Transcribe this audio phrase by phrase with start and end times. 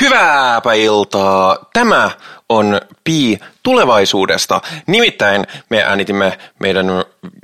[0.00, 1.56] Hyvääpä iltaa.
[1.72, 2.10] Tämä
[2.48, 4.60] on Pi tulevaisuudesta.
[4.86, 6.86] Nimittäin me äänitimme meidän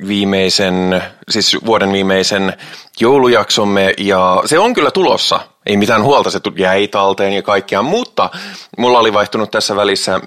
[0.09, 2.53] viimeisen, siis vuoden viimeisen
[3.01, 5.41] joulujaksomme ja se on kyllä tulossa.
[5.67, 8.31] Ei mitään huolta, se jäi talteen ja kaikkea, mutta
[8.79, 10.21] mulla oli vaihtunut tässä välissä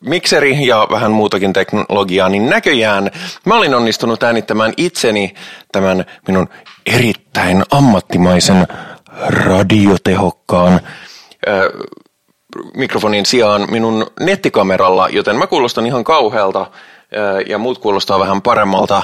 [0.00, 3.10] mikseri ja vähän muutakin teknologiaa, niin näköjään
[3.44, 5.34] mä olin onnistunut äänittämään itseni
[5.72, 6.48] tämän minun
[6.86, 8.66] erittäin ammattimaisen
[9.26, 10.80] radiotehokkaan
[12.74, 16.66] mikrofonin sijaan minun nettikameralla, joten mä kuulostan ihan kauhealta
[17.48, 19.02] ja muut kuulostaa vähän paremmalta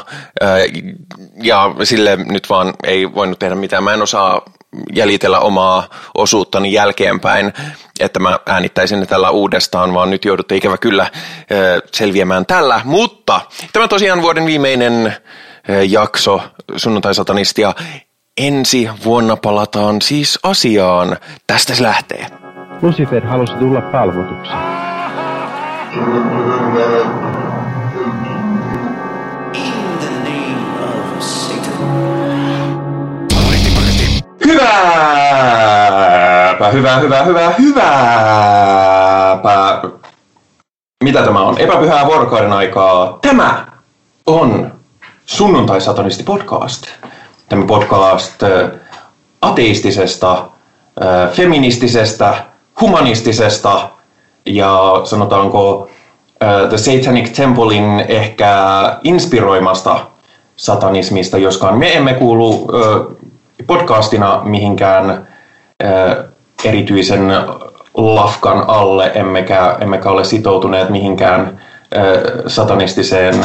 [1.42, 3.84] ja sille nyt vaan ei voinut tehdä mitään.
[3.84, 4.42] Mä en osaa
[4.94, 7.52] jäljitellä omaa osuuttani jälkeenpäin,
[8.00, 11.10] että mä äänittäisin ne tällä uudestaan, vaan nyt joudutte ikävä kyllä
[11.92, 12.80] selviämään tällä.
[12.84, 13.40] Mutta
[13.72, 15.16] tämä tosiaan vuoden viimeinen
[15.88, 16.40] jakso
[16.76, 17.74] sunnuntai-satanistia.
[18.36, 21.16] Ensi vuonna palataan siis asiaan.
[21.46, 22.43] Tästä se lähtee.
[22.84, 24.52] Lucifer halusi tulla palvotuksi.
[34.46, 34.68] Hyvääpä,
[36.72, 39.82] hyvää, hyvää, hyvää, hyvääpä.
[41.04, 41.58] Mitä tämä on?
[41.58, 43.18] Epäpyhää vuorokauden aikaa.
[43.22, 43.66] Tämä
[44.26, 44.72] on
[45.26, 46.86] Sunnuntai-satanisti podcast.
[47.48, 48.42] Tämä podcast
[49.42, 50.48] ateistisesta,
[51.32, 53.88] feministisestä, humanistisesta
[54.46, 55.90] ja sanotaanko
[56.68, 58.56] The Satanic Templein ehkä
[59.04, 60.06] inspiroimasta
[60.56, 62.68] satanismista, joskaan me emme kuulu
[63.66, 65.28] podcastina mihinkään
[66.64, 67.32] erityisen
[67.94, 71.60] lafkan alle, emmekä, emmekä ole sitoutuneet mihinkään
[72.46, 73.44] satanistiseen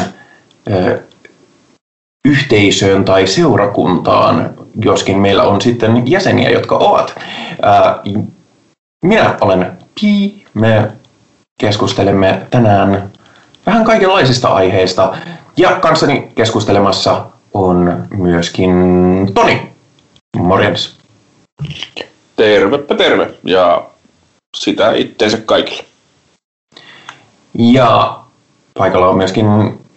[2.24, 4.50] yhteisöön tai seurakuntaan,
[4.84, 7.14] joskin meillä on sitten jäseniä, jotka ovat.
[9.04, 10.44] Minä olen Pi.
[10.54, 10.92] Me
[11.60, 13.10] keskustelemme tänään
[13.66, 15.16] vähän kaikenlaisista aiheista.
[15.56, 18.72] Ja kanssani keskustelemassa on myöskin
[19.34, 19.70] Toni.
[20.36, 20.96] Morjens.
[22.36, 23.86] Tervepä terve ja
[24.56, 25.84] sitä itteensä kaikille.
[27.58, 28.20] Ja
[28.78, 29.46] paikalla on myöskin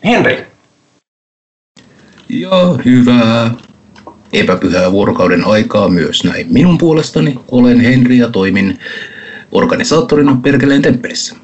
[0.04, 0.48] Henri.
[2.30, 2.50] Ja
[2.86, 3.52] hyvää
[4.34, 7.40] epäpyhää vuorokauden aikaa myös näin minun puolestani.
[7.52, 8.80] Olen Henri ja toimin
[9.52, 11.36] organisaattorina Perkeleen temppelissä.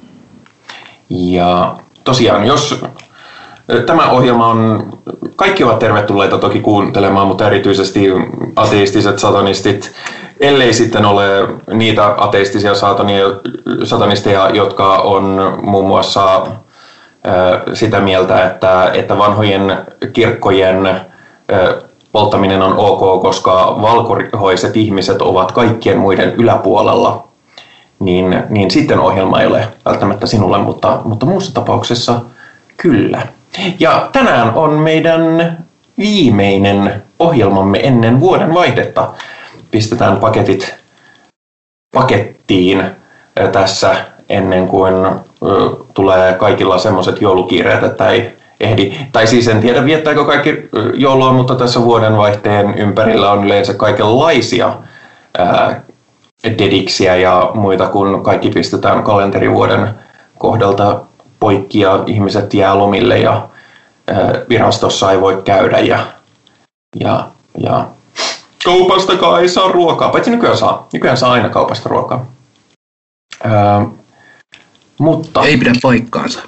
[1.10, 2.82] Ja tosiaan, jos
[3.86, 4.90] Tämä ohjelma on,
[5.36, 8.12] kaikki ovat tervetulleita toki kuuntelemaan, mutta erityisesti
[8.56, 9.92] ateistiset satanistit,
[10.40, 12.74] ellei sitten ole niitä ateistisia
[13.84, 16.48] satanisteja, jotka on muun muassa
[17.74, 19.78] sitä mieltä, että, että vanhojen
[20.14, 21.02] kirkkojen
[22.12, 27.28] polttaminen on ok, koska valkohoiset ihmiset ovat kaikkien muiden yläpuolella,
[28.00, 32.22] niin, niin sitten ohjelma ei ole välttämättä sinulle, mutta, mutta muussa tapauksessa
[32.78, 33.28] kyllä.
[33.80, 35.58] Ja tänään on meidän
[35.98, 39.14] viimeinen ohjelmamme ennen vuoden vaihdetta.
[39.72, 40.76] Pistetään paketit
[41.94, 42.84] pakettiin
[43.52, 43.96] tässä
[44.30, 44.94] ennen kuin
[45.94, 48.98] tulee kaikilla semmoiset joulukiireet, että ei ehdi.
[49.12, 54.74] Tai siis en tiedä, viettääkö kaikki joulua, mutta tässä vuodenvaihteen ympärillä on yleensä kaikenlaisia
[55.38, 55.82] ää,
[56.44, 59.90] dediksiä ja muita, kun kaikki pistetään kalenterivuoden
[60.38, 61.02] kohdalta
[61.40, 63.48] poikki ja ihmiset jää lomille ja
[64.08, 66.06] ää, virastossa ei voi käydä ja,
[67.00, 67.28] ja,
[67.58, 67.88] ja
[68.66, 70.88] kaupastakaan ei saa ruokaa, paitsi nykyään saa.
[70.94, 72.26] Nykyään saa aina kaupasta ruokaa.
[73.44, 73.86] Ää,
[74.98, 75.46] mutta...
[75.46, 76.40] Ei pidä paikkaansa.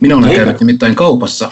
[0.00, 1.50] Minä olen käynyt nimittäin kaupassa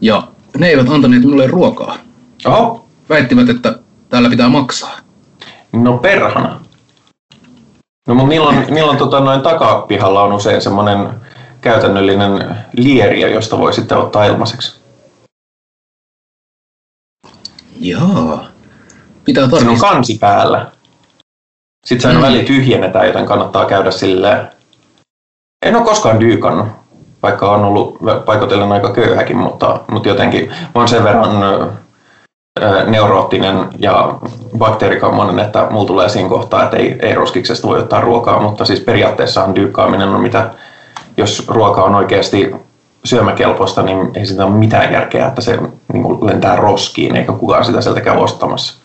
[0.00, 1.98] ja ne eivät antaneet minulle ruokaa.
[2.44, 2.88] Oho.
[3.08, 4.98] Väittivät, että täällä pitää maksaa.
[5.72, 6.60] No perhana.
[8.08, 11.08] No mutta milloin, milloin tota, noin takapihalla on usein semmoinen
[11.60, 14.80] käytännöllinen lieriä, josta voi sitten ottaa ilmaiseksi?
[17.80, 18.48] Jaa.
[19.24, 19.58] Pitää tarkistaa.
[19.58, 20.72] Siinä on kansi päällä.
[21.86, 22.26] Sitten se aina mm.
[22.26, 24.50] väli tyhjennetään, joten kannattaa käydä silleen.
[25.66, 26.68] En ole koskaan dyykannut
[27.24, 31.30] vaikka on ollut paikotellen aika köyhäkin, mutta, mutta jotenkin on sen verran
[32.86, 34.18] neuroottinen ja
[34.58, 38.80] bakteerikammonen, että mulla tulee siinä kohtaa, että ei, ei roskiksesta voi ottaa ruokaa, mutta siis
[38.80, 40.50] periaatteessahan dyykkaaminen on mitä,
[41.16, 42.54] jos ruoka on oikeasti
[43.04, 45.58] syömäkelpoista, niin ei sitä ole mitään järkeä, että se
[45.92, 48.84] niin lentää roskiin, eikä kukaan sitä sieltä käy ostamassa.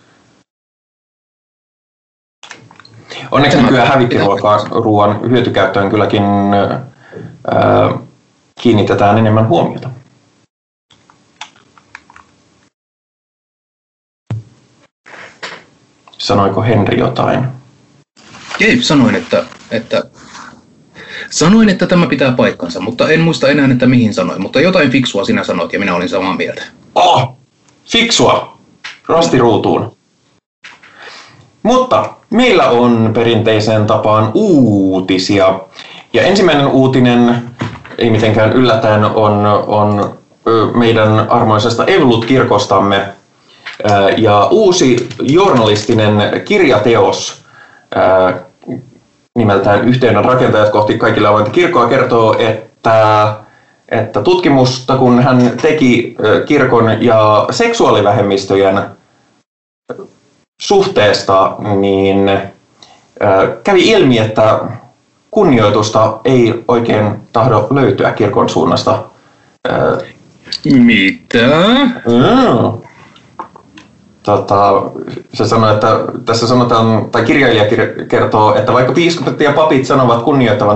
[3.31, 6.24] Onneksi nykyään hävikkiruoan hyötykäyttöön kylläkin
[7.51, 7.89] ää,
[8.61, 9.89] kiinnitetään enemmän huomiota.
[16.17, 17.47] Sanoiko Henri jotain?
[18.59, 20.03] Gabe, sanoin, että, että
[21.29, 24.41] Sanoin, että tämä pitää paikkansa, mutta en muista enää, että mihin sanoin.
[24.41, 26.63] Mutta jotain fiksua sinä sanoit ja minä olin samaa mieltä.
[26.95, 27.38] Oh,
[27.85, 28.59] fiksua.
[29.07, 29.97] Rastiruutuun.
[31.63, 35.59] Mutta meillä on perinteiseen tapaan uutisia.
[36.13, 37.50] Ja ensimmäinen uutinen,
[38.00, 40.18] ei mitenkään yllättäen, on, on
[40.74, 43.07] meidän armoisesta Evolut-kirkostamme.
[44.18, 47.42] Ja uusi journalistinen kirjateos
[49.38, 53.34] nimeltään Yhteyden rakentajat kohti kaikille avointa kirkkoa kertoo, että,
[53.90, 56.16] että tutkimusta kun hän teki
[56.46, 58.81] kirkon ja seksuaalivähemmistöjen
[60.62, 62.31] suhteesta, niin
[63.63, 64.60] kävi ilmi, että
[65.31, 69.03] kunnioitusta ei oikein tahdo löytyä kirkon suunnasta.
[70.65, 71.47] Mitä?
[72.05, 72.89] Mm
[74.23, 74.83] tota,
[75.33, 75.87] se sanoi, että
[76.25, 77.65] tässä sanotaan, tai kirjailija
[78.07, 80.75] kertoo, että vaikka piiskopit ja papit sanovat kunnioittavan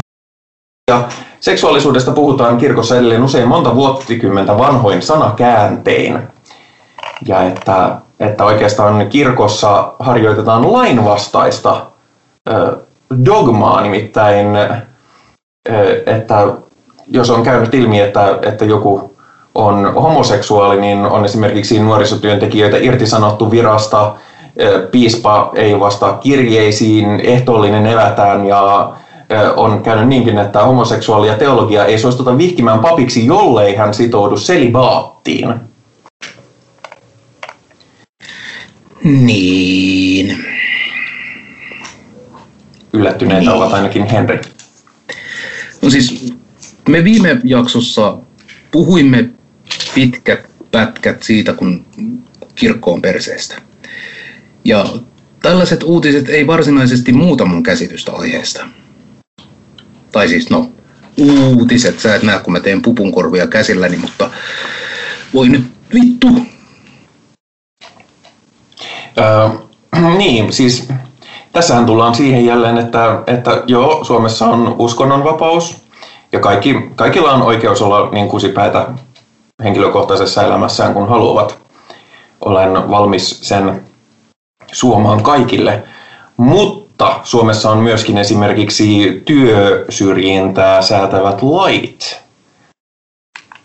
[0.91, 1.03] ja
[1.39, 6.19] seksuaalisuudesta puhutaan kirkossa edelleen usein monta vuosikymmentä vanhoin sanakääntein.
[7.25, 11.85] Ja että, että oikeastaan kirkossa harjoitetaan lainvastaista
[13.25, 14.47] dogmaa, nimittäin,
[16.05, 16.47] että
[17.07, 19.13] jos on käynyt ilmi, että, että joku
[19.55, 24.15] on homoseksuaali, niin on esimerkiksi nuorisotyöntekijöitä irtisanottu virasta,
[24.91, 28.93] piispa ei vastaa kirjeisiin, ehtoollinen evätään ja
[29.55, 35.53] on käynyt niinkin, että homoseksuaali ja teologia ei suostuta vihkimään papiksi, jollei hän sitoudu selibaattiin.
[39.03, 40.52] Niin.
[42.93, 43.49] Yllättyneitä niin.
[43.49, 44.41] ovat ainakin Henry.
[45.81, 46.33] No siis
[46.89, 48.17] me viime jaksossa
[48.71, 49.29] puhuimme
[49.95, 50.39] pitkät
[50.71, 51.85] pätkät siitä, kun
[52.55, 53.55] kirkko on perseestä.
[54.65, 54.85] Ja
[55.41, 58.67] tällaiset uutiset ei varsinaisesti muuta mun käsitystä aiheesta.
[60.11, 60.71] Tai siis no,
[61.17, 64.31] uutiset, sä et näe kun mä teen pupunkorvia käsilläni, mutta
[65.33, 65.63] voi nyt
[65.93, 66.27] vittu.
[69.17, 69.49] Öö,
[70.17, 70.87] niin, siis
[71.53, 75.77] tässähän tullaan siihen jälleen, että, että joo, Suomessa on uskonnonvapaus
[76.31, 78.87] ja kaikki, kaikilla on oikeus olla niin kusipäätä
[79.63, 81.57] henkilökohtaisessa elämässään, kun haluavat.
[82.41, 83.83] Olen valmis sen
[84.71, 85.83] suomaan kaikille.
[86.37, 92.21] Mutta Suomessa on myöskin esimerkiksi työsyrjintää säätävät lait.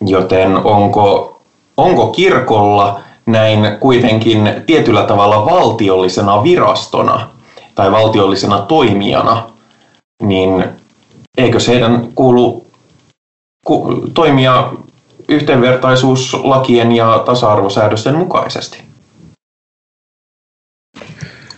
[0.06, 1.40] Joten onko,
[1.76, 7.37] onko kirkolla näin kuitenkin tietyllä tavalla valtiollisena virastona
[7.78, 9.50] tai valtiollisena toimijana,
[10.22, 10.64] niin
[11.36, 12.66] eikö heidän kuulu
[14.14, 14.72] toimia
[15.28, 18.82] yhdenvertaisuuslakien ja tasa-arvosäädösten mukaisesti.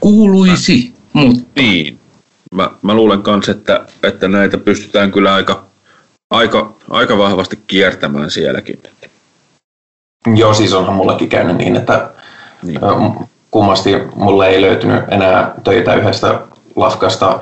[0.00, 1.42] Kuuluisi, mutta...
[1.56, 1.98] Niin.
[2.54, 5.64] Mä, mä luulen myös, että, että näitä pystytään kyllä aika,
[6.30, 8.82] aika, aika vahvasti kiertämään sielläkin.
[10.36, 12.10] Joo, siis onhan mullakin käynyt niin, että
[12.62, 12.80] niin.
[13.50, 16.40] Kummasti mulle ei löytynyt enää töitä yhdestä
[16.76, 17.40] lafkasta,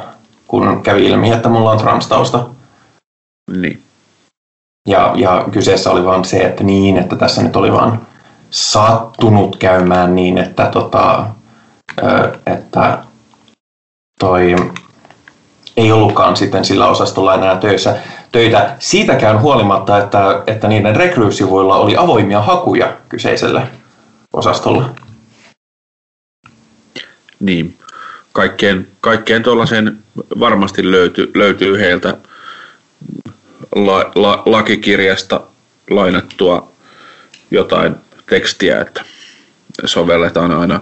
[0.48, 2.48] kun kävi ilmi, että mulla on transtausta.
[3.60, 3.82] Niin.
[4.88, 8.00] Ja, ja kyseessä oli vain se, että niin, että tässä nyt oli vain
[8.50, 11.26] sattunut käymään niin, että, tota,
[12.46, 12.98] että
[14.20, 14.56] toi
[15.76, 17.96] ei ollutkaan sitten sillä osastolla enää töissä,
[18.32, 23.62] töitä siitäkään huolimatta, että, että niiden rekryysivuilla oli avoimia hakuja kyseiselle
[24.34, 24.84] osastolle.
[27.40, 27.78] Niin,
[28.32, 29.98] kaikkeen, kaikkeen tuollaisen
[30.40, 32.16] varmasti löytyy, löytyy heiltä
[33.74, 35.40] la, la, lakikirjasta
[35.90, 36.72] lainattua
[37.50, 37.94] jotain
[38.26, 39.04] tekstiä, että
[39.84, 40.80] sovelletaan aina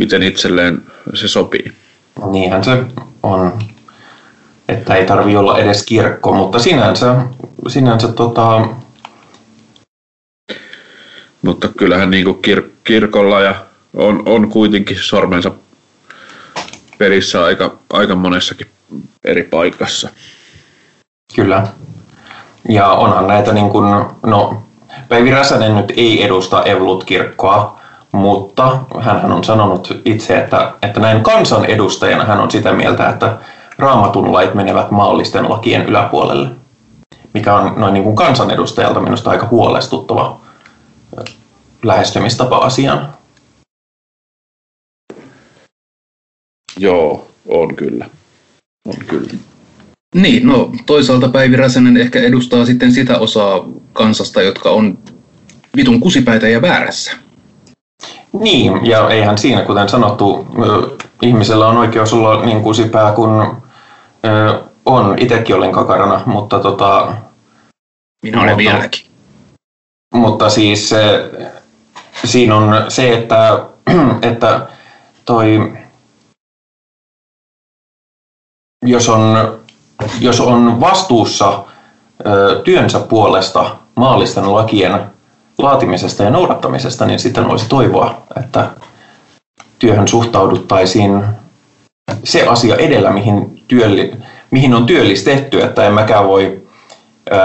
[0.00, 0.82] miten itselleen
[1.14, 1.72] se sopii.
[2.30, 2.84] Niinhän se
[3.22, 3.58] on,
[4.68, 7.16] että ei tarvi olla edes kirkko, mutta sinänsä,
[7.68, 8.68] sinänsä tota...
[11.42, 13.54] Mutta kyllähän niin kir- kirkolla ja
[13.94, 15.50] on, on kuitenkin sormensa
[16.98, 18.66] pelissä aika, aika monessakin
[19.24, 20.08] eri paikassa.
[21.36, 21.66] Kyllä.
[22.68, 24.62] Ja onhan näitä niin kuin, no
[25.08, 27.80] Päivi Räsänen nyt ei edusta Evolut-kirkkoa,
[28.12, 33.38] mutta hän on sanonut itse, että, että näin kansan edustajana hän on sitä mieltä, että
[33.78, 36.48] raamatun lait menevät maallisten lakien yläpuolelle,
[37.34, 40.40] mikä on noin niin kuin kansanedustajalta minusta aika huolestuttava
[41.82, 43.12] lähestymistapa asiaan.
[46.80, 48.06] Joo, on kyllä.
[48.88, 49.30] On kyllä.
[50.14, 54.98] Niin, no toisaalta Päivi Räsänen ehkä edustaa sitten sitä osaa kansasta, jotka on
[55.76, 57.12] vitun kusipäitä ja väärässä.
[58.40, 60.46] Niin, ja eihän siinä, kuten sanottu,
[61.22, 63.46] ihmisellä on oikeus olla niin kusipää kuin
[64.26, 65.14] ö, on.
[65.18, 67.14] Itsekin olin kakarana, mutta tota,
[68.24, 69.06] Minä olen Mutta- vieläkin.
[70.14, 71.30] mutta siis se,
[72.24, 73.64] siinä on se, että,
[74.32, 74.66] että
[75.24, 75.72] toi,
[78.86, 79.58] jos on,
[80.20, 81.64] jos on vastuussa
[82.26, 85.00] ö, työnsä puolesta maallisten lakien
[85.58, 88.70] laatimisesta ja noudattamisesta, niin sitten olisi toivoa, että
[89.78, 91.24] työhön suhtauduttaisiin
[92.24, 94.12] se asia edellä, mihin, työli,
[94.50, 96.62] mihin on työllistetty, että en mäkään voi,
[97.32, 97.36] ö,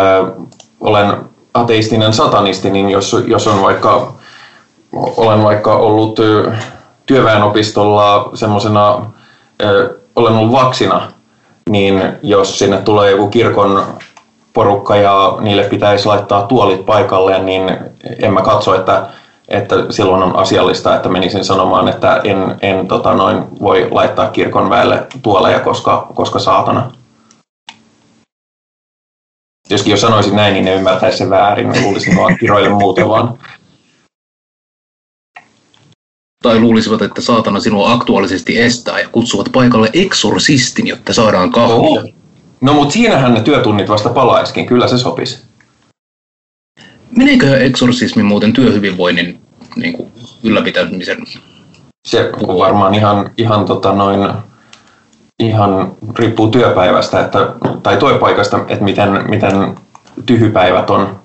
[0.81, 1.17] olen
[1.53, 4.13] ateistinen satanisti, niin jos, jos on vaikka,
[4.93, 6.19] olen vaikka ollut
[7.05, 9.11] työväenopistolla semmoisena,
[10.15, 11.11] olen ollut vaksina,
[11.69, 13.85] niin jos sinne tulee joku kirkon
[14.53, 17.77] porukka ja niille pitäisi laittaa tuolit paikalleen, niin
[18.21, 19.09] en mä katso, että,
[19.47, 24.69] että silloin on asiallista, että menisin sanomaan, että en, en tota noin, voi laittaa kirkon
[24.69, 26.91] väelle tuoleja, koska, koska saatana.
[29.69, 33.37] Joskin jos sanoisin näin, niin ne ymmärtäisi sen väärin, ne luulisin vaan kiroille muuten vaan.
[36.45, 42.13] Tai luulisivat, että saatana sinua aktuaalisesti estää ja kutsuvat paikalle eksorsistin, jotta saadaan kahvia.
[42.61, 45.43] No mutta siinähän ne työtunnit vasta palaiskin, kyllä se sopisi.
[47.17, 49.39] Meneekö eksorsismi muuten työhyvinvoinnin
[49.75, 50.11] niin kuin,
[50.43, 51.17] ylläpitämisen?
[52.07, 54.29] Se on varmaan ihan, ihan, tota noin,
[55.39, 59.75] ihan riippuu työpäivästä että, tai työpaikasta, että miten, miten
[60.25, 61.19] tyhypäivät on,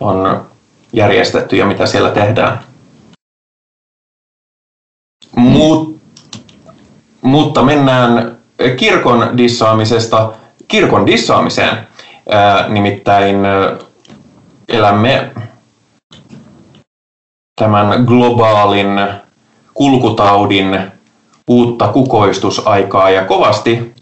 [0.00, 0.46] on
[0.92, 2.69] järjestetty ja mitä siellä tehdään.
[5.36, 5.96] Mut,
[7.22, 8.36] mutta mennään
[8.76, 10.32] kirkon dissaamisesta
[10.68, 11.86] kirkon dissaamiseen.
[12.68, 13.36] Nimittäin
[14.68, 15.30] elämme
[17.60, 19.00] tämän globaalin
[19.74, 20.80] kulkutaudin
[21.48, 23.94] uutta kukoistusaikaa ja kovasti,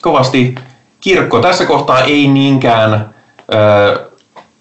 [0.00, 0.54] kovasti
[1.00, 3.14] kirkko tässä kohtaa ei niinkään
[3.54, 4.10] ö,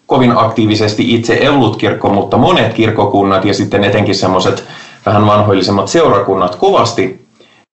[0.05, 4.67] kovin aktiivisesti itse Evolut-kirkko, mutta monet kirkkokunnat ja sitten etenkin semmoiset
[5.05, 7.27] vähän vanhoillisemmat seurakunnat kovasti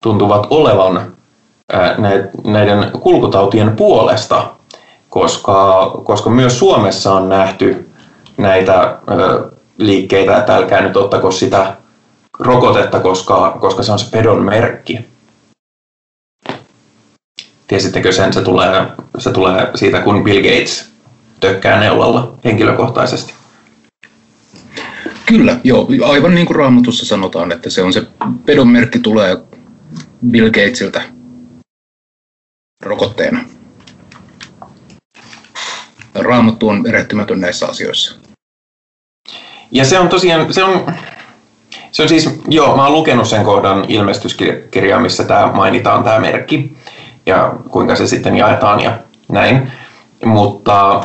[0.04, 1.16] tuntuvat olevan
[2.44, 4.50] näiden kulkutautien puolesta,
[5.10, 7.90] koska, koska myös Suomessa on nähty
[8.38, 9.00] näitä
[9.78, 11.76] liikkeitä, että älkää nyt ottako sitä
[12.40, 15.06] rokotetta, koska, koska se on se pedon merkki.
[17.68, 18.34] Tiesittekö sen?
[18.34, 18.86] Se tulee,
[19.18, 20.92] se tulee siitä, kun Bill Gates
[21.40, 23.34] tökkää neulalla henkilökohtaisesti.
[25.26, 25.88] Kyllä, joo.
[26.06, 28.04] Aivan niin kuin Raamatussa sanotaan, että se on se
[28.46, 29.38] pedon merkki tulee
[30.32, 31.02] Bill Gatesiltä
[32.84, 33.46] rokotteena.
[36.16, 38.16] Raamattu on erehtymätön näissä asioissa.
[39.72, 40.94] Ja se on tosiaan, se on,
[41.92, 46.78] se on siis, joo, mä oon lukenut sen kohdan ilmestyskirjaa, missä tämä mainitaan tämä merkki
[47.26, 49.72] ja kuinka se sitten jaetaan ja näin.
[50.26, 51.04] Mutta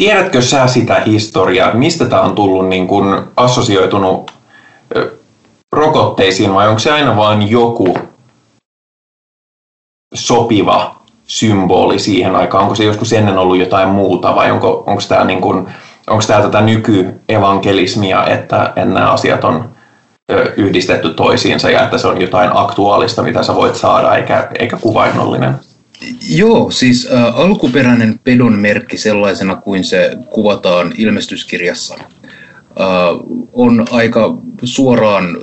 [0.00, 4.32] tiedätkö sä sitä historiaa, mistä tämä on tullut niin kuin assosioitunut
[5.72, 7.98] rokotteisiin vai onko se aina vain joku
[10.14, 12.62] sopiva symboli siihen aikaan?
[12.62, 15.66] Onko se joskus ennen ollut jotain muuta vai onko, onko tämä niin kuin,
[16.06, 19.68] onko tämä tätä nykyevankelismia, että, että nämä asiat on
[20.56, 25.69] yhdistetty toisiinsa ja että se on jotain aktuaalista, mitä sä voit saada, eikä, eikä kuvainnollinen?
[26.28, 32.06] Joo, siis äh, alkuperäinen pedon merkki sellaisena kuin se kuvataan ilmestyskirjassa äh,
[33.52, 35.38] on aika suoraan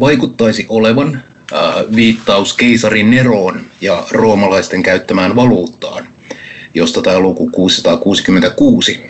[0.00, 6.08] vaikuttaisi olevan äh, viittaus keisari Neroon ja roomalaisten käyttämään valuuttaan,
[6.74, 9.02] josta tämä luku 666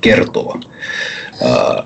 [0.00, 0.60] kertoo.
[1.44, 1.84] Äh,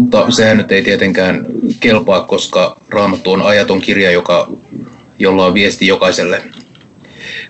[0.00, 1.46] mutta sehän nyt ei tietenkään
[1.80, 4.48] kelpaa, koska Raamattu on ajaton kirja, joka
[5.18, 6.42] jolla on viesti jokaiselle,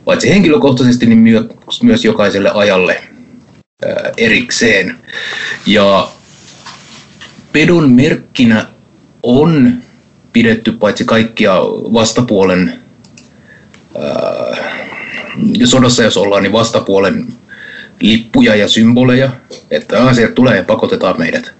[0.04, 1.48] paitsi henkilökohtaisesti, niin myö-
[1.82, 3.02] myös jokaiselle ajalle
[3.86, 4.98] ää, erikseen.
[5.66, 6.08] Ja
[7.52, 8.66] pedon merkkinä
[9.22, 9.74] on
[10.32, 11.54] pidetty paitsi kaikkia
[11.92, 12.78] vastapuolen
[13.98, 14.78] ää,
[15.64, 17.26] sodassa, jos ollaan, niin vastapuolen
[18.00, 19.30] lippuja ja symboleja,
[19.70, 21.52] että asiat tulee ja pakotetaan meidät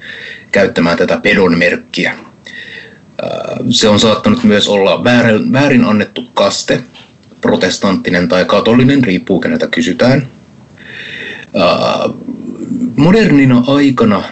[0.52, 2.27] käyttämään tätä pedon merkkiä.
[3.70, 6.82] Se on saattanut myös olla väärin, väärin annettu kaste,
[7.40, 10.28] protestanttinen tai katolinen, riippuu keneltä kysytään.
[12.96, 14.22] Modernina aikana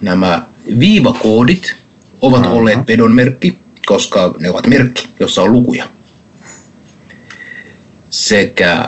[0.00, 0.46] nämä
[0.78, 1.76] viivakoodit
[2.20, 2.50] ovat Mhm.
[2.52, 5.84] olleet pedon merkki, koska ne ovat merkki, jossa on lukuja.
[8.10, 8.86] Sekä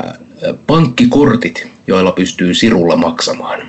[0.67, 3.61] pankkikortit, joilla pystyy sirulla maksamaan.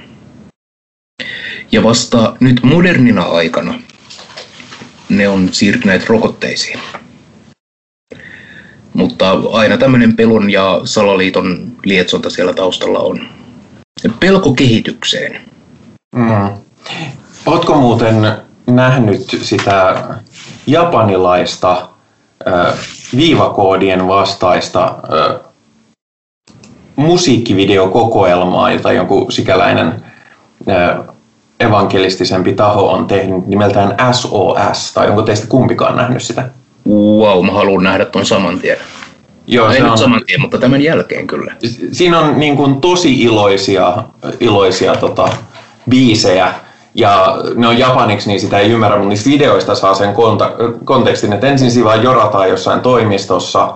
[1.72, 3.74] Ja vasta nyt modernina aikana
[5.10, 6.80] ne on siirtyneet rokotteisiin.
[8.94, 13.28] Mutta aina tämmöinen pelon ja salaliiton lietsonta siellä taustalla on.
[14.20, 15.42] Pelko kehitykseen.
[16.16, 16.50] Mm.
[17.46, 18.16] Oletko muuten
[18.68, 20.04] nähnyt sitä
[20.68, 21.90] japanilaista
[22.48, 22.74] äh,
[23.16, 25.40] viivakoodien vastaista äh,
[26.96, 30.04] musiikkivideokokoelmaa, jota joku sikäläinen
[30.70, 31.16] äh,
[31.60, 36.50] evankelistisempi taho on tehnyt nimeltään SOS, tai onko teistä kumpikaan nähnyt sitä?
[36.88, 38.78] Wow, mä haluan nähdä ton saman tien.
[39.48, 41.56] Joo, no, Ei se nyt on, saman tien, mutta tämän jälkeen kyllä.
[41.92, 44.04] Siinä on niin kuin tosi iloisia,
[44.40, 45.30] iloisia tota,
[45.90, 46.54] biisejä,
[46.96, 50.52] ja ne on japaniksi, niin sitä ei ymmärrä, mutta niistä videoista saa sen konta-
[50.84, 53.74] kontekstin, että ensin siinä vaan jorataan jossain toimistossa,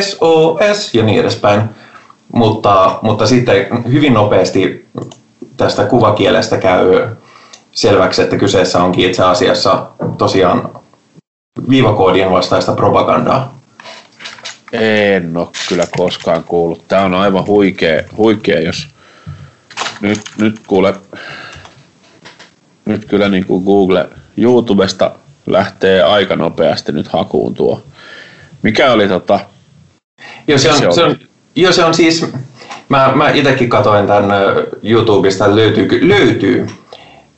[0.00, 1.62] SOS ja niin edespäin.
[2.32, 4.86] Mutta, mutta sitten hyvin nopeasti
[5.56, 7.08] tästä kuvakielestä käy
[7.76, 9.86] selväksi, että kyseessä onkin itse asiassa
[10.18, 10.70] tosiaan
[11.68, 13.58] viivakoodien vastaista propagandaa.
[14.72, 16.88] En ole kyllä koskaan kuullut.
[16.88, 18.88] Tämä on aivan huikea, huikea jos
[20.00, 20.94] nyt, nyt kuule,
[22.84, 25.10] nyt kyllä niin kuin Google YouTubesta
[25.46, 27.82] lähtee aika nopeasti nyt hakuun tuo.
[28.62, 29.40] Mikä oli tota?
[30.46, 31.16] Joo, se on, se, se on,
[31.56, 32.26] joo, se on siis,
[32.88, 34.30] mä, mä itsekin katoin tämän
[34.82, 36.66] YouTubesta, löytyy, löytyy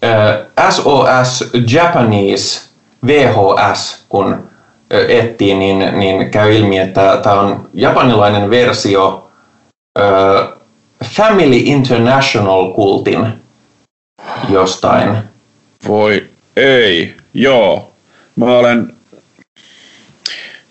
[0.05, 2.69] äh, SOS Japanese
[3.07, 4.49] VHS, kun
[4.91, 9.31] etsii, niin, niin käy ilmi, että tämä on japanilainen versio
[9.99, 10.49] äh,
[11.05, 13.27] Family International-kultin
[14.49, 15.17] jostain.
[15.89, 17.93] Voi ei, joo.
[18.37, 18.93] Mä olen,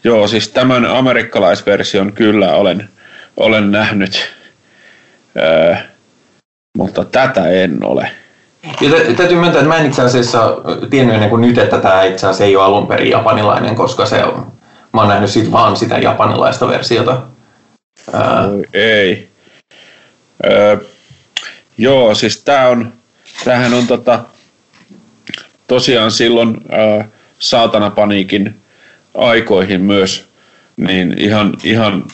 [0.04, 2.90] joo siis tämän amerikkalaisversion kyllä olen,
[3.38, 4.34] olen nähnyt,
[5.38, 5.84] äh,
[6.78, 8.12] mutta tätä en ole.
[8.64, 10.58] Ja täytyy myöntää, että mä en itse asiassa
[10.90, 14.24] tiennyt ennen kuin nyt, että tämä itse asiassa ei ole alun perin japanilainen, koska se
[14.24, 14.52] on,
[14.94, 17.22] mä oon nähnyt siitä vaan sitä japanilaista versiota.
[18.14, 18.44] Ää...
[18.74, 19.30] ei.
[20.46, 20.78] Öö,
[21.78, 22.94] joo, siis tämä on,
[23.46, 24.20] tämähän on tota,
[25.68, 27.08] tosiaan silloin ää,
[27.40, 28.56] saatanapaniikin
[29.16, 30.28] aikoihin myös,
[30.78, 32.06] niin ihan, ihan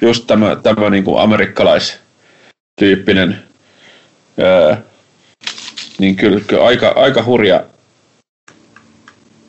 [0.00, 3.42] just tämä, tämä niin kuin amerikkalaistyyppinen
[4.38, 4.82] ää,
[5.98, 7.64] niin kyllä, kyllä aika, aika hurja,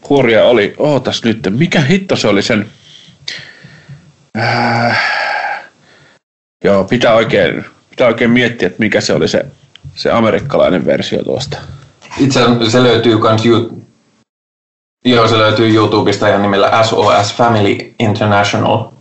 [0.09, 0.73] hurja oli.
[0.77, 2.69] Ootas nyt, mikä hitto se oli sen...
[4.37, 4.99] Äh,
[6.63, 9.45] joo, pitää oikein, pitää oikein miettiä, että mikä se oli se,
[9.95, 11.57] se amerikkalainen versio tuosta.
[12.19, 13.79] Itse se löytyy kans you,
[15.05, 18.91] Joo, se löytyy YouTubesta ihan nimellä SOS Family International.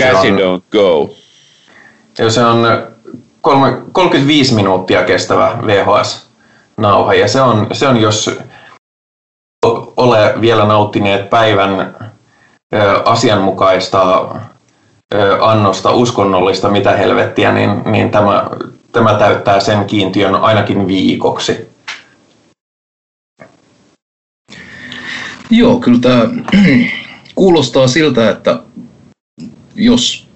[0.00, 1.16] Cassie don't go.
[2.18, 2.66] Joo, se on
[3.42, 8.30] 35 minuuttia kestävä VHS-nauha ja se on, se on jos
[9.96, 11.94] ole vielä nauttineet päivän
[13.04, 14.28] asianmukaista
[15.40, 18.50] annosta uskonnollista mitä helvettiä, niin, niin tämä,
[18.92, 21.68] tämä täyttää sen kiintiön ainakin viikoksi.
[25.50, 26.28] Joo, kyllä tämä
[27.34, 28.62] kuulostaa siltä, että
[29.74, 30.28] jos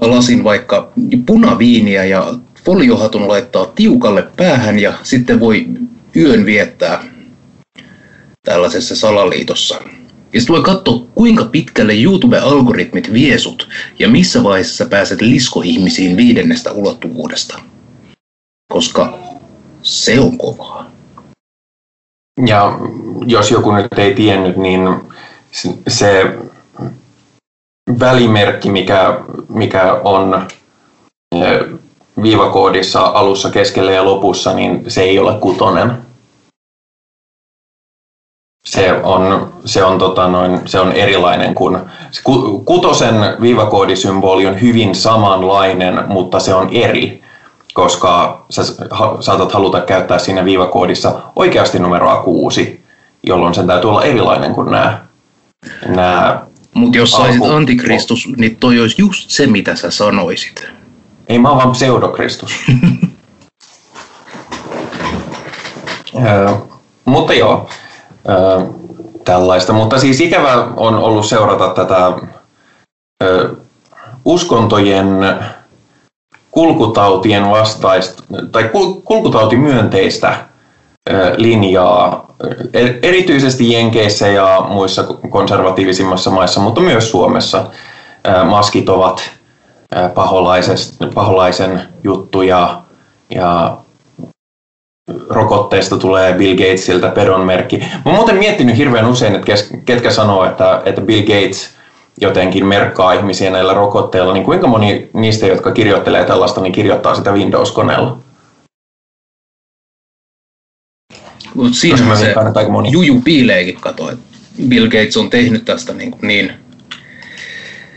[0.00, 0.92] lasin vaikka
[1.26, 5.66] punaviiniä ja foliohatun laittaa tiukalle päähän ja sitten voi
[6.16, 7.04] yön viettää
[8.42, 9.74] tällaisessa salaliitossa.
[10.32, 17.60] Ja sitten voi katsoa, kuinka pitkälle YouTube-algoritmit viesut ja missä vaiheessa pääset liskoihmisiin viidennestä ulottuvuudesta.
[18.72, 19.18] Koska
[19.82, 20.90] se on kovaa.
[22.46, 22.78] Ja
[23.26, 24.80] jos joku nyt ei tiennyt, niin
[25.88, 26.34] se
[28.00, 29.18] välimerkki, mikä,
[29.48, 30.48] mikä on
[32.22, 35.92] viivakoodissa alussa, keskellä ja lopussa, niin se ei ole kutonen.
[38.66, 41.78] Se on, se on, tota noin, se on erilainen kuin...
[42.64, 47.22] Kutosen viivakoodisymboli on hyvin samanlainen, mutta se on eri,
[47.74, 48.62] koska sä
[49.20, 52.84] saatat haluta käyttää siinä viivakoodissa oikeasti numeroa kuusi,
[53.22, 54.98] jolloin sen täytyy olla erilainen kuin nämä,
[55.86, 56.40] nämä
[56.74, 57.54] mutta jos saisit Alku.
[57.54, 60.66] antikristus, niin toi olisi just se, mitä sä sanoisit.
[61.28, 62.52] Ei mä oon vaan pseudokristus.
[67.04, 67.68] mutta joo,
[69.24, 69.72] tällaista.
[69.72, 72.12] Mutta siis ikävä on ollut seurata tätä
[74.24, 75.06] uskontojen
[76.50, 78.70] kulkutautien vastaista tai
[79.04, 80.53] kulkutautimyönteistä
[81.36, 82.26] linjaa
[83.02, 87.64] erityisesti Jenkeissä ja muissa konservatiivisimmassa maissa, mutta myös Suomessa
[88.44, 89.30] maskit ovat
[91.14, 92.80] paholaisen juttu ja,
[95.28, 97.78] rokotteesta tulee Bill Gatesilta pedonmerkki.
[97.78, 99.52] Mä oon muuten miettinyt hirveän usein, että
[99.84, 101.70] ketkä sanoo, että, että Bill Gates
[102.20, 107.32] jotenkin merkkaa ihmisiä näillä rokotteilla, niin kuinka moni niistä, jotka kirjoittelee tällaista, niin kirjoittaa sitä
[107.32, 108.16] Windows-koneella?
[111.54, 112.34] Mutta siinä se
[112.90, 114.24] juju piileekin kato, että
[114.68, 116.52] Bill Gates on tehnyt tästä niin, kuin niin,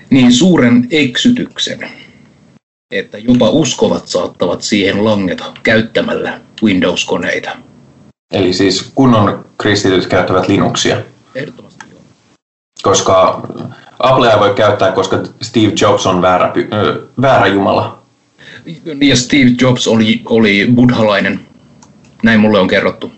[0.10, 1.90] niin suuren eksytyksen,
[2.92, 7.58] että jopa uskovat saattavat siihen langeta käyttämällä Windows-koneita.
[8.34, 11.02] Eli siis kunnon kristityt käyttävät Linuxia?
[11.36, 12.00] Ehdottomasti joo.
[12.82, 13.42] Koska
[14.00, 16.54] Apple ei voi käyttää, koska Steve Jobs on väärä,
[17.22, 18.02] väärä jumala.
[19.02, 21.40] Ja Steve Jobs oli, oli buddhalainen.
[22.24, 23.12] Näin mulle on kerrottu.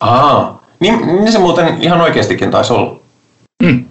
[0.00, 3.00] Aa, niin, niin se muuten ihan oikeastikin taisi olla.
[3.62, 3.84] Mm.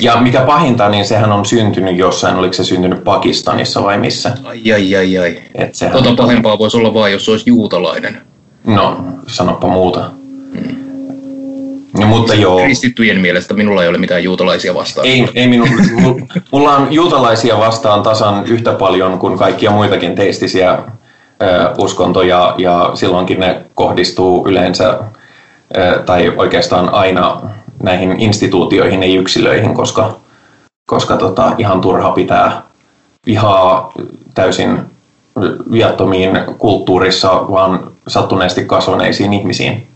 [0.00, 4.36] Ja mikä pahinta, niin sehän on syntynyt jossain, oliko se syntynyt Pakistanissa vai missä?
[4.44, 5.42] Ai ai ai ai.
[5.54, 8.20] Et sehän tota pahempaa voisi olla vain, jos se olisi juutalainen.
[8.66, 10.10] No, sanoppa muuta.
[10.52, 10.76] Mm.
[12.00, 12.60] No, mutta joo.
[12.60, 15.06] Kristittyjen mielestä minulla ei ole mitään juutalaisia vastaan.
[15.06, 15.66] Ei, ei minu,
[16.50, 23.40] mulla on juutalaisia vastaan tasan yhtä paljon kuin kaikkia muitakin teistisiä ö, uskontoja, ja silloinkin
[23.40, 24.98] ne kohdistuu yleensä
[26.06, 27.40] tai oikeastaan aina
[27.82, 30.16] näihin instituutioihin, ei yksilöihin, koska,
[30.86, 32.62] koska tota, ihan turha pitää
[33.26, 33.92] vihaa
[34.34, 34.80] täysin
[35.72, 39.88] viattomiin kulttuurissa, vaan sattuneesti kasvaneisiin ihmisiin.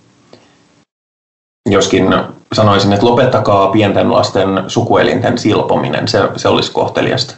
[1.71, 2.15] Joskin
[2.53, 7.35] sanoisin, että lopettakaa pienten lasten sukuelinten silpominen, se, se olisi kohteliasta.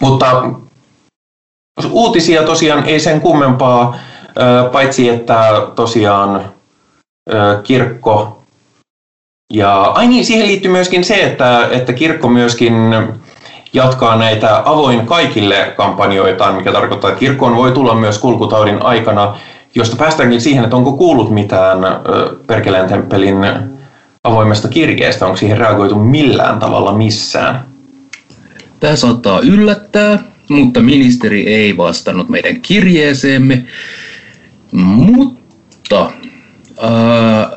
[0.00, 0.42] Mutta
[1.90, 3.96] uutisia tosiaan ei sen kummempaa,
[4.72, 6.44] paitsi että tosiaan
[7.62, 8.42] kirkko
[9.52, 12.74] ja ai niin, siihen liittyy myöskin se, että, että kirkko myöskin
[13.72, 19.36] jatkaa näitä avoin kaikille kampanjoitaan, mikä tarkoittaa, että kirkkoon voi tulla myös kulkutaudin aikana,
[19.74, 21.78] josta päästäänkin siihen, että onko kuullut mitään
[22.46, 23.36] Perkeleen temppelin
[24.24, 27.64] avoimesta kirjeestä, onko siihen reagoitu millään tavalla missään?
[28.80, 33.64] Tämä saattaa yllättää, mutta ministeri ei vastannut meidän kirjeeseemme.
[34.72, 36.12] Mutta
[36.80, 37.56] ää,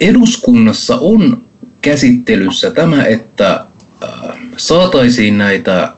[0.00, 1.44] eduskunnassa on
[1.80, 3.64] käsittelyssä tämä, että
[4.02, 5.92] ää, saataisiin näitä,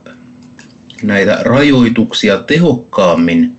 [1.03, 3.57] näitä rajoituksia tehokkaammin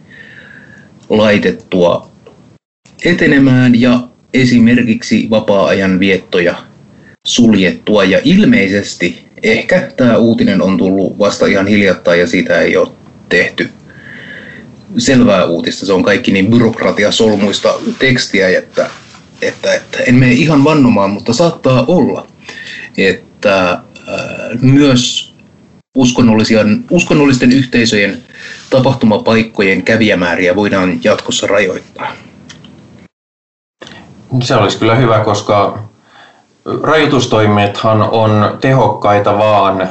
[1.09, 2.11] laitettua
[3.05, 6.55] etenemään ja esimerkiksi vapaa-ajan viettoja
[7.27, 8.03] suljettua.
[8.03, 12.91] Ja ilmeisesti ehkä tämä uutinen on tullut vasta ihan hiljattain ja siitä ei ole
[13.29, 13.69] tehty
[14.97, 15.85] selvää uutista.
[15.85, 18.89] Se on kaikki niin byrokratiasolmuista tekstiä, että,
[19.41, 22.27] että, että en mene ihan vannomaan, mutta saattaa olla,
[22.97, 23.81] että ää,
[24.61, 25.33] myös
[26.89, 28.23] uskonnollisten yhteisöjen
[28.69, 32.15] tapahtumapaikkojen kävijämääriä voidaan jatkossa rajoittaa.
[34.43, 35.83] Se olisi kyllä hyvä, koska
[36.65, 39.89] rajoitustoimethan on tehokkaita vaan,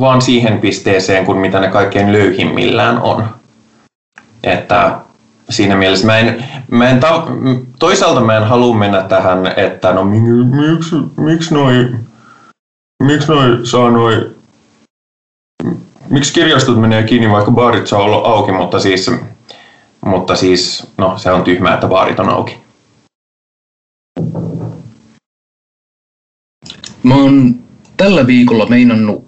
[0.00, 3.26] vaan siihen pisteeseen, kun mitä ne kaikkein löyhimmillään on.
[4.44, 4.98] Että
[5.50, 7.26] siinä mielessä mä en, mä en ta,
[7.78, 11.90] toisaalta mä en halua mennä tähän, että no miksi, miksi noi,
[13.02, 14.30] miksi noi saa noi,
[16.10, 19.10] miksi kirjastot menee kiinni, vaikka baarit saa olla auki, mutta siis,
[20.00, 22.63] mutta siis no se on tyhmää, että baarit on auki.
[27.04, 27.54] Mä oon
[27.96, 29.24] tällä viikolla meinannut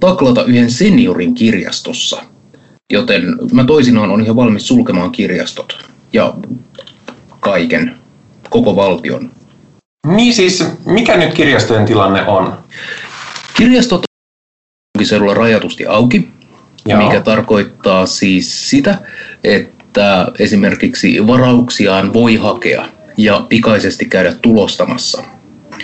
[0.00, 2.22] taklata yhden seniorin kirjastossa,
[2.92, 6.34] joten mä toisinaan on ihan valmis sulkemaan kirjastot ja
[7.40, 7.94] kaiken,
[8.50, 9.30] koko valtion.
[10.06, 12.58] Niin siis, mikä nyt kirjastojen tilanne on?
[13.56, 14.02] Kirjastot
[15.28, 16.28] on rajatusti auki,
[16.86, 17.02] Joo.
[17.02, 18.98] mikä tarkoittaa siis sitä,
[19.44, 25.24] että esimerkiksi varauksiaan voi hakea ja pikaisesti käydä tulostamassa.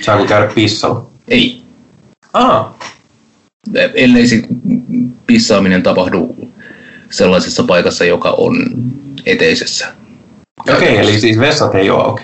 [0.00, 1.15] Saako käydä pissalla?
[1.28, 1.62] Ei.
[2.32, 2.74] Ah.
[3.94, 4.42] Ellei se
[5.26, 6.50] pissaaminen tapahdu
[7.10, 8.64] sellaisessa paikassa, joka on
[9.26, 9.94] eteisessä.
[10.60, 12.22] Okei, okay, eli siis vessat ei ole auki?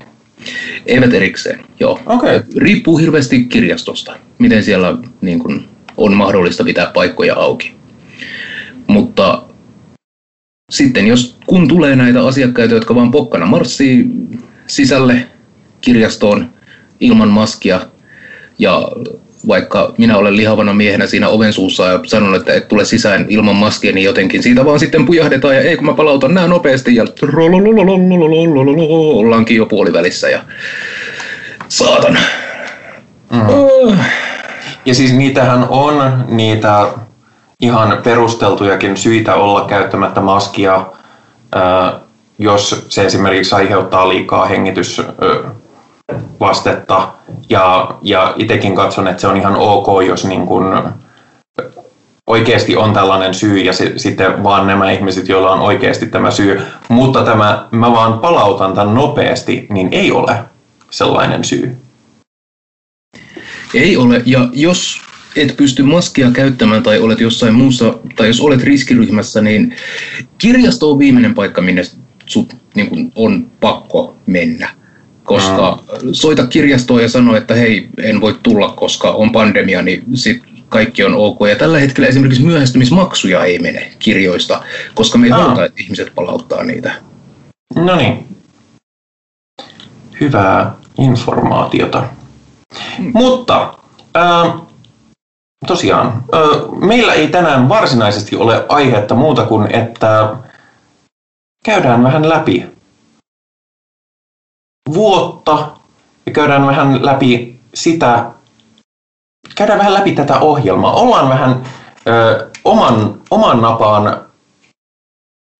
[0.86, 2.00] Eivät erikseen, joo.
[2.06, 2.42] Okay.
[2.56, 7.74] Riippuu hirveästi kirjastosta, miten siellä niin kun, on mahdollista pitää paikkoja auki.
[8.86, 9.42] Mutta
[10.72, 14.10] sitten jos kun tulee näitä asiakkaita, jotka vaan pokkana marssii
[14.66, 15.26] sisälle
[15.80, 16.50] kirjastoon
[17.00, 17.86] ilman maskia,
[18.62, 18.88] ja
[19.48, 23.56] vaikka minä olen lihavana miehenä siinä oven suussa ja sanon, että et tule sisään ilman
[23.56, 27.04] maskia, niin jotenkin siitä vaan sitten pujahdetaan ja ei kun mä palautan nämä nopeasti ja
[29.14, 30.42] ollaankin jo puolivälissä ja
[31.68, 32.18] saatan.
[33.30, 33.98] Mm.
[34.84, 36.86] Ja siis niitähän on niitä
[37.60, 40.86] ihan perusteltujakin syitä olla käyttämättä maskia,
[42.38, 44.48] jos se esimerkiksi aiheuttaa liikaa
[46.12, 47.12] hengitysvastetta.
[47.48, 50.92] Ja, ja itsekin katson, että se on ihan ok, jos niin kun
[52.26, 56.62] oikeasti on tällainen syy ja se, sitten vaan nämä ihmiset, joilla on oikeasti tämä syy.
[56.88, 60.36] Mutta tämä, mä vaan palautan tämän nopeasti, niin ei ole
[60.90, 61.76] sellainen syy.
[63.74, 65.00] Ei ole, ja jos
[65.36, 69.76] et pysty maskia käyttämään tai olet jossain muussa, tai jos olet riskiryhmässä, niin
[70.38, 71.82] kirjasto on viimeinen paikka, minne
[72.26, 74.81] sut niin kuin, on pakko mennä.
[75.24, 76.08] Koska mm.
[76.12, 81.04] soita kirjastoon ja sano, että hei, en voi tulla, koska on pandemia, niin sit kaikki
[81.04, 81.38] on ok.
[81.48, 84.62] Ja tällä hetkellä esimerkiksi myöhästymismaksuja ei mene kirjoista,
[84.94, 86.92] koska me ei haluta, että ihmiset palauttaa niitä.
[87.74, 88.26] No niin.
[90.20, 92.04] Hyvää informaatiota.
[92.98, 93.10] Hmm.
[93.14, 93.74] Mutta
[94.16, 94.54] äh,
[95.66, 100.36] tosiaan, äh, meillä ei tänään varsinaisesti ole aihetta muuta kuin, että
[101.64, 102.66] käydään vähän läpi
[104.94, 105.68] vuotta
[106.26, 108.30] ja käydään vähän läpi sitä,
[109.54, 110.94] käydään vähän läpi tätä ohjelmaa.
[110.94, 111.62] Ollaan vähän
[112.08, 114.20] ö, oman, oman napaan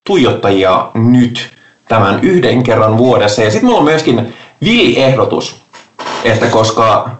[0.07, 1.51] tuijottajia nyt
[1.89, 3.43] tämän yhden kerran vuodessa.
[3.43, 5.63] Ja sitten mulla on myöskin villi-ehdotus,
[6.25, 7.11] että koska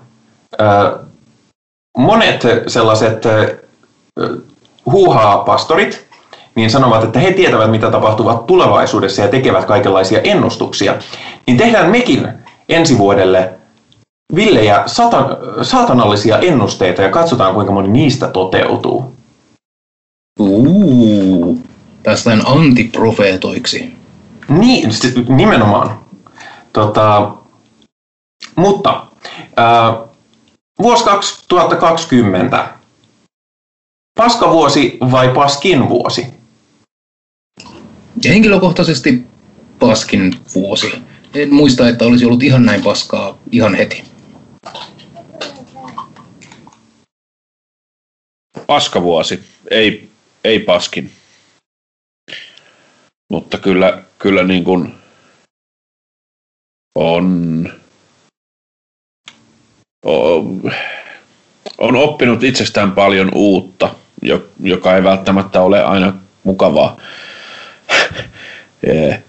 [0.61, 0.99] ö,
[1.99, 3.59] monet sellaiset ö,
[4.87, 6.12] huuhaa-pastorit
[6.55, 10.95] niin sanovat, että he tietävät, mitä tapahtuvat tulevaisuudessa ja tekevät kaikenlaisia ennustuksia,
[11.47, 12.29] niin tehdään mekin
[12.69, 13.53] ensi vuodelle
[14.35, 15.25] villejä satan,
[15.63, 19.15] saatanallisia ennusteita ja katsotaan, kuinka moni niistä toteutuu.
[20.41, 21.59] Uuu,
[22.03, 23.97] päästään antiprofeetoiksi.
[24.49, 24.91] Niin,
[25.29, 25.99] nimenomaan.
[26.73, 27.33] Tota,
[28.57, 29.07] mutta
[29.57, 29.97] ää,
[30.83, 32.69] vuosi 2020.
[34.19, 36.42] Paskavuosi vai paskin vuosi?
[38.29, 39.27] Henkilökohtaisesti
[39.79, 40.93] paskin vuosi.
[41.35, 44.13] En muista, että olisi ollut ihan näin paskaa ihan heti.
[48.73, 50.09] paskavuosi, ei,
[50.45, 51.11] ei paskin.
[53.31, 54.95] Mutta kyllä, kyllä niin kuin
[56.95, 57.69] on,
[61.79, 63.95] on, oppinut itsestään paljon uutta,
[64.61, 66.97] joka ei välttämättä ole aina mukavaa.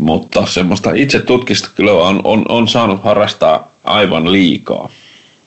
[0.00, 4.90] Mutta semmoista itse tutkista kyllä on, on, on saanut harrastaa aivan liikaa.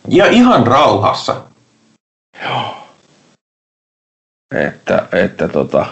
[0.07, 1.41] Ja ihan rauhassa.
[2.43, 2.87] Joo
[4.55, 5.85] että, että tota,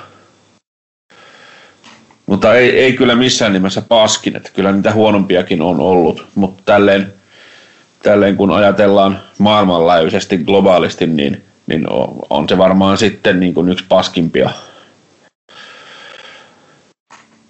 [2.25, 7.13] mutta ei, ei kyllä missään nimessä paskin, että kyllä niitä huonompiakin on ollut, mutta tälleen,
[8.03, 13.85] tälleen kun ajatellaan maailmanlaajuisesti globaalisti, niin, niin on, on se varmaan sitten niin kuin yksi
[13.89, 14.49] paskimpia.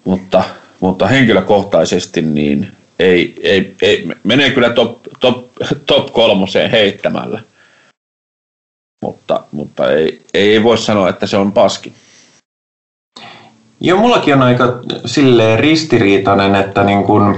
[0.06, 0.44] Mutta,
[0.80, 5.46] mutta henkilökohtaisesti niin ei, ei, ei, menee kyllä top, top,
[5.86, 7.40] top kolmoseen heittämällä
[9.06, 11.92] mutta, mutta ei, ei voi sanoa, että se on paski.
[13.80, 14.64] Joo, mullakin on aika
[15.06, 17.36] silleen ristiriitainen, että niin kun,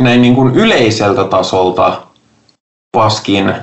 [0.00, 2.02] näin niin kun yleiseltä tasolta
[2.92, 3.54] paskin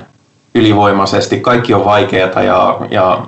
[0.54, 1.40] ylivoimaisesti.
[1.40, 3.26] Kaikki on vaikeaa ja, ja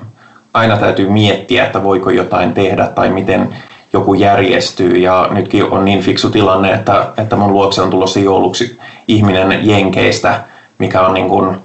[0.54, 3.56] aina täytyy miettiä, että voiko jotain tehdä tai miten
[3.92, 4.96] joku järjestyy.
[4.96, 10.44] Ja nytkin on niin fiksu tilanne, että, että mun luokse on tulossa jouluksi ihminen Jenkeistä,
[10.78, 11.58] mikä on niin kuin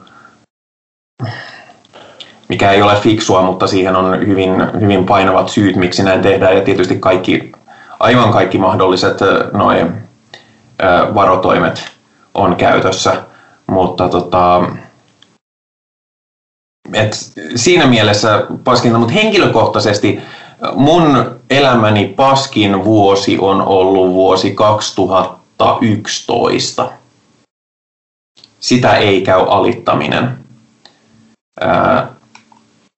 [2.50, 6.56] mikä ei ole fiksua, mutta siihen on hyvin, hyvin painavat syyt, miksi näin tehdään.
[6.56, 7.52] Ja tietysti kaikki,
[8.00, 9.18] aivan kaikki mahdolliset
[9.54, 9.92] noin
[11.16, 11.92] varotoimet
[12.34, 13.24] on käytössä.
[13.68, 14.64] Mutta tota,
[16.94, 17.18] et
[17.56, 20.22] siinä mielessä paskinta, mutta henkilökohtaisesti
[20.76, 26.92] mun elämäni paskin vuosi on ollut vuosi 2011.
[28.60, 30.46] Sitä ei käy alittaminen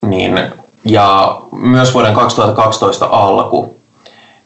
[0.05, 0.39] niin,
[0.85, 3.79] ja myös vuoden 2012 alku,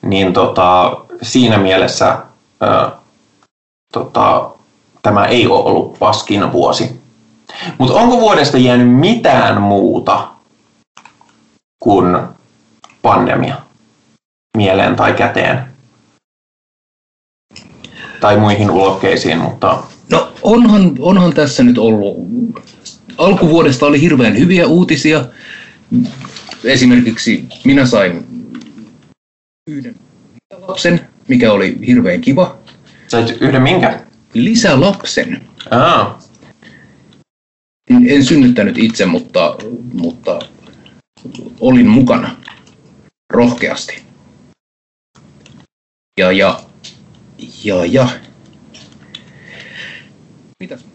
[0.01, 2.17] niin tota, siinä mielessä
[2.61, 2.91] ää,
[3.93, 4.49] tota,
[5.01, 7.01] tämä ei ole ollut paskin vuosi.
[7.77, 10.27] Mutta onko vuodesta jäänyt mitään muuta
[11.79, 12.17] kuin
[13.01, 13.55] pandemia
[14.57, 15.59] mieleen tai käteen?
[18.19, 19.83] Tai muihin ulokkeisiin, mutta...
[20.09, 22.17] No onhan, onhan tässä nyt ollut
[23.17, 25.25] alkuvuodesta oli hirveän hyviä uutisia.
[26.63, 28.25] Esimerkiksi minä sain
[29.69, 29.95] yhden
[30.67, 32.57] lapsen, mikä oli hirveän kiva.
[33.07, 34.05] Sait yhden minkä?
[34.33, 35.47] Lisälapsen.
[35.71, 36.19] Aa.
[38.07, 39.55] En synnyttänyt itse, mutta,
[39.93, 40.39] mutta
[41.59, 42.35] olin mukana
[43.31, 44.03] rohkeasti.
[46.19, 46.59] Ja, ja,
[47.63, 48.07] ja, ja.
[50.59, 50.85] Mitäs?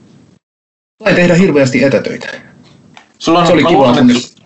[1.04, 2.28] Sai tehdä hirveästi etätöitä.
[3.18, 4.42] Sulla on, Se oli mä, kiva, luulen, että,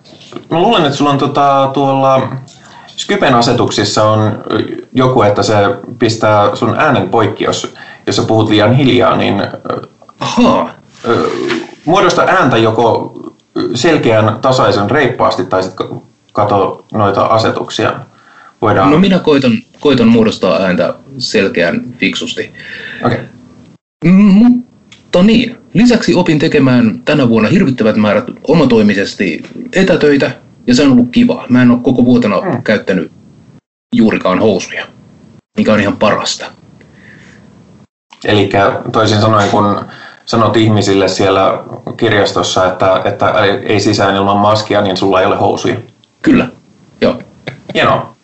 [0.50, 2.36] mä luulen, että sulla on tota, tuolla
[2.96, 4.44] Skypen asetuksissa on
[4.92, 5.54] joku, että se
[5.98, 7.74] pistää sun äänen poikki, jos,
[8.06, 11.30] jos sä puhut liian hiljaa, niin ö,
[11.84, 13.14] muodosta ääntä joko
[13.74, 15.86] selkeän, tasaisen, reippaasti tai sitten
[16.40, 17.92] kato noita asetuksia.
[18.62, 18.90] Voidaan...
[18.90, 22.52] no minä koitan, koitan muodostaa ääntä selkeän fiksusti.
[23.04, 23.18] Okei.
[23.18, 24.12] Okay.
[24.12, 30.30] Mutta niin, lisäksi opin tekemään tänä vuonna hirvittävät määrät omatoimisesti etätöitä,
[30.66, 31.46] ja se on ollut kiva.
[31.48, 32.62] Mä en ole koko vuotena Mm.
[32.62, 33.12] käyttänyt
[33.96, 34.86] juurikaan housuja,
[35.58, 36.46] mikä on ihan parasta.
[38.24, 38.50] Eli
[38.92, 39.80] toisin sanoen, kun
[40.26, 41.64] sanot ihmisille siellä
[41.96, 45.76] kirjastossa, että, että ei sisään ilman maskia, niin sulla ei ole housuja.
[46.22, 46.48] Kyllä,
[47.00, 47.22] joo.
[47.74, 48.16] Hienoa.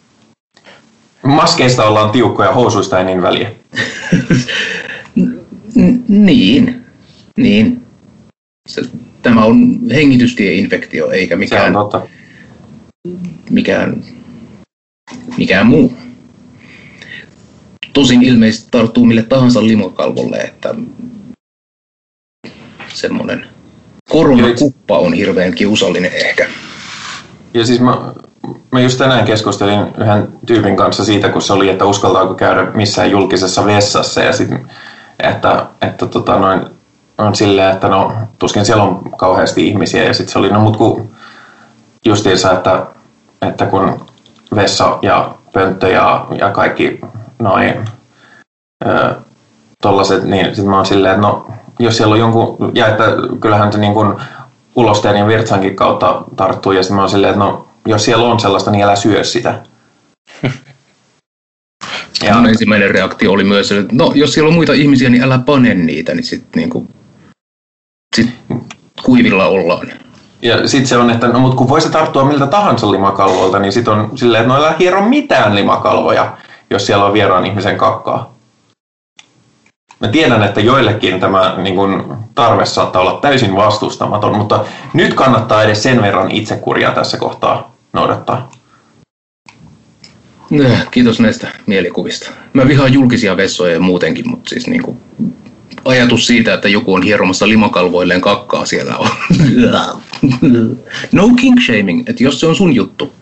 [1.22, 3.52] Maskeista ollaan tiukkoja, housuista ei niin väliä.
[5.76, 6.84] N- niin,
[7.38, 7.86] niin.
[8.68, 8.82] Se,
[9.22, 11.74] tämä on hengitystieinfektio, eikä mikään,
[13.50, 14.04] mikään,
[15.36, 15.96] mikään muu.
[17.92, 20.74] Tosin ilmeisesti tarttuu mille tahansa limokalvolle, että
[22.94, 23.46] semmoinen
[24.10, 26.48] koronakuppa on hirveän kiusallinen ehkä.
[27.54, 27.98] Ja siis mä,
[28.72, 33.10] mä just tänään keskustelin yhden tyypin kanssa siitä, kun se oli, että uskaltaako käydä missään
[33.10, 34.20] julkisessa vessassa.
[34.20, 34.50] Ja sit,
[35.20, 36.60] että, että tota noin,
[37.18, 40.04] on silleen, että no tuskin siellä on kauheasti ihmisiä.
[40.04, 41.10] Ja sitten se oli, no mut kun
[42.04, 42.86] justiinsa, että,
[43.42, 44.06] että kun
[44.54, 47.00] vessa ja pönttö ja, ja kaikki
[47.38, 47.74] noin
[49.82, 51.46] tollaset, niin sitten mä oon silleen, että no
[51.78, 53.04] jos siellä on jonkun, ja että
[53.40, 54.14] kyllähän se niin kuin
[54.76, 58.40] ulosteen ja virtsankin kautta tarttuu, ja sitten mä oon silleen, että no jos siellä on
[58.40, 59.62] sellaista, niin älä syö sitä.
[62.22, 65.38] Ja mun ensimmäinen reaktio oli myös, että no, jos siellä on muita ihmisiä, niin älä
[65.38, 66.86] pane niitä, niin sitten niinku,
[68.16, 68.30] sit
[69.02, 69.92] kuivilla ollaan.
[70.42, 73.94] Ja sitten se on, että no, mutta kun voisi tarttua miltä tahansa limakalvolta, niin sitten
[73.94, 76.36] on silleen, että no älä hiero mitään limakalvoja,
[76.70, 78.35] jos siellä on vieraan ihmisen kakkaa.
[80.00, 85.62] Mä tiedän, että joillekin tämä niin kun, tarve saattaa olla täysin vastustamaton, mutta nyt kannattaa
[85.62, 88.50] edes sen verran itsekuria tässä kohtaa noudattaa.
[90.90, 92.30] Kiitos näistä mielikuvista.
[92.52, 94.96] Mä vihaan julkisia vessoja muutenkin, mutta siis niinku,
[95.84, 99.08] ajatus siitä, että joku on hieromassa limakalvoilleen kakkaa siellä on.
[101.12, 103.12] no king shaming, että jos se on sun juttu.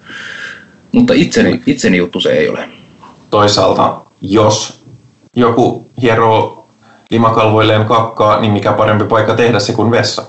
[0.93, 2.69] Mutta itseni, itseni juttu se ei ole.
[3.31, 4.85] Toisaalta, jos
[5.37, 6.54] joku hieroo
[7.15, 10.27] limakalvoilleen kakkaa, niin mikä parempi paikka tehdä se kuin vessa?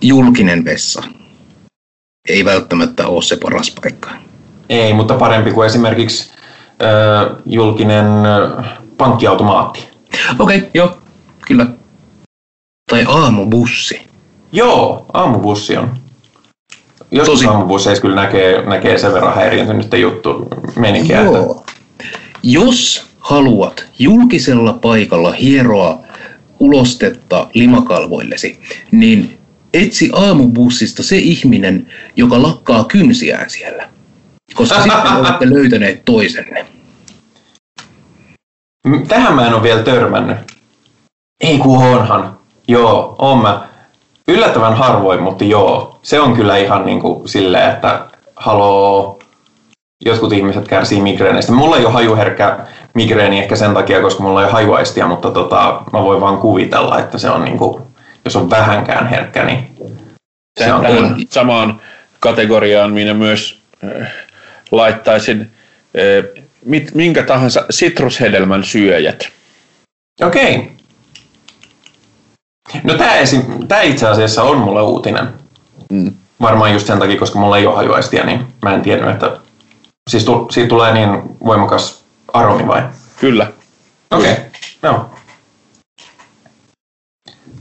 [0.00, 1.02] Julkinen vessa
[2.28, 4.10] ei välttämättä ole se paras paikka.
[4.68, 6.32] Ei, mutta parempi kuin esimerkiksi
[6.82, 8.06] ö, julkinen
[8.96, 9.88] pankkiautomaatti.
[10.38, 10.98] Okei, okay, joo,
[11.46, 11.66] kyllä.
[12.90, 14.06] Tai aamubussi.
[14.52, 15.96] Joo, aamubussi on.
[17.10, 21.64] Joskus Tosi- aamubusseissa kyllä näkee, näkee sen verran häiriintynyttä juttu meninkiä, että Joo.
[22.42, 25.98] Jos haluat julkisella paikalla hieroa
[26.60, 28.60] ulostetta limakalvoillesi,
[28.90, 29.38] niin
[29.74, 33.88] etsi aamubussista se ihminen, joka lakkaa kynsiään siellä.
[34.54, 36.66] Koska sitten olette löytäneet toisenne.
[39.08, 40.36] Tähän mä en ole vielä törmännyt.
[41.40, 42.38] Ei kun onhan.
[42.68, 43.68] Joo, on mä.
[44.28, 45.98] Yllättävän harvoin, mutta joo.
[46.02, 49.18] Se on kyllä ihan niin kuin silleen, että haloo,
[50.04, 51.52] jotkut ihmiset kärsii migreenistä.
[51.52, 52.58] Mulla ei ole hajuherkkä
[52.94, 57.00] migreeni ehkä sen takia, koska mulla ei ole hajuaistia, mutta tota, mä voin vaan kuvitella,
[57.00, 57.82] että se on niin kuin,
[58.24, 59.70] jos on vähänkään herkkä, niin
[60.60, 61.80] se on Tähän samaan
[62.20, 64.08] kategoriaan minä myös äh,
[64.70, 69.28] laittaisin äh, mit, minkä tahansa sitrushedelmän syöjät.
[70.22, 70.72] Okei.
[72.82, 73.12] No tämä,
[73.68, 75.28] tämä itse asiassa on mulle uutinen.
[75.92, 76.12] Mm.
[76.40, 79.38] Varmaan just sen takia, koska mulla ei ole hajuaistia, niin mä en tiennyt, että
[80.10, 82.82] siis tu, siitä tulee niin voimakas aromi vai?
[83.20, 83.52] Kyllä.
[84.10, 84.44] Okei, okay.
[84.82, 85.10] joo.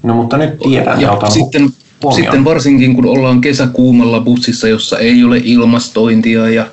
[0.03, 1.69] No mutta nyt tiedän ja Ja sitten,
[2.03, 2.23] huomioon.
[2.23, 6.65] sitten varsinkin kun ollaan kesäkuumalla bussissa, jossa ei ole ilmastointia ja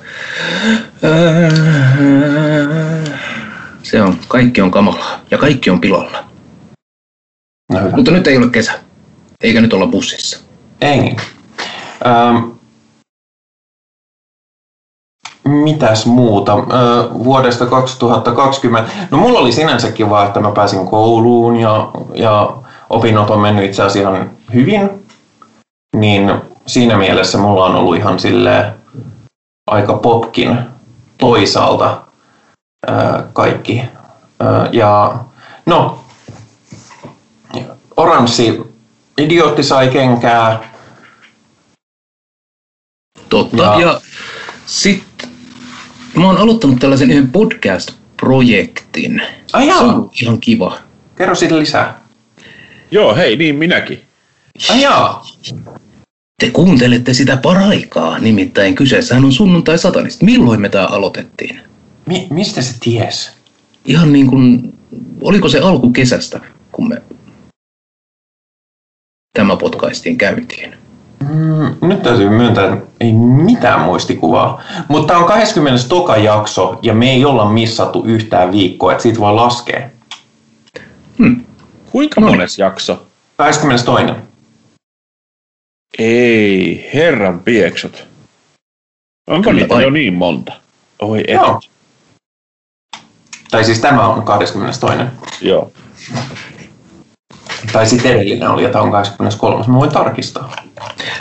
[3.83, 6.25] se on, kaikki on kamalaa ja kaikki on pilalla.
[7.71, 7.95] No hyvä.
[7.95, 8.79] Mutta nyt ei ole kesä,
[9.41, 10.39] eikä nyt olla bussissa.
[10.81, 11.17] Ei niin.
[12.05, 12.52] Ähm,
[15.45, 16.53] mitäs muuta?
[16.53, 18.91] Äh, vuodesta 2020.
[19.11, 22.53] No mulla oli sinänsä kiva, että mä pääsin kouluun ja, ja
[22.89, 24.89] opinnot on mennyt itse asiassa ihan hyvin.
[25.95, 26.33] Niin
[26.67, 28.73] siinä mielessä mulla on ollut ihan silleen
[29.67, 30.59] aika popkin
[31.17, 32.01] toisaalta
[32.87, 33.83] ää, kaikki.
[34.39, 35.15] Ää, ja
[35.65, 35.99] no,
[37.97, 38.61] oranssi
[39.17, 40.69] idiootti sai kenkää.
[43.29, 43.63] Totta.
[43.63, 44.01] Ja, ja
[44.65, 45.12] sitten
[46.15, 49.21] mä oon aloittanut tällaisen yhden podcast-projektin.
[49.53, 50.79] Ai Se jaa, on ihan kiva.
[51.15, 52.01] kerro siitä lisää.
[52.91, 54.01] Joo, hei, niin minäkin.
[54.69, 55.25] Ai jaa,
[56.39, 60.21] Te kuuntelette sitä paraikaa, nimittäin kyseessähän on sunnuntai satanist.
[60.21, 61.59] Milloin me tää aloitettiin?
[62.05, 63.31] Mi- mistä se ties?
[63.85, 64.73] Ihan niin kuin,
[65.21, 66.39] oliko se alkukesästä,
[66.71, 67.01] kun me
[69.37, 70.73] tämä podcaistiin käyntiin?
[71.29, 74.61] Mm, nyt täytyy myöntää, että ei mitään muistikuvaa.
[74.87, 75.87] Mutta tämä on 20.
[75.89, 79.89] toka jakso ja me ei olla missattu yhtään viikkoa, että siitä voi laskea.
[81.17, 81.45] Hmm.
[81.91, 83.05] Kuinka No mones jakso?
[83.35, 84.13] 22.
[85.99, 88.07] Ei, herran pieksut.
[89.27, 89.83] Onko Kyllä niitä vai?
[89.83, 90.53] jo niin monta?
[91.01, 91.35] Oi et.
[91.35, 91.61] Joo.
[93.51, 95.47] Tai siis tämä on 22.
[95.47, 95.71] Joo.
[97.71, 99.65] Tai sitten edellinen oli, tämä on 23.
[99.67, 100.55] Mä voin tarkistaa.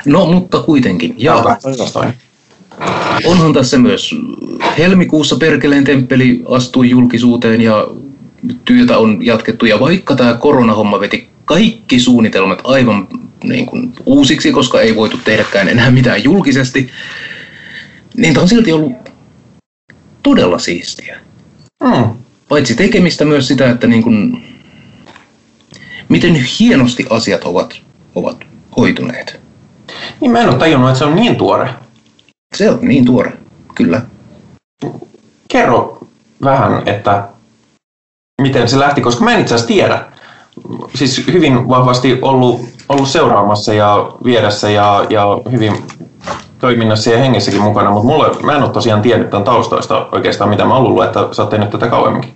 [0.04, 1.14] No, mutta kuitenkin.
[1.18, 2.18] Ja 22.
[3.24, 4.14] onhan tässä myös
[4.78, 7.86] helmikuussa Perkeleen temppeli astui julkisuuteen ja
[8.64, 9.66] työtä on jatkettu.
[9.66, 13.08] Ja vaikka tämä koronahomma veti kaikki suunnitelmat aivan
[13.44, 16.90] niin kuin uusiksi, koska ei voitu tehdäkään enää mitään julkisesti,
[18.16, 18.92] niin tämä on silti ollut
[20.22, 21.20] todella siistiä.
[21.82, 22.04] Mm.
[22.48, 24.44] Paitsi tekemistä myös sitä, että niin kuin,
[26.12, 27.80] miten hienosti asiat ovat,
[28.14, 28.36] ovat
[28.76, 29.40] hoituneet.
[30.20, 31.70] Niin mä en ole tajunnut, että se on niin tuore.
[32.54, 33.32] Se on niin tuore,
[33.74, 34.02] kyllä.
[35.48, 35.98] Kerro
[36.44, 37.28] vähän, että
[38.42, 40.04] miten se lähti, koska mä en itse asiassa tiedä.
[40.94, 45.72] Siis hyvin vahvasti ollut, ollut seuraamassa ja viedessä ja, ja hyvin
[46.58, 50.64] toiminnassa ja hengessäkin mukana, mutta mulle, mä en ole tosiaan tiennyt tämän taustoista oikeastaan, mitä
[50.64, 52.34] mä oon luullut, että sä oot tehnyt tätä kauemminkin.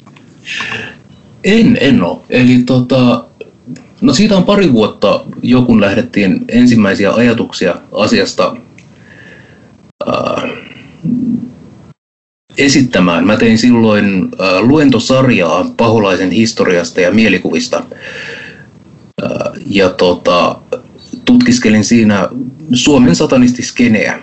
[1.45, 2.19] En, en ole.
[2.31, 3.26] Eli tota,
[4.01, 8.57] no siitä on pari vuotta jo, kun lähdettiin ensimmäisiä ajatuksia asiasta
[10.07, 10.49] ää,
[12.59, 13.27] esittämään.
[13.27, 17.85] Mä tein silloin ää, luentosarjaa paholaisen historiasta ja mielikuvista.
[19.23, 20.59] Ää, ja tota,
[21.25, 22.29] tutkiskelin siinä
[22.73, 24.23] Suomen satanistiskeneä.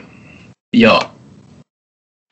[0.75, 1.01] Ja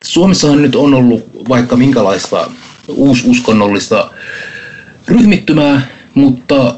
[0.03, 2.51] Suomessahan nyt on ollut vaikka minkälaista
[2.87, 4.11] uususkonnollista
[5.07, 6.75] ryhmittymää, mutta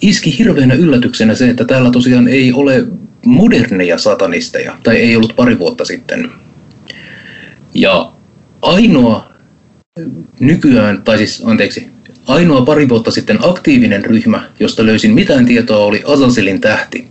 [0.00, 2.86] iski hirveänä yllätyksenä se, että täällä tosiaan ei ole
[3.24, 6.30] moderneja satanisteja, tai ei ollut pari vuotta sitten.
[7.74, 8.12] Ja
[8.62, 9.32] ainoa
[10.40, 11.86] nykyään, tai siis anteeksi,
[12.26, 17.08] ainoa pari vuotta sitten aktiivinen ryhmä, josta löysin mitään tietoa, oli Azazelin tähti,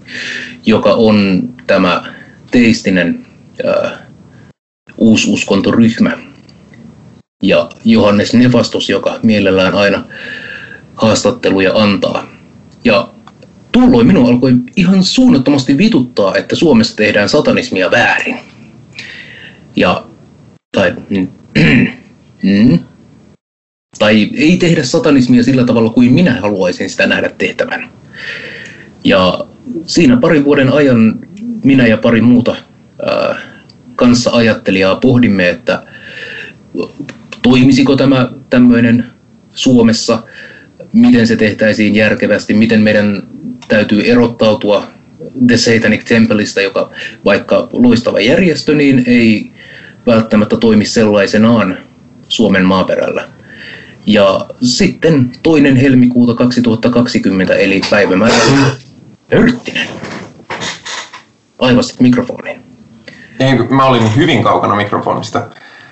[0.65, 2.13] joka on tämä
[2.51, 3.25] teistinen
[3.65, 4.07] ää,
[4.97, 6.17] uususkontoryhmä.
[7.43, 10.03] Ja Johannes Nefastos, joka mielellään aina
[10.95, 12.28] haastatteluja antaa.
[12.83, 13.09] Ja
[13.71, 18.39] tuolloin minua alkoi ihan suunnattomasti vituttaa, että Suomessa tehdään satanismia väärin.
[19.75, 20.03] Ja,
[20.71, 20.93] tai,
[22.43, 22.79] mm,
[23.99, 27.89] tai ei tehdä satanismia sillä tavalla kuin minä haluaisin sitä nähdä tehtävän.
[29.03, 29.45] Ja
[29.85, 31.19] siinä parin vuoden ajan
[31.63, 32.55] minä ja pari muuta
[33.05, 33.35] ää,
[33.95, 35.83] kanssa ajattelijaa pohdimme, että
[37.41, 39.05] toimisiko tämä tämmöinen
[39.55, 40.23] Suomessa,
[40.93, 43.23] miten se tehtäisiin järkevästi, miten meidän
[43.67, 44.87] täytyy erottautua
[45.47, 46.91] The Satanic Templeista, joka
[47.25, 49.51] vaikka loistava järjestö, niin ei
[50.05, 51.77] välttämättä toimi sellaisenaan
[52.29, 53.27] Suomen maaperällä.
[54.05, 58.35] Ja sitten toinen helmikuuta 2020, eli päivämäärä
[59.33, 59.87] Örttinen.
[61.59, 62.59] Aivastit mikrofoniin.
[63.39, 65.47] Ei, mä olin hyvin kaukana mikrofonista.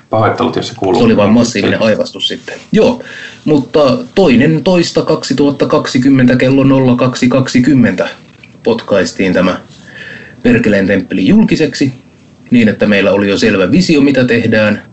[0.10, 1.00] Pahoittelut, jos se kuuluu.
[1.00, 2.56] Se oli vain massiivinen aivastus sitten.
[2.72, 3.04] Joo,
[3.46, 8.10] mutta toinen toista 2020 kello 0220
[8.64, 9.60] potkaistiin tämä
[10.44, 11.94] Perkeleen temppeli julkiseksi
[12.52, 14.84] niin, että meillä oli jo selvä visio, mitä tehdään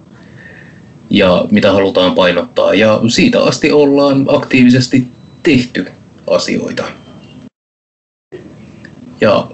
[1.10, 2.74] ja mitä halutaan painottaa.
[2.74, 5.06] Ja siitä asti ollaan aktiivisesti
[5.42, 5.86] tehty
[6.30, 6.84] asioita.
[9.20, 9.46] Ja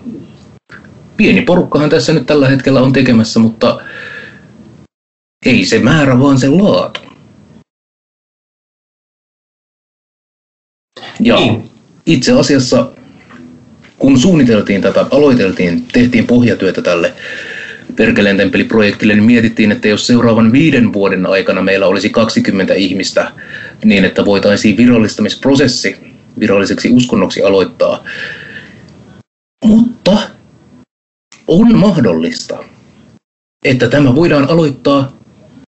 [1.17, 3.81] pieni porukkahan tässä nyt tällä hetkellä on tekemässä, mutta
[5.47, 7.01] ei se määrä, vaan se laatu.
[11.21, 11.71] Ja Niin.
[12.07, 12.91] itse asiassa,
[13.99, 17.15] kun suunniteltiin tätä, aloiteltiin, tehtiin pohjatyötä tälle
[17.97, 23.33] Perkeleen temppeliprojektille, niin mietittiin, että jos seuraavan viiden vuoden aikana meillä olisi 20 ihmistä,
[23.85, 25.97] niin että voitaisiin virallistamisprosessi
[26.41, 28.05] viralliseksi uskonnoksi aloittaa.
[29.65, 30.19] Mutta
[31.47, 32.65] on mahdollista,
[33.65, 35.20] että tämä voidaan aloittaa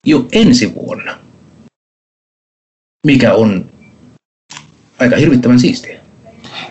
[0.07, 1.19] jo ensi vuonna,
[3.07, 3.71] mikä on
[4.99, 6.01] aika hirvittävän siistiä.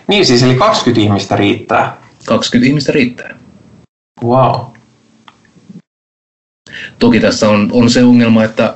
[0.08, 1.98] Niin siis, eli 20 ihmistä riittää.
[2.26, 3.40] 20 ihmistä riittää.
[4.24, 4.62] Wow.
[7.00, 8.76] Toki tässä on, on se ongelma, että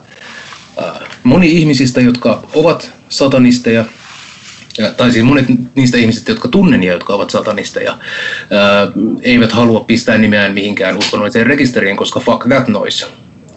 [0.84, 3.86] äh, moni ihmisistä, jotka ovat satanisteja,
[4.78, 5.46] ja, tai siis monet
[5.76, 8.88] niistä ihmisistä, jotka tunnen ja jotka ovat satanisteja, ää,
[9.22, 13.06] eivät halua pistää nimeään mihinkään uskonnolliseen rekisteriin, koska fuck that noise,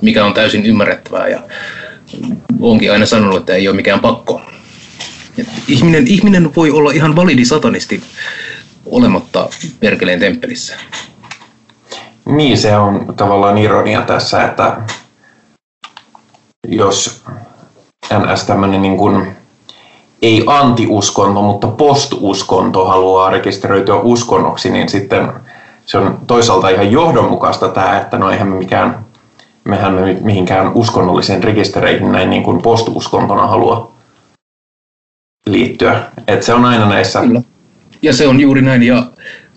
[0.06, 1.42] mikä on täysin ymmärrettävää ja
[2.60, 4.40] onkin aina sanonut, että ei ole mikään pakko.
[5.68, 8.02] Ihminen, ihminen voi olla ihan validi satanisti
[8.86, 9.48] olematta
[9.80, 10.76] perkeleen temppelissä.
[12.24, 14.76] Niin, se on tavallaan ironia tässä, että
[16.68, 17.24] jos
[18.18, 19.26] NS tämmöinen niin kuin
[20.22, 25.32] ei antiuskonto, mutta postuskonto haluaa rekisteröityä uskonnoksi, niin sitten
[25.86, 29.05] se on toisaalta ihan johdonmukaista tämä, että no eihän me mikään,
[29.66, 33.94] mehän me mihinkään uskonnolliseen rekistereihin näin niin kuin postuskontona halua
[35.46, 36.02] liittyä.
[36.28, 37.20] Et se on aina näissä...
[37.20, 37.42] Kyllä.
[38.02, 39.06] Ja se on juuri näin, ja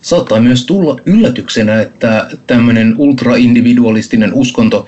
[0.01, 4.88] saattaa myös tulla yllätyksenä, että tämmöinen ultraindividualistinen uskonto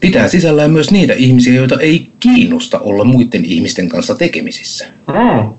[0.00, 4.86] pitää sisällään myös niitä ihmisiä, joita ei kiinnosta olla muiden ihmisten kanssa tekemisissä.
[5.06, 5.52] Mm.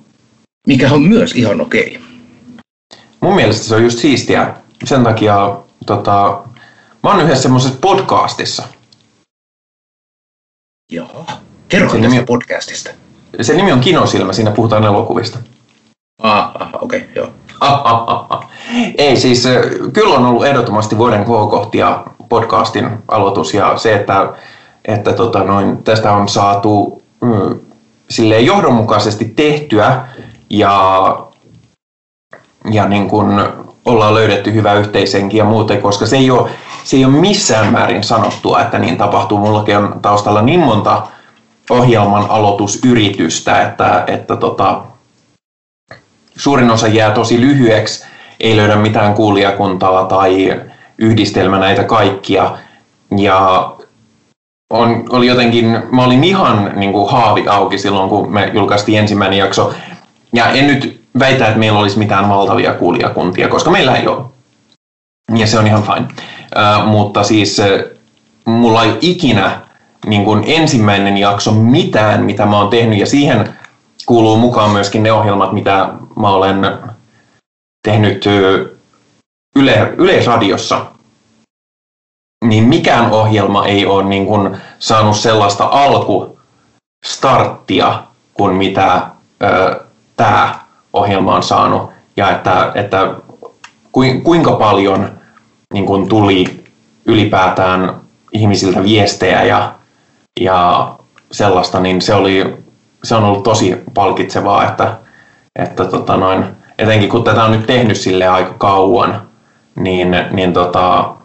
[0.68, 2.00] Mikä on myös ihan okei.
[3.20, 4.54] Mun mielestä se on just siistiä.
[4.86, 6.44] Sen takia tota,
[7.04, 8.64] mä oon yhdessä semmoisessa podcastissa.
[10.92, 11.26] Joo.
[11.70, 12.90] Kerro Se nimi- podcastista.
[13.42, 15.40] Se nimi on Kinosilmä, siinä puhutaan elokuvista.
[16.22, 17.30] Ah, ah okei, okay, joo.
[18.98, 19.62] Ei siis, äh,
[19.94, 24.34] kyllä on ollut ehdottomasti vuoden kohokohtia podcastin aloitus ja se, että,
[24.86, 27.60] että tota noin, tästä on saatu mm,
[28.10, 30.08] silleen johdonmukaisesti tehtyä
[30.50, 31.18] ja,
[32.72, 33.28] ja niin kuin
[33.86, 36.50] ollaan löydetty hyvä yhteisenkin ja muuten, koska se ei, ole,
[36.84, 39.38] se ei ole missään määrin sanottua, että niin tapahtuu.
[39.38, 41.08] Mullakin on taustalla niin monta
[41.70, 44.82] ohjelman aloitusyritystä, että, että tota,
[46.36, 48.06] suurin osa jää tosi lyhyeksi,
[48.40, 50.62] ei löydä mitään kuulijakuntaa tai
[50.98, 52.58] yhdistelmä näitä kaikkia.
[53.18, 53.74] Ja
[54.70, 59.40] on, oli jotenkin, mä olin ihan niin kuin haavi auki silloin, kun me julkaistiin ensimmäinen
[59.40, 59.74] jakso.
[60.34, 64.26] Ja en nyt väitä, että meillä olisi mitään valtavia kuulijakuntia, koska meillä ei ole.
[65.36, 66.08] Ja se on ihan fine.
[66.86, 67.62] Mutta siis
[68.46, 69.62] mulla ei ikinä
[70.06, 73.58] niin kuin ensimmäinen jakso mitään, mitä mä oon tehnyt, ja siihen
[74.06, 76.80] kuuluu mukaan myöskin ne ohjelmat, mitä mä olen
[77.88, 78.26] tehnyt
[79.56, 80.86] yle, Yleisradiossa.
[82.46, 89.08] Niin mikään ohjelma ei ole niin kuin saanut sellaista alkustarttia kuin mitä
[90.16, 90.60] tämä
[90.94, 91.90] ohjelma on saanut.
[92.18, 93.16] Ja että, että
[93.92, 95.23] kuin- kuinka paljon
[95.74, 96.64] niin kuin tuli
[97.06, 97.96] ylipäätään
[98.32, 99.76] ihmisiltä viestejä ja,
[100.40, 100.90] ja
[101.32, 102.58] sellaista, niin se, oli,
[103.04, 104.98] se on ollut tosi palkitsevaa, että,
[105.60, 106.46] että tota noin,
[106.80, 109.22] etenkin kun tätä on nyt tehnyt sille aika kauan,
[109.76, 111.16] niin, niin tota,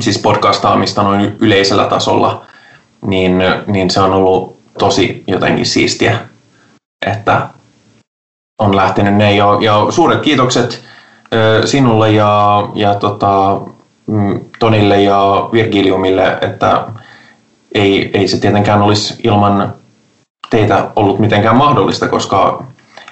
[0.00, 2.46] siis podcastaamista noin yleisellä tasolla,
[3.06, 6.18] niin, niin se on ollut tosi jotenkin siistiä,
[7.06, 7.48] että
[8.58, 9.36] on lähtenyt ne.
[9.36, 10.89] Ja, ja suuret kiitokset
[11.64, 13.60] sinulle ja, ja tota,
[14.06, 16.86] mm, Tonille ja Virgiliumille, että
[17.74, 19.74] ei, ei se tietenkään olisi ilman
[20.50, 22.64] teitä ollut mitenkään mahdollista, koska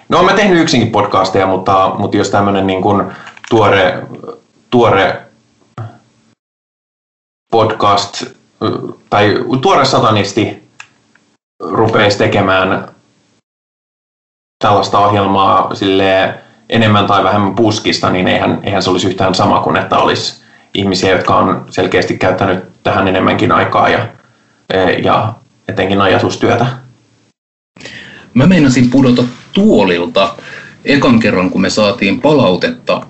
[0.08, 3.04] no mä tehnyt yksinkin podcasteja, mutta, mutta jos tämmöinen niin kuin
[3.50, 4.02] tuore,
[4.70, 5.22] tuore
[7.52, 8.24] podcast
[9.10, 10.68] tai tuore satanisti
[11.60, 12.88] rupeisi tekemään
[14.64, 16.34] tällaista ohjelmaa sille
[16.68, 20.42] enemmän tai vähemmän puskista, niin eihän, eihän se olisi yhtään sama kuin, että olisi
[20.74, 24.08] ihmisiä, jotka on selkeästi käyttänyt tähän enemmänkin aikaa ja,
[25.02, 25.34] ja
[25.68, 26.66] etenkin ajatustyötä.
[28.34, 30.34] Mä meinasin pudota tuolilta
[30.84, 33.06] ekan kerran, kun me saatiin palautetta.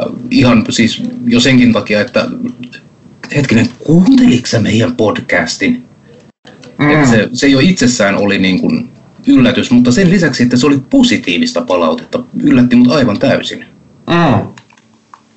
[0.00, 2.26] Äh, Ihan siis jo senkin takia, että
[3.34, 5.84] hetkinen, kuunteliko sä meidän podcastin?
[6.78, 6.90] Mm.
[6.90, 8.92] Että se, se jo itsessään oli niin kuin
[9.26, 13.64] yllätys, mutta sen lisäksi, että se oli positiivista palautetta, yllätti mut aivan täysin.
[14.10, 14.48] Mm.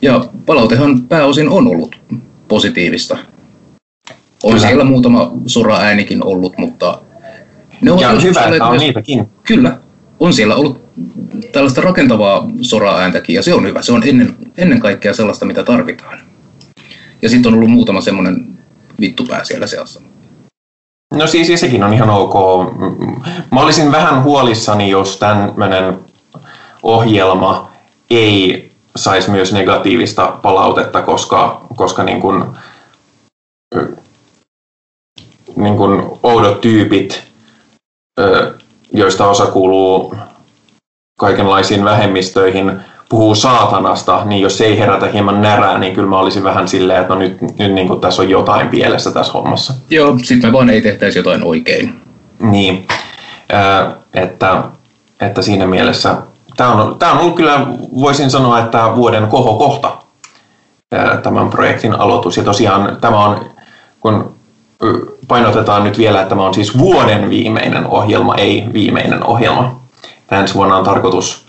[0.01, 1.95] Ja palautehan pääosin on ollut
[2.47, 3.17] positiivista.
[4.43, 4.67] On Kyllä.
[4.67, 7.01] siellä muutama sora-äänikin ollut, mutta
[7.81, 9.25] ne ovat Ja joskus hyvä, että on myös- niitäkin.
[9.43, 9.79] Kyllä,
[10.19, 10.81] on siellä ollut
[11.51, 13.81] tällaista rakentavaa sora-ääntäkin ja se on hyvä.
[13.81, 16.19] Se on ennen, ennen kaikkea sellaista, mitä tarvitaan.
[17.21, 18.47] Ja sitten on ollut muutama semmoinen
[18.99, 20.01] vittupää siellä seassa.
[21.13, 22.33] No siis sekin on ihan ok.
[23.51, 25.99] Mä olisin vähän huolissani, jos tämmöinen
[26.83, 27.71] ohjelma
[28.09, 32.45] ei saisi myös negatiivista palautetta, koska, koska niin kuin,
[35.55, 37.23] niin kuin oudot tyypit,
[38.93, 40.15] joista osa kuuluu
[41.19, 46.43] kaikenlaisiin vähemmistöihin, puhuu saatanasta, niin jos se ei herätä hieman närää, niin kyllä mä olisin
[46.43, 49.73] vähän silleen, että no nyt, nyt niin kuin tässä on jotain pielessä tässä hommassa.
[49.89, 52.01] Joo, sitten me vaan ei tehtäisi jotain oikein.
[52.39, 52.87] Niin,
[54.13, 54.63] että,
[55.21, 56.17] että siinä mielessä
[56.57, 57.67] tämä on, tämä on ollut kyllä,
[57.99, 59.91] voisin sanoa, että vuoden kohokohta
[61.23, 62.37] tämän projektin aloitus.
[62.37, 63.45] Ja tosiaan tämä on,
[63.99, 64.35] kun
[65.27, 69.79] painotetaan nyt vielä, että tämä on siis vuoden viimeinen ohjelma, ei viimeinen ohjelma.
[70.31, 71.45] Ensi vuonna on tarkoitus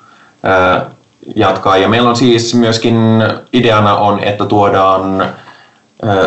[1.37, 1.77] jatkaa.
[1.77, 2.97] Ja meillä on siis myöskin
[3.53, 5.27] ideana on, että tuodaan,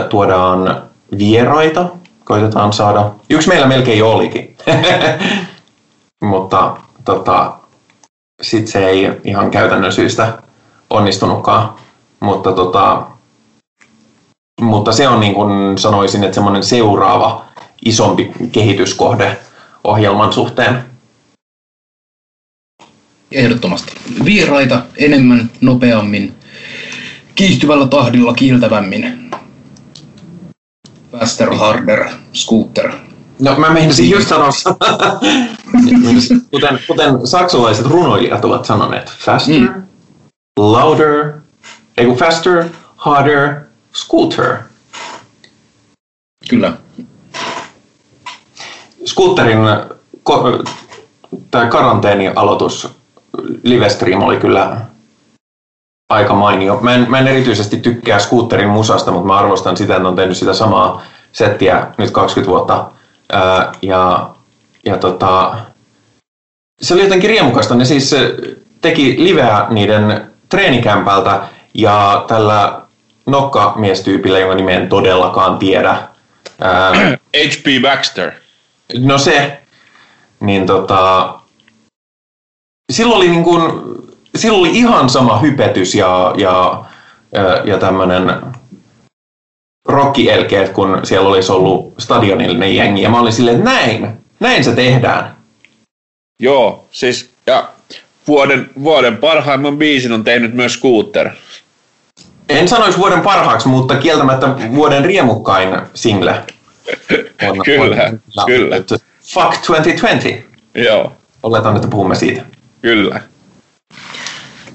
[0.10, 0.82] tuodaan
[1.18, 1.86] vieraita,
[2.24, 3.12] koitetaan saada.
[3.30, 4.56] Yksi meillä melkein olikin,
[6.24, 7.54] mutta tota,
[8.42, 10.34] sitten se ei ihan käytännön syystä
[10.90, 11.74] onnistunutkaan.
[12.20, 13.04] Mutta, tota,
[14.62, 17.46] mutta se on niin kuin sanoisin, että semmoinen seuraava
[17.86, 19.38] isompi kehityskohde
[19.84, 20.89] ohjelman suhteen.
[23.32, 23.92] Ehdottomasti.
[24.26, 26.34] Vieraita enemmän, nopeammin,
[27.36, 29.32] kiihtyvällä tahdilla, kiiltävämmin.
[31.12, 32.92] Faster, harder, scooter.
[33.40, 34.50] No mä meinasin just sanoa,
[36.52, 39.84] kuten, kuten saksalaiset runoilijat ovat sanoneet, faster, mm.
[40.58, 41.34] louder,
[41.98, 42.66] ei kun faster,
[42.96, 43.56] harder,
[43.94, 44.58] scooter.
[46.50, 46.74] Kyllä.
[49.06, 49.60] Scooterin
[50.30, 50.64] ko-
[51.52, 52.99] tämä karanteenialoitus
[53.64, 54.78] livestream oli kyllä
[56.10, 56.80] aika mainio.
[56.82, 60.38] Mä en, mä en erityisesti tykkää Scooterin musasta, mutta mä arvostan sitä, että on tehnyt
[60.38, 62.92] sitä samaa settiä nyt 20 vuotta.
[63.32, 64.30] Ää, ja
[64.86, 65.56] ja tota,
[66.82, 67.76] se oli jotenkin riemukasta.
[67.76, 68.16] Ne siis
[68.82, 71.42] teki liveä niiden treenikämpältä
[71.74, 72.82] ja tällä
[73.26, 75.98] nokkamiestyypillä, jonka nimen en todellakaan tiedä.
[76.62, 76.92] Ää,
[77.38, 77.82] H.P.
[77.82, 78.32] Baxter.
[79.00, 79.60] No se,
[80.40, 81.34] niin tota,
[82.90, 83.72] silloin oli, niin kuin,
[84.36, 86.86] silloin oli ihan sama hypetys ja, ja,
[87.34, 88.42] ja, ja tämmöinen
[89.88, 93.02] rockielkeet, kun siellä olisi ollut stadionillinen jengi.
[93.02, 94.10] Ja mä olin silleen, että näin,
[94.40, 95.36] näin se tehdään.
[96.42, 97.70] Joo, siis ja
[98.28, 101.30] vuoden, vuoden parhaimman biisin on tehnyt myös Scooter.
[102.50, 106.44] En sanoisi vuoden parhaaksi, mutta kieltämättä vuoden riemukkain single.
[107.50, 108.76] On, kyllä, on, kyllä.
[109.24, 110.30] Fuck 2020.
[110.76, 111.12] Joo.
[111.44, 112.42] Oletan, että puhumme siitä.
[112.82, 113.22] Kyllä.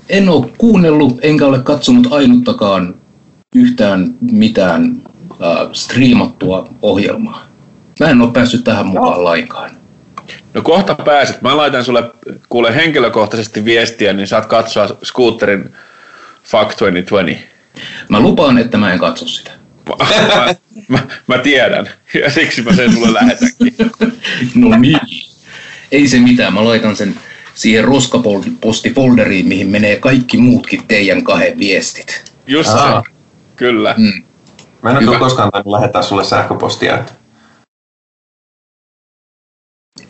[0.09, 2.95] En ole kuunnellut enkä ole katsonut ainuttakaan
[3.55, 7.47] yhtään mitään äh, striimattua ohjelmaa.
[8.01, 9.25] Mä en ole päässyt tähän mukaan no.
[9.25, 9.71] lainkaan.
[10.55, 11.43] No kohta pääset.
[11.43, 12.11] Mä laitan sulle
[12.49, 15.75] kuule henkilökohtaisesti viestiä, niin saat katsoa Scooterin
[16.45, 17.47] Fuck 2020.
[18.09, 19.51] Mä lupaan, että mä en katso sitä.
[19.89, 20.55] mä,
[20.89, 21.91] mä, mä tiedän,
[22.23, 23.75] ja siksi mä sen sulle lähetänkin.
[24.55, 25.01] no niin.
[25.93, 27.15] Ei se mitään, mä laitan sen
[27.55, 32.33] siihen roskapostifolderiin, mihin menee kaikki muutkin teidän kahden viestit.
[32.47, 33.13] Just se,
[33.57, 33.95] kyllä.
[33.97, 34.23] Mm.
[34.83, 36.99] Mä en ole koskaan tainnut lähettää sulle sähköpostia.
[36.99, 37.13] Että...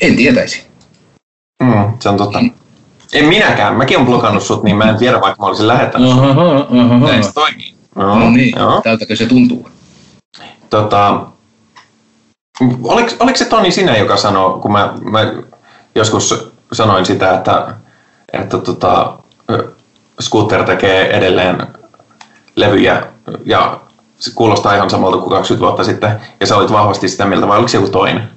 [0.01, 0.67] En tietäisi.
[1.63, 2.41] Mm, se on totta.
[2.41, 2.51] Mm.
[3.13, 3.77] En minäkään.
[3.77, 6.21] Mäkin olen blokannut sut, niin mä en tiedä, vaikka mä olisin lähettänyt sut.
[7.01, 7.75] Näin se toimii.
[7.95, 8.81] No, no niin, joo.
[8.81, 9.69] tältäkö se tuntuu?
[10.71, 11.27] Tota,
[12.83, 15.21] oliko, oliko se Toni sinä, joka sanoi, kun mä, mä
[15.95, 17.75] joskus sanoin sitä, että,
[18.33, 19.19] että tota,
[20.21, 21.67] Scooter tekee edelleen
[22.57, 23.07] levyjä
[23.45, 23.81] ja
[24.19, 27.57] se kuulostaa ihan samalta kuin 20 vuotta sitten, ja sä olit vahvasti sitä mieltä, vai
[27.57, 28.29] oliko se joku toinen?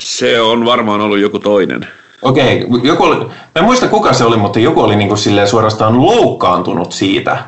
[0.00, 1.88] Se on varmaan ollut joku toinen.
[2.22, 5.18] Okei, okay, joku oli, mä en muista kuka se oli, mutta joku oli niin kuin
[5.18, 7.38] silleen suorastaan loukkaantunut siitä,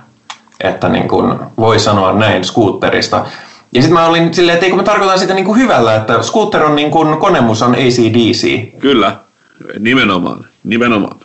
[0.61, 3.27] että niin kuin voi sanoa näin scooterista.
[3.77, 6.62] Ja sitten mä olin silleen, että eikö mä tarkoitan sitä niin kuin hyvällä, että scooter
[6.62, 8.70] on niin kuin konemus on ACDC.
[8.79, 9.16] Kyllä,
[9.79, 11.20] nimenomaan, nimenomaan.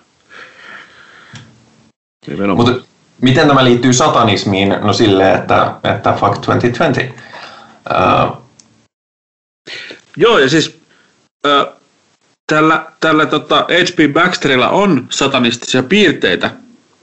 [2.27, 2.67] nimenomaan.
[2.67, 2.87] Mutta
[3.21, 4.75] miten tämä liittyy satanismiin?
[4.81, 7.01] No silleen, että, että fuck 2020.
[7.89, 8.37] Uh,
[10.17, 10.79] Joo, ja siis
[11.47, 11.73] uh,
[12.47, 14.13] tällä, tällä tota, H.P.
[14.13, 16.51] Baxterilla on satanistisia piirteitä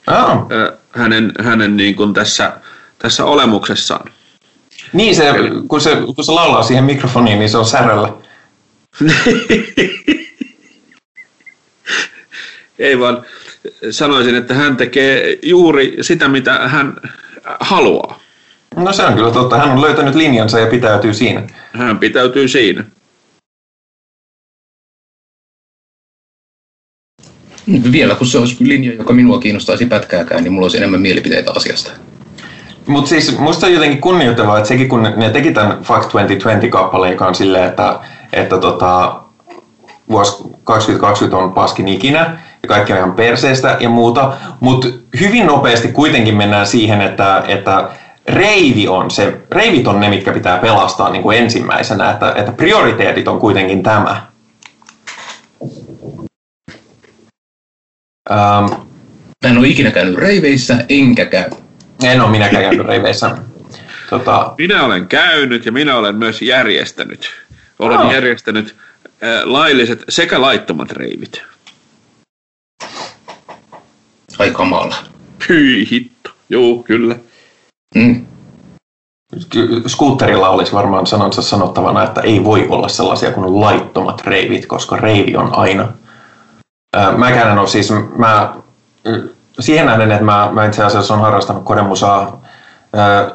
[0.07, 0.47] oh.
[0.91, 2.53] hänen, hänen niin kuin tässä,
[2.99, 4.11] tässä olemuksessaan.
[4.93, 5.25] Niin, se,
[5.69, 8.13] kun, se, kun se laulaa siihen mikrofoniin, niin se on säröllä.
[12.79, 13.25] Ei vaan
[13.91, 17.01] sanoisin, että hän tekee juuri sitä, mitä hän
[17.61, 18.21] haluaa.
[18.77, 19.59] No se on kyllä totta.
[19.59, 21.43] Hän on löytänyt linjansa ja pitäytyy siinä.
[21.73, 22.85] Hän pitäytyy siinä.
[27.93, 31.91] Vielä kun se olisi linja, joka minua kiinnostaisi pätkääkään, niin mulla olisi enemmän mielipiteitä asiasta.
[32.89, 37.27] Mutta siis musta on jotenkin kunnioittavaa, että sekin kun ne teki tämän Fact 2020-kappaleen, joka
[37.27, 38.01] on silleen, että,
[38.33, 39.21] että tota,
[40.11, 44.89] vuosi 2020 on paskin ikinä ja kaikki on ihan perseestä ja muuta, mutta
[45.21, 47.89] hyvin nopeasti kuitenkin mennään siihen, että, että
[48.29, 53.29] reivi on se, reivit on ne, mitkä pitää pelastaa niin kuin ensimmäisenä, että, että prioriteetit
[53.29, 54.23] on kuitenkin tämä.
[58.31, 58.73] Ähm,
[59.45, 61.51] Mä en ole ikinä käynyt reiveissä, enkä käy.
[62.03, 63.37] En ole minäkään käynyt reiveissä.
[64.11, 64.55] Tota...
[64.59, 67.31] Minä olen käynyt ja minä olen myös järjestänyt.
[67.79, 68.13] Olen oh.
[68.13, 71.43] järjestänyt äh, lailliset sekä laittomat reivit.
[74.39, 74.97] Ai kamala.
[75.49, 76.31] Hyi hitto.
[76.49, 77.17] Joo, kyllä.
[77.95, 78.27] Mm.
[79.87, 85.37] Skuutterilla olisi varmaan sanansa sanottavana, että ei voi olla sellaisia kuin laittomat reivit, koska reivi
[85.37, 85.93] on aina.
[87.17, 88.55] Mäkään en ole siis, mä,
[89.61, 92.41] siihen nähden, että mä, mä itse asiassa olen harrastanut kodemusaa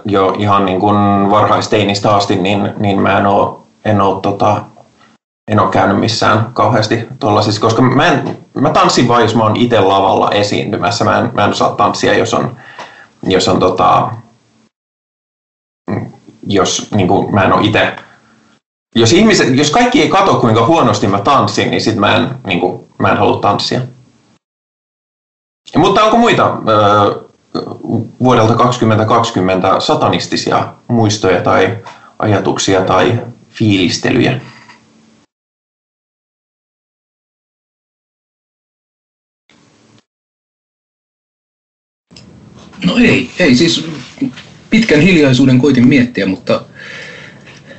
[0.05, 0.97] jo ihan niin kuin
[1.31, 4.61] varhaisteinistä asti, niin, niin mä en ole, en ole, tota,
[5.51, 7.07] en ole käynyt missään kauheasti
[7.41, 11.05] siis, koska mä, en, mä tanssin vain, jos mä oon itse lavalla esiintymässä.
[11.05, 12.57] Mä en, mä en osaa tanssia, jos on,
[13.23, 14.09] jos on tota,
[16.47, 17.95] jos niin kuin, mä en ole itse
[18.95, 22.59] jos, ihmiset, jos kaikki ei katso, kuinka huonosti mä tanssin, niin sit mä en, niin
[22.59, 23.81] kuin, mä en halua tanssia.
[25.75, 27.23] Mutta onko muita öö,
[28.19, 31.77] vuodelta 2020 satanistisia muistoja tai
[32.19, 34.41] ajatuksia tai fiilistelyjä?
[42.85, 43.85] No ei, ei siis
[44.69, 46.65] pitkän hiljaisuuden koitin miettiä, mutta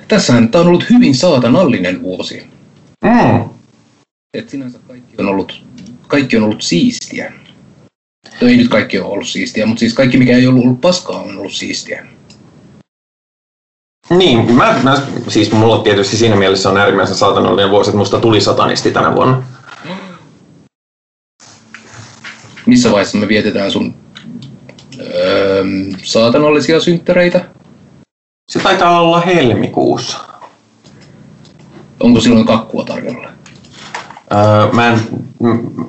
[0.08, 2.46] tässähän tämä on ollut hyvin saatanallinen vuosi.
[3.04, 3.48] Mm.
[4.34, 5.64] Et sinänsä kaikki on ollut,
[6.08, 7.32] kaikki on ollut siistiä.
[8.40, 11.22] No ei nyt kaikki ole ollut siistiä, mutta siis kaikki mikä ei ollut, ollut paskaa
[11.22, 12.06] on ollut siistiä.
[14.10, 18.40] Niin, mä, mä, siis mulla tietysti siinä mielessä on äärimmäisen saatanallinen vuosi, että musta tuli
[18.40, 19.42] satanisti tänä vuonna.
[22.66, 23.94] Missä vaiheessa me vietetään sun
[25.00, 25.64] öö,
[26.02, 27.44] saatanallisia synttäreitä?
[28.52, 30.18] Se taitaa olla helmikuussa.
[32.00, 33.33] Onko silloin kakkua tarjolla?
[34.34, 35.00] Öö, mä, en,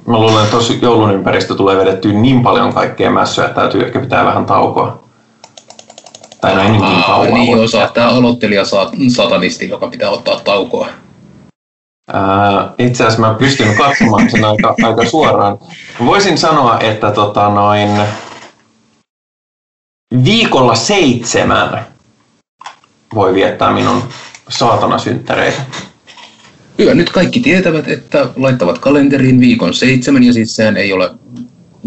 [0.07, 3.99] mä luulen, että tuossa joulun ympäristö tulee vedettyä niin paljon kaikkea mässyä, että täytyy ehkä
[3.99, 5.03] pitää vähän taukoa.
[6.41, 7.33] Tai näin niin kauan.
[7.33, 8.63] Niin osa, tämä aloittelija
[9.07, 10.87] satanisti, joka pitää ottaa taukoa.
[12.13, 12.21] Öö,
[12.77, 15.57] itse asiassa mä pystyn katsomaan sen aika, aika suoraan.
[16.05, 17.89] Voisin sanoa, että tota noin,
[20.23, 21.85] viikolla seitsemän
[23.15, 24.03] voi viettää minun
[24.49, 25.61] saatana synttäreitä.
[26.79, 31.11] Hyvä, nyt kaikki tietävät, että laittavat kalenteriin viikon seitsemän ja siis sehän ei ole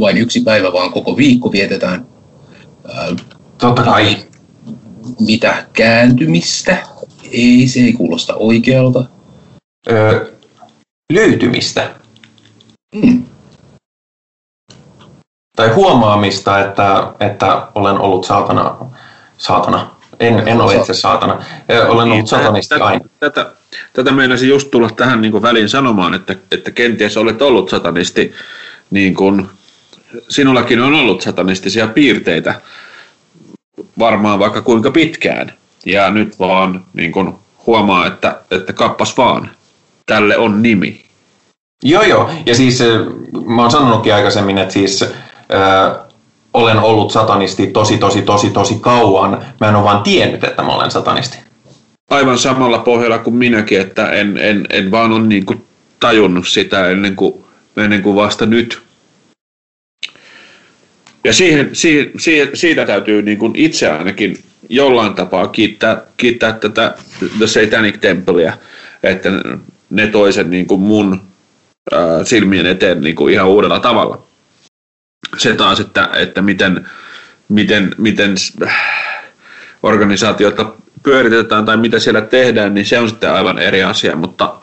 [0.01, 2.07] vain yksi päivä, vaan koko viikko vietetään.
[2.95, 3.09] Ää,
[3.59, 4.16] Totta kai.
[5.20, 6.76] Mitä kääntymistä?
[7.32, 9.05] Ei, se ei kuulosta oikealta.
[9.91, 10.32] Öö,
[11.12, 11.91] löytymistä.
[12.95, 13.24] Mm.
[15.57, 18.76] Tai huomaamista, että, että olen ollut saatana,
[19.39, 21.44] saatana en, en ole itse saatana.
[21.68, 23.04] Olen ollut niin, satanisti tätä, aina.
[23.20, 23.50] Tätä,
[23.92, 28.34] tätä meinasin just tulla tähän niin väliin sanomaan, että, että kenties olet ollut satanisti,
[28.90, 29.48] niin kuin
[30.28, 32.60] sinullakin on ollut satanistisia piirteitä
[33.98, 35.52] varmaan vaikka kuinka pitkään.
[35.86, 37.34] Ja nyt vaan niin kuin
[37.66, 39.50] huomaa, että, että kappas vaan,
[40.06, 41.04] tälle on nimi.
[41.82, 42.30] Joo, joo.
[42.46, 42.82] Ja siis
[43.46, 45.04] mä oon sanonutkin aikaisemmin, että siis
[46.59, 49.44] olen ollut satanisti tosi, tosi, tosi, tosi kauan.
[49.61, 51.38] Mä en ole vaan tiennyt, että mä olen satanisti.
[52.11, 55.64] Aivan samalla pohjalla kuin minäkin, että en, en, en vaan ole niin kuin
[56.00, 57.44] tajunnut sitä ennen kuin,
[57.76, 58.82] ennen kuin vasta nyt.
[61.24, 64.38] Ja siihen, siihen, siihen, siitä täytyy niin kuin itse ainakin
[64.68, 66.94] jollain tapaa kiittää, kiittää tätä
[67.38, 68.52] The Satanic Templea,
[69.02, 69.28] että
[69.90, 71.20] ne toisen niin kuin mun
[71.92, 74.28] ää, silmien eteen niin kuin ihan uudella tavalla
[75.37, 76.89] se taas, että, että miten,
[77.49, 78.35] miten, miten
[79.83, 80.72] organisaatiota
[81.03, 84.55] pyöritetään tai mitä siellä tehdään, niin se on sitten aivan eri asia, mutta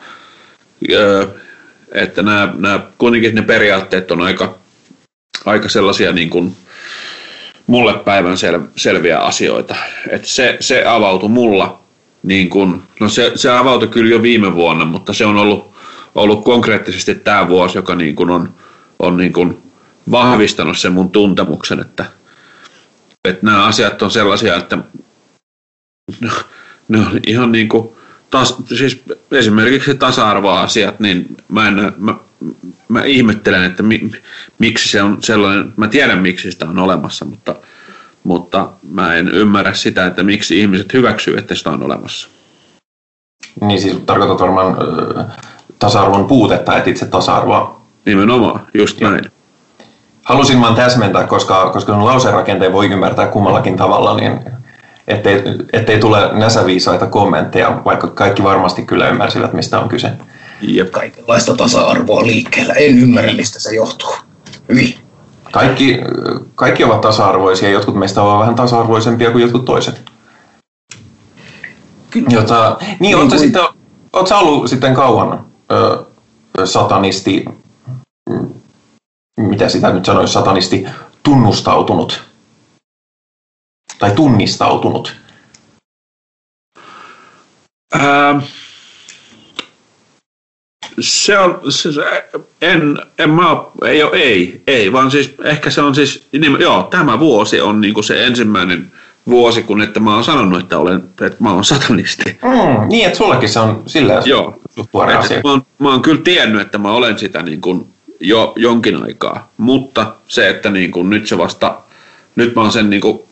[1.92, 4.58] että nämä, nämä, kuitenkin ne periaatteet on aika,
[5.44, 6.56] aika sellaisia niin kuin
[7.66, 9.76] mulle päivän sel, selviä asioita.
[10.08, 11.80] Että se, se avautui mulla,
[12.22, 15.74] niin kuin, no se, se avautui kyllä jo viime vuonna, mutta se on ollut,
[16.14, 18.54] ollut konkreettisesti tämä vuosi, joka niin kuin on,
[18.98, 19.65] on niin kuin
[20.10, 22.04] vahvistanut sen mun tuntemuksen, että,
[23.28, 24.78] että nämä asiat on sellaisia, että
[26.20, 26.30] ne,
[26.88, 27.96] ne on ihan niin kuin,
[28.30, 32.14] tas, siis esimerkiksi tasa-arvoasiat, niin mä en, mä,
[32.88, 34.10] mä ihmettelen, että mi,
[34.58, 37.54] miksi se on sellainen, mä tiedän miksi sitä on olemassa, mutta,
[38.24, 42.28] mutta mä en ymmärrä sitä, että miksi ihmiset hyväksyy, että sitä on olemassa.
[43.60, 45.24] Niin siis tarkoitat varmaan ö,
[45.78, 47.86] tasa-arvon puutetta, et itse tasa-arvoa.
[48.04, 49.10] Nimenomaan, just Joo.
[49.10, 49.30] näin.
[50.26, 54.40] Halusin vaan täsmentää, koska, koska lauserakenteen voi ymmärtää kummallakin tavalla, niin
[55.08, 60.12] ettei, ettei tule näsäviisaita kommentteja, vaikka kaikki varmasti kyllä ymmärsivät, mistä on kyse.
[60.60, 60.90] Jep.
[60.90, 62.74] Kaikenlaista tasa-arvoa liikkeellä.
[62.74, 64.14] En ymmärrä, mistä se johtuu.
[64.68, 64.94] Hyvin.
[65.52, 65.98] Kaikki,
[66.54, 70.02] kaikki ovat tasa-arvoisia, jotkut meistä ovat vähän tasa-arvoisempia kuin jotkut toiset.
[72.10, 72.28] Kyllä.
[72.30, 73.40] Jota, niin, niin oletko, kuin...
[73.40, 73.62] sitten,
[74.12, 76.04] oletko ollut sitten kauan ö,
[76.64, 77.44] satanisti,
[79.40, 80.86] mitä sitä nyt sanoisi, satanisti
[81.22, 82.22] tunnustautunut?
[83.98, 85.16] Tai tunnistautunut?
[87.94, 88.38] Ähm,
[91.00, 91.90] se on, se,
[92.62, 93.42] en, en mä,
[93.84, 97.80] ei ole, ei, ei, vaan siis ehkä se on siis, niin, joo, tämä vuosi on
[97.80, 98.92] niin kuin se ensimmäinen
[99.28, 102.24] vuosi, kun että mä oon sanonut, että, olen, että mä oon satanisti.
[102.42, 104.60] Mm, niin, että sullekin se on silleen joo,
[104.92, 105.40] tuore asia.
[105.44, 107.86] Mä oon, mä oon kyllä tiennyt, että mä olen sitä niin kuin
[108.20, 111.80] jo jonkin aikaa, mutta se, että niin kuin nyt se vasta,
[112.36, 113.22] nyt mä oon sen niin kuin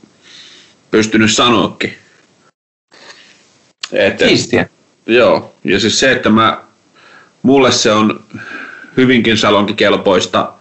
[0.91, 1.99] pystynyt sanoakin.
[3.93, 4.69] Että, Siistiä.
[5.07, 6.63] Joo, ja siis se, että mä
[7.43, 8.25] mulle se on
[8.97, 10.53] hyvinkin salonkikelpoista,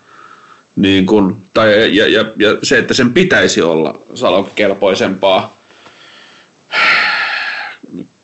[0.75, 5.57] niin kun, tai, ja, ja, ja, se, että sen pitäisi olla salonkikelpoisempaa,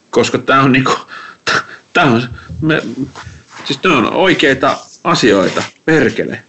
[0.09, 0.93] koska tämä on niinku,
[1.93, 2.29] tää on,
[2.61, 2.81] me,
[3.65, 6.43] siis on oikeita asioita, perkele.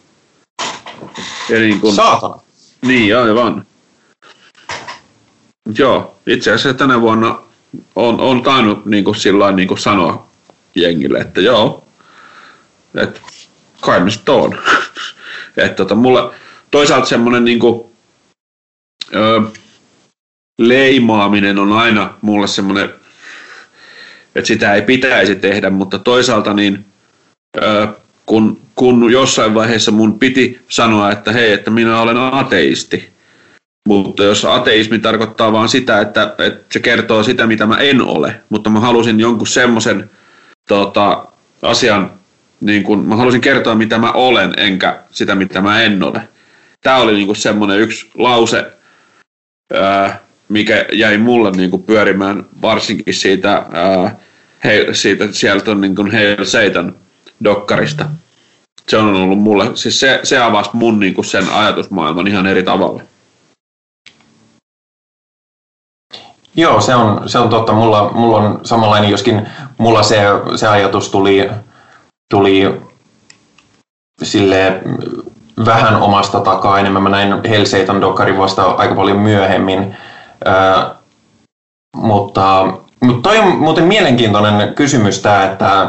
[1.49, 2.43] Ja niin kun, Saatana.
[2.83, 3.67] Niin, aivan.
[5.79, 7.41] Joo, itse asiassa tänä vuonna
[7.97, 10.31] on, on tainnut niin kuin, sillä niin kuin sanoa
[10.75, 11.85] jengille, että joo,
[12.95, 13.21] että
[13.81, 14.59] kai me sitten on.
[15.57, 16.35] että tota, mulla
[16.71, 17.93] toisaalta semmoinen niinku,
[19.15, 19.43] ö,
[20.59, 22.95] leimaaminen on aina mulle semmoinen,
[24.35, 26.85] että sitä ei pitäisi tehdä, mutta toisaalta niin
[27.57, 27.89] ö,
[28.31, 33.09] kun, kun jossain vaiheessa mun piti sanoa, että hei, että minä olen ateisti,
[33.89, 38.41] mutta jos ateismi tarkoittaa vaan sitä, että, että se kertoo sitä, mitä mä en ole,
[38.49, 40.11] mutta mä halusin jonkun semmoisen
[40.69, 41.27] tota,
[41.63, 42.11] asian
[42.61, 46.29] niin kun, mä halusin kertoa, mitä mä olen, enkä sitä, mitä mä en ole.
[46.81, 48.71] Tämä oli niin semmoinen yksi lause,
[49.75, 54.17] ää, mikä jäi mulle niin pyörimään varsinkin siitä, ää,
[54.65, 56.95] he, siitä sieltä on niin kuin Hail Satan
[57.45, 58.05] dokkarista.
[58.89, 62.63] Se on ollut mulle, siis se, se avasi mun niin kuin sen ajatusmaailman ihan eri
[62.63, 63.03] tavalla.
[66.57, 67.73] Joo, se on, se on totta.
[67.73, 70.19] Mulla, mulla on samanlainen, joskin mulla se,
[70.57, 71.51] se ajatus tuli
[72.31, 72.81] tuli
[74.23, 74.81] sille
[75.65, 77.03] vähän omasta takaa enemmän.
[77.03, 79.97] Mä näin Helseitan Dokkarin vasta aika paljon myöhemmin.
[80.45, 80.95] Ää,
[81.97, 82.67] mutta,
[83.05, 85.89] mutta toi on muuten mielenkiintoinen kysymys tämä, että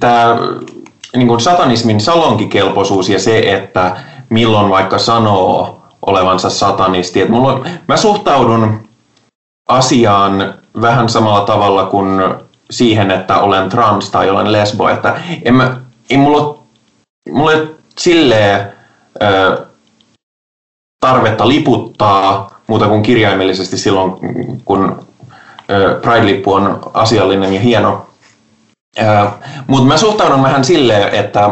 [0.00, 0.36] tämä
[1.16, 3.96] niin kuin satanismin salonkikelpoisuus ja se, että
[4.28, 7.20] milloin vaikka sanoo olevansa satanisti.
[7.20, 8.88] Et mulla on, mä suhtaudun
[9.68, 12.24] asiaan vähän samalla tavalla kuin
[12.70, 15.76] siihen, että olen trans tai olen lesbo, että en mä,
[16.10, 16.58] ei mulla,
[17.30, 17.66] mulla ei
[17.98, 18.72] silleen
[19.22, 19.66] ö,
[21.00, 24.12] tarvetta liputtaa muuta kuin kirjaimellisesti silloin,
[24.64, 25.06] kun
[26.02, 28.06] Pride-lippu on asiallinen ja hieno.
[29.66, 31.50] Mutta mä suhtaudun vähän silleen, että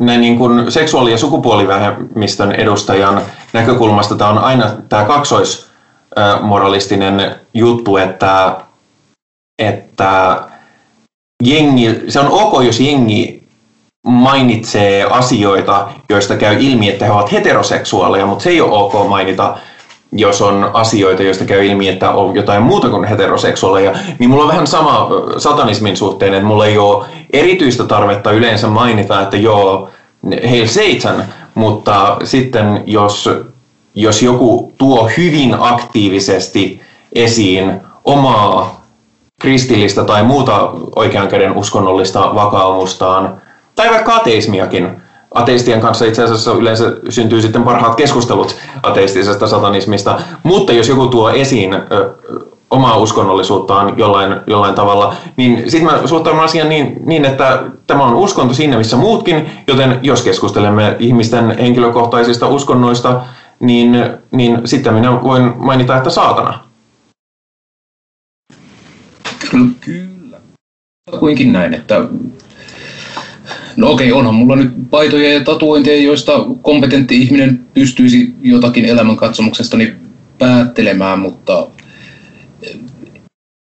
[0.00, 3.22] ne niin kun seksuaali- ja sukupuolivähemmistön edustajan
[3.52, 8.56] näkökulmasta tämä on aina tämä kaksoismoralistinen juttu, että
[9.58, 10.40] että
[11.44, 13.40] jengi, se on ok, jos jengi
[14.06, 19.58] mainitsee asioita, joista käy ilmi, että he ovat heteroseksuaaleja, mutta se ei ole ok mainita,
[20.12, 24.48] jos on asioita, joista käy ilmi, että on jotain muuta kuin heteroseksuaaleja, niin mulla on
[24.48, 29.88] vähän sama satanismin suhteen, että mulla ei ole erityistä tarvetta yleensä mainita, että joo,
[30.50, 33.30] heil seitsemän, mutta sitten jos,
[33.94, 36.80] jos joku tuo hyvin aktiivisesti
[37.12, 38.80] esiin omaa
[39.40, 43.42] kristillistä tai muuta oikean käden uskonnollista vakaumustaan,
[43.76, 45.02] tai vaikka ateismiakin.
[45.34, 51.30] Ateistien kanssa itse asiassa yleensä syntyy sitten parhaat keskustelut ateistisesta satanismista, mutta jos joku tuo
[51.30, 51.74] esiin
[52.70, 58.14] omaa uskonnollisuuttaan jollain, jollain tavalla, niin sitten mä suhtaudun asiaan niin, niin, että tämä on
[58.14, 63.22] uskonto siinä missä muutkin, joten jos keskustelemme ihmisten henkilökohtaisista uskonnoista,
[63.60, 66.64] niin, niin sitten minä voin mainita, että saatana.
[69.80, 70.40] Kyllä.
[71.18, 72.04] Kuinkin näin, että
[73.76, 79.94] No okei, onhan mulla nyt paitoja ja tatuointeja, joista kompetentti ihminen pystyisi jotakin elämänkatsomuksestani
[80.38, 81.66] päättelemään, mutta
[82.62, 82.78] eh,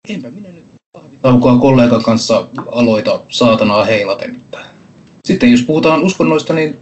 [0.10, 4.42] enpä minä nyt kahvitaukoa kollegan kanssa aloita saatanaa heilaten.
[5.26, 6.78] Sitten jos puhutaan uskonnoista, niin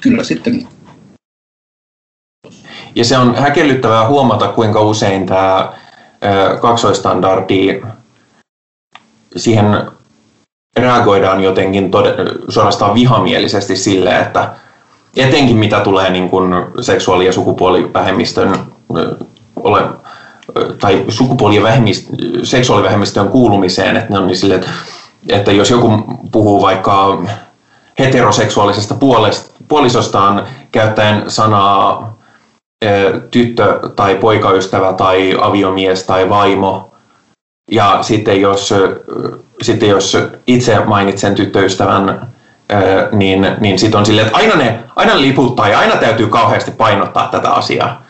[0.00, 0.68] kyllä sitten
[2.94, 5.72] ja se on häkellyttävää huomata, kuinka usein tämä
[6.60, 7.82] kaksoistandardi,
[9.36, 9.66] siihen
[10.76, 14.50] reagoidaan jotenkin tod- suorastaan vihamielisesti sille, että
[15.16, 18.58] etenkin mitä tulee niin kuin seksuaali- ja sukupuolivähemmistön
[19.56, 19.82] ole,
[20.80, 22.08] tai sukupuoli- ja vähemmist,
[22.42, 24.70] seksuaalivähemmistön kuulumiseen, että ne on niin sille, että,
[25.28, 25.88] että jos joku
[26.32, 27.22] puhuu vaikka
[27.98, 32.16] heteroseksuaalisesta puolesta, puolisostaan käyttäen sanaa
[33.30, 36.91] tyttö tai poikaystävä tai aviomies tai vaimo.
[37.72, 38.74] Ja sitten jos,
[39.62, 42.28] sitten jos itse mainitsen tyttöystävän,
[43.12, 47.28] niin, niin sitten on silleen, että aina ne aina liputtaa ja aina täytyy kauheasti painottaa
[47.28, 48.02] tätä asiaa.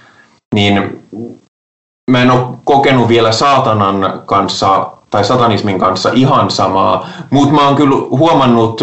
[0.54, 1.02] Niin
[2.10, 7.76] mä en ole kokenut vielä saatanan kanssa tai satanismin kanssa ihan samaa, mutta mä oon
[7.76, 8.80] kyllä huomannut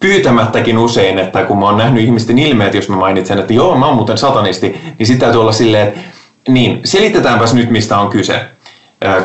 [0.00, 3.86] pyytämättäkin usein, että kun mä oon nähnyt ihmisten ilmeet, jos mä mainitsen, että joo, mä
[3.86, 6.00] oon muuten satanisti, niin sitten täytyy olla silleen, että
[6.48, 8.53] niin, selitetäänpäs nyt, mistä on kyse.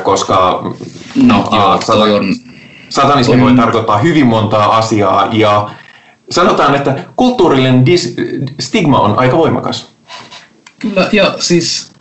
[0.04, 0.64] Koska
[1.16, 2.36] no, joo, sata, on,
[2.90, 3.42] satanismi on...
[3.42, 5.70] voi tarkoittaa hyvin montaa asiaa ja
[6.32, 8.16] sanotaan, että kulttuurillinen dis,
[8.60, 9.88] stigma on aika voimakas.
[10.80, 11.92] Kyllä, ja siis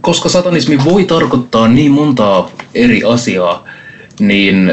[0.00, 3.64] koska satanismi voi tarkoittaa niin montaa eri asiaa,
[4.20, 4.72] niin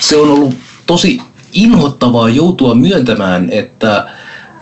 [0.00, 0.54] se on ollut
[0.86, 1.20] tosi
[1.52, 4.10] inhottavaa joutua myöntämään, että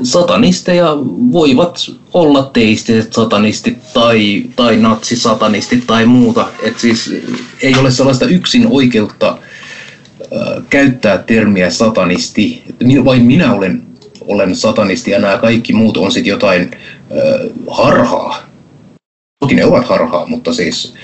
[0.02, 0.96] satanisteja
[1.32, 6.48] voivat olla teistiset satanistit tai, tai natsisatanistit tai muuta.
[6.62, 7.14] Et siis
[7.62, 9.38] ei ole sellaista yksin oikeutta
[10.22, 12.62] äh, käyttää termiä satanisti.
[13.04, 13.82] Vain minä olen,
[14.20, 18.42] olen satanisti ja nämä kaikki muut on sitten jotain äh, harhaa.
[19.40, 20.94] Toki ne ovat harhaa, mutta siis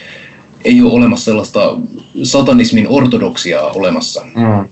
[0.64, 1.76] ei ole olemassa sellaista
[2.22, 4.22] satanismin ortodoksiaa olemassa.
[4.34, 4.68] Mm.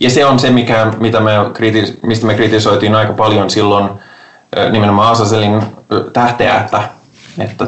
[0.00, 3.90] Ja se on se, mikä, mitä me kritis, mistä me kritisoitiin aika paljon silloin
[4.70, 5.62] nimenomaan Asaselin
[6.12, 6.82] tähteä, että,
[7.38, 7.66] että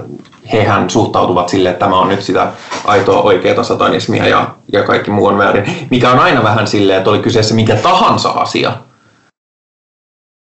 [0.52, 2.52] hehän suhtautuvat sille, että tämä on nyt sitä
[2.84, 5.86] aitoa oikeaa satanismia ja, ja kaikki muu on väärin.
[5.90, 8.72] Mikä on aina vähän silleen, että oli kyseessä mikä tahansa asia,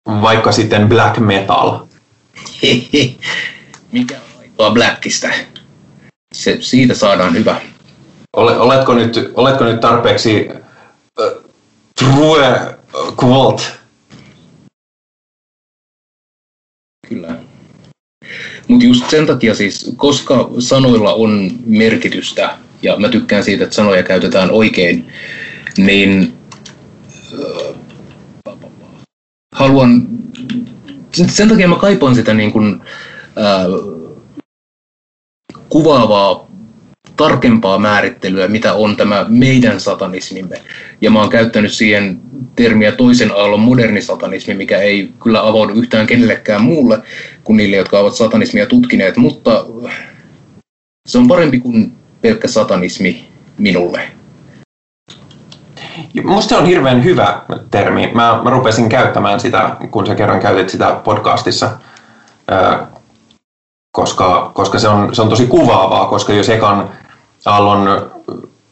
[0.08, 1.78] vaikka sitten black metal.
[3.92, 5.28] mikä on aitoa blackista?
[6.34, 7.56] Se, siitä saadaan hyvä.
[8.36, 10.48] Oletko nyt, oletko nyt tarpeeksi
[11.98, 12.78] True
[13.24, 13.62] quote.
[17.08, 17.36] Kyllä.
[18.68, 24.02] Mutta just sen takia siis, koska sanoilla on merkitystä, ja mä tykkään siitä, että sanoja
[24.02, 25.12] käytetään oikein,
[25.76, 26.34] niin
[27.32, 28.56] äh,
[29.54, 30.08] haluan,
[31.28, 32.80] sen takia mä kaipaan sitä niin kuin,
[33.38, 33.66] äh,
[35.68, 36.43] kuvaavaa
[37.16, 40.62] tarkempaa määrittelyä, mitä on tämä meidän satanismimme.
[41.00, 42.20] Ja mä oon käyttänyt siihen
[42.56, 46.98] termiä toisen aallon moderni satanismi, mikä ei kyllä avaudu yhtään kenellekään muulle
[47.44, 49.64] kuin niille, jotka ovat satanismia tutkineet, mutta
[51.08, 54.00] se on parempi kuin pelkkä satanismi minulle.
[56.14, 58.10] Minusta se on hirveän hyvä termi.
[58.14, 61.70] Mä, mä rupesin käyttämään sitä, kun sä kerran käytit sitä podcastissa,
[63.92, 66.90] koska, koska se, on, se on tosi kuvaavaa, koska jos ekan
[67.44, 68.10] aallon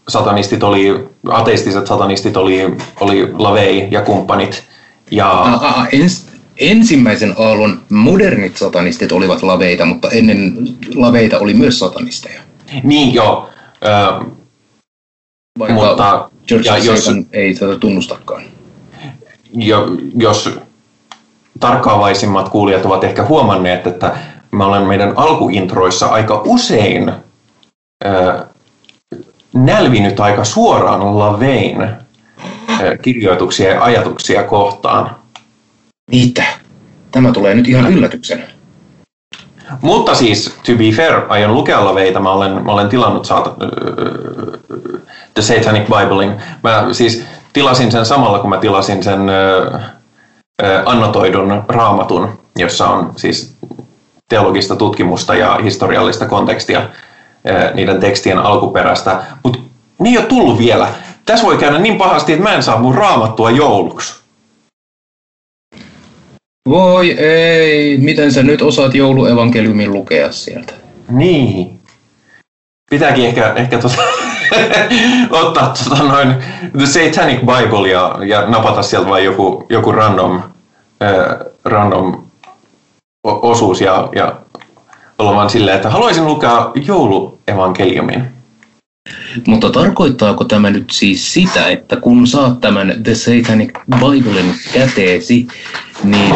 [0.09, 4.65] satanistit oli, ateistiset satanistit oli, oli Lavei ja kumppanit.
[5.11, 5.29] Ja...
[5.29, 10.55] Aa, ens, ensimmäisen aallon modernit satanistit olivat laveita, mutta ennen
[10.95, 12.41] laveita oli myös satanisteja.
[12.83, 13.49] Niin, joo.
[13.85, 14.25] Ö,
[15.59, 18.43] Vaikka mutta, George ja jos, ei tätä tunnustakaan.
[19.55, 20.59] Jo, jos
[21.61, 24.17] tarkkaavaisimmat kuulijat ovat ehkä huomanneet, että
[24.51, 27.13] mä olen meidän alkuintroissa aika usein
[28.05, 28.47] ö,
[29.55, 31.89] nälvinyt aika suoraan Lavein
[33.03, 35.17] kirjoituksia ja ajatuksia kohtaan.
[36.11, 36.45] Mitä?
[37.11, 38.43] Tämä tulee nyt ihan yllätyksenä.
[39.81, 42.21] Mutta siis, to be fair, aion lukea Laveita.
[42.21, 43.55] Mä olen, mä olen tilannut saata,
[45.35, 46.33] The Satanic Biblein.
[46.63, 49.21] Mä siis tilasin sen samalla, kun mä tilasin sen
[50.87, 53.55] annotoidun raamatun, jossa on siis
[54.29, 56.89] teologista tutkimusta ja historiallista kontekstia
[57.75, 59.59] niiden tekstien alkuperästä, mutta
[59.99, 60.89] ne ei ole tullut vielä.
[61.25, 64.23] Tässä voi käydä niin pahasti, että mä en saa mun raamattua jouluksi.
[66.69, 70.73] Voi ei, miten sä nyt osaat jouluevankeliumin lukea sieltä?
[71.09, 71.81] Niin.
[72.91, 74.03] Pitääkin ehkä, ehkä tuota,
[75.41, 76.35] ottaa tota noin
[76.79, 80.43] The Satanic Bible ja, ja napata sieltä vain joku, joku random,
[81.03, 82.23] äh, random
[83.25, 84.42] osuus ja, ja
[85.23, 88.25] olla vaan silleen, että haluaisin lukea jouluevankeliumin.
[89.47, 95.47] Mutta tarkoittaako tämä nyt siis sitä, että kun saat tämän The Satanic Biblen käteesi,
[96.05, 96.35] niin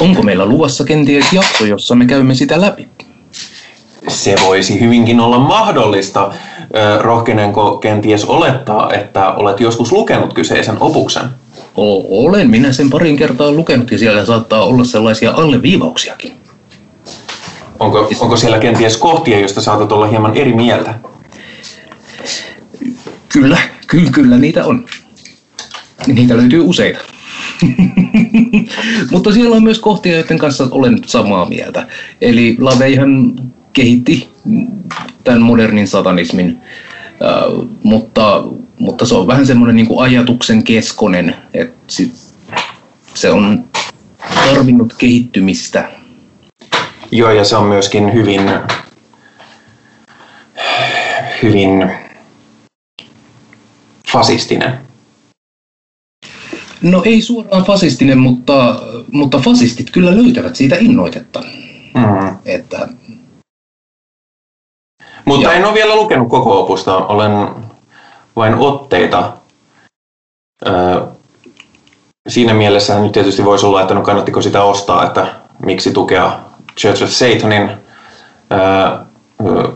[0.00, 2.88] onko meillä luvassa kenties jakso, jossa me käymme sitä läpi?
[4.08, 6.32] Se voisi hyvinkin olla mahdollista.
[7.00, 11.24] Rohkenenko kenties olettaa, että olet joskus lukenut kyseisen opuksen?
[11.76, 16.37] O- olen minä sen parin kertaa lukenut ja siellä saattaa olla sellaisia alleviivauksiakin.
[17.80, 20.94] Onko, onko siellä kenties kohtia, joista saatat olla hieman eri mieltä?
[23.28, 24.86] Kyllä, kyllä, kyllä niitä on.
[26.06, 26.98] Niitä löytyy useita.
[29.12, 31.86] Mutta siellä on myös kohtia, joiden kanssa olen samaa mieltä.
[32.20, 33.36] Eli Laveihan
[33.72, 34.28] kehitti
[35.24, 36.58] tämän modernin satanismin,
[37.22, 38.44] äh, mutta,
[38.78, 42.12] mutta se on vähän semmoinen niin kuin ajatuksen keskonen, että sit
[43.14, 43.64] se on
[44.34, 45.97] tarvinnut kehittymistä.
[47.10, 48.50] Joo, ja se on myöskin hyvin,
[51.42, 51.90] hyvin
[54.12, 54.80] fasistinen.
[56.82, 58.82] No ei suoraan fasistinen, mutta,
[59.12, 61.42] mutta fasistit kyllä löytävät siitä innoitetta.
[61.94, 62.36] Mm.
[62.46, 62.88] Että
[65.24, 65.52] Mutta Joo.
[65.52, 67.32] en ole vielä lukenut koko opusta, olen
[68.36, 69.32] vain otteita.
[70.66, 71.06] Ö,
[72.28, 75.34] siinä mielessä nyt tietysti voisi olla, että no kannattiko sitä ostaa, että
[75.64, 76.47] miksi tukea
[76.78, 77.70] Church of Satanin
[78.52, 79.72] ö,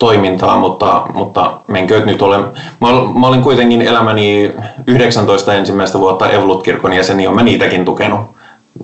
[0.00, 2.38] toimintaa, mutta, mutta menkö nyt ole.
[2.80, 2.88] Mä,
[3.20, 4.52] mä olin kuitenkin elämäni
[4.86, 8.36] 19 ensimmäistä vuotta Evolut-kirkon jäseni, ja mä niitäkin tukenut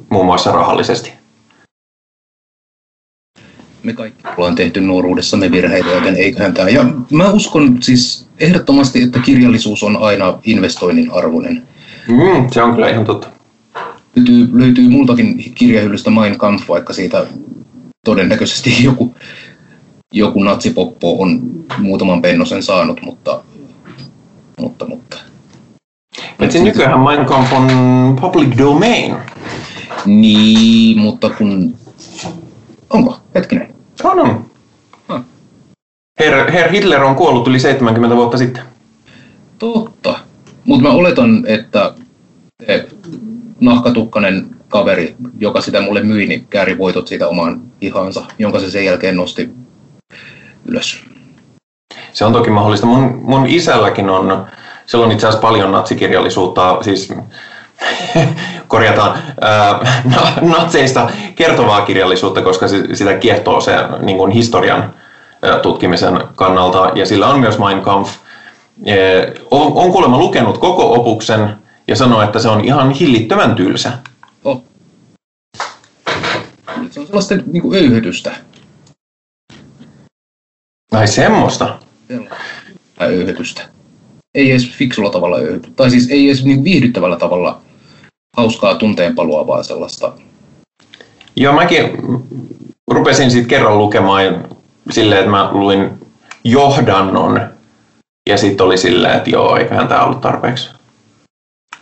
[0.08, 1.12] muun muassa rahallisesti.
[3.84, 6.68] me kaikki ollaan tehty nuoruudessamme virheitä, joten eiköhän tämä.
[6.68, 11.68] Ja mä uskon siis ehdottomasti, että kirjallisuus on aina investoinnin arvoinen.
[12.08, 13.28] Mm, se on kyllä ihan totta.
[14.16, 17.26] Löytyy, löytyy multakin kirjahyllystä Mein Kampf, vaikka siitä
[18.04, 19.14] todennäköisesti joku,
[20.12, 21.40] joku natsipoppo on
[21.78, 23.42] muutaman pennosen saanut, mutta,
[24.60, 25.16] mutta, mutta.
[26.38, 27.68] Paitsi nykyään Mein Kampf on
[28.20, 29.14] public domain.
[30.06, 31.76] Niin, mutta kun...
[32.90, 33.18] Onko?
[33.34, 33.74] Hetkinen.
[34.04, 34.44] On, on.
[35.08, 35.22] Ah.
[36.20, 38.62] Herr, Herr Hitler on kuollut yli 70 vuotta sitten.
[39.58, 40.18] Totta.
[40.64, 41.94] Mutta mä oletan, että
[42.66, 42.88] se
[43.64, 48.84] nahkatukkanen kaveri, joka sitä mulle myi, niin kääri voitot siitä omaan ihansa, jonka se sen
[48.84, 49.50] jälkeen nosti
[50.66, 51.00] ylös.
[52.12, 52.86] Se on toki mahdollista.
[52.86, 54.46] Mun, mun isälläkin on,
[54.86, 57.12] siellä on itse asiassa paljon natsikirjallisuutta, siis
[58.68, 64.94] korjataan, ää, na- natseista kertovaa kirjallisuutta, koska se, sitä kiehtoo se niin kuin historian
[65.42, 66.92] ää, tutkimisen kannalta.
[66.94, 68.10] Ja sillä on myös Mein Kampf.
[68.86, 73.98] Ee, On, on kuulemma lukenut koko opuksen ja sanoo, että se on ihan hillittömän tylsä.
[74.44, 74.64] Oh.
[76.90, 78.36] Se on sellaista niin kuin öyhytystä.
[80.92, 81.78] Ai semmoista.
[82.08, 82.36] Sellaista
[83.00, 83.68] öyhytystä.
[84.34, 85.76] Ei edes fiksulla tavalla öyhytystä.
[85.76, 87.60] Tai siis ei edes niin viihdyttävällä tavalla
[88.36, 90.12] hauskaa tunteenpalua, vaan sellaista
[91.36, 91.90] Joo, mäkin
[92.90, 94.48] rupesin sitten kerran lukemaan
[94.90, 95.90] silleen, että mä luin
[96.44, 97.40] johdannon
[98.28, 100.70] ja sitten oli silleen, että joo, eiköhän tämä ollut tarpeeksi.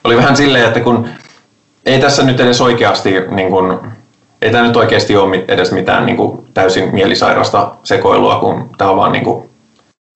[0.04, 1.08] Oli vähän silleen, että kun
[1.86, 3.92] ei tässä nyt edes oikeasti, niin kun,
[4.42, 8.96] ei tämä nyt oikeasti ole edes mitään niin kun, täysin mielisairasta sekoilua, kun tämä on
[8.96, 9.50] vaan niin kun,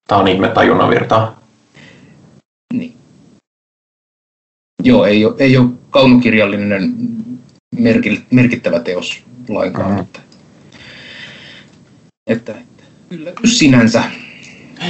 [0.07, 1.39] tämä on ihme tajunnavirtaa.
[2.73, 2.97] Niin.
[4.83, 6.93] Joo, ei ole, ei ole kaunokirjallinen
[7.75, 9.91] merkil, merkittävä teos lainkaan.
[9.91, 9.99] Mhm.
[9.99, 10.19] Että,
[12.27, 14.03] että, että yllätys sinänsä.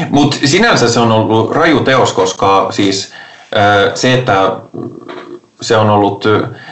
[0.10, 3.14] Mutta sinänsä se on ollut raju teos, koska siis
[3.96, 4.52] se, että
[5.62, 6.26] se on ollut,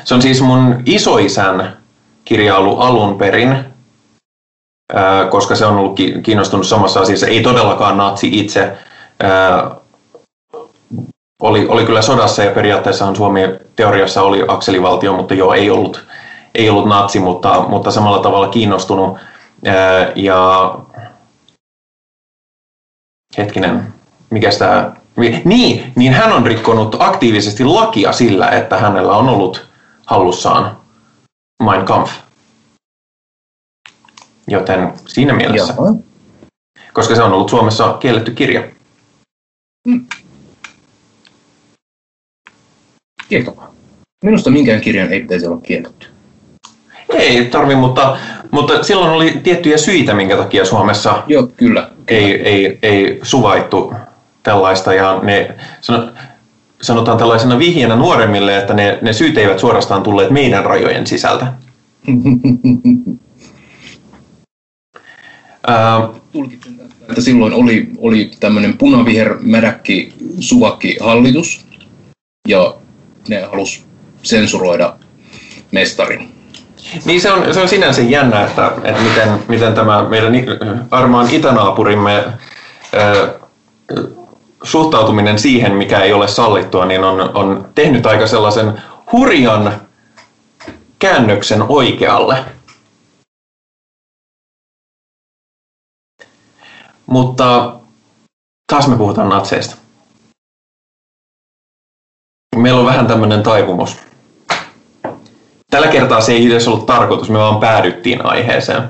[0.03, 1.77] se on siis mun isoisän
[2.25, 3.65] kirja ollut alun perin,
[5.29, 7.27] koska se on ollut ki- kiinnostunut samassa asiassa.
[7.27, 8.77] Ei todellakaan natsi itse.
[11.41, 13.41] Oli, oli kyllä sodassa ja periaatteessahan Suomi
[13.75, 16.05] teoriassa oli akselivaltio, mutta joo, ei ollut,
[16.55, 19.17] ei ollut natsi, mutta, mutta samalla tavalla kiinnostunut.
[20.15, 20.71] Ja
[23.37, 23.93] hetkinen,
[24.29, 24.91] mikä tämä...
[25.43, 29.67] Niin, niin hän on rikkonut aktiivisesti lakia sillä, että hänellä on ollut
[30.05, 30.77] hallussaan
[31.63, 32.11] Mein Kampf.
[34.47, 35.95] Joten siinä mielessä, Joo.
[36.93, 38.63] koska se on ollut Suomessa kielletty kirja.
[43.29, 43.71] Kiehtovaa.
[44.23, 46.07] Minusta minkään kirjan ei pitäisi olla kielletty.
[47.09, 48.17] Ei tarvi, mutta,
[48.51, 51.89] mutta silloin oli tiettyjä syitä, minkä takia Suomessa Joo, kyllä.
[52.07, 53.93] ei, ei, ei suvaittu
[54.45, 56.11] tällaista ja ne sano-
[56.81, 61.53] sanotaan tällaisena vihjeenä nuoremmille, että ne, ne syyt eivät suorastaan tulleet meidän rajojen sisältä.
[66.31, 66.75] Tulkitsen
[67.09, 71.65] että silloin oli, oli tämmöinen punaviher mädäkki suvakki hallitus
[72.47, 72.75] ja
[73.27, 73.85] ne halus
[74.23, 74.95] sensuroida
[75.71, 76.31] mestarin.
[77.05, 80.33] Niin se on, se on sinänsä jännä, että, että miten, miten tämä meidän
[80.91, 82.23] armaan itänaapurimme
[82.93, 83.39] ö,
[84.65, 88.81] suhtautuminen siihen, mikä ei ole sallittua, niin on, on tehnyt aika sellaisen
[89.11, 89.81] hurjan
[90.99, 92.45] käännöksen oikealle.
[97.05, 97.75] Mutta
[98.71, 99.75] taas me puhutaan natseista.
[102.55, 103.97] Meillä on vähän tämmöinen taipumus.
[105.71, 108.83] Tällä kertaa se ei edes ollut tarkoitus, me vaan päädyttiin aiheeseen.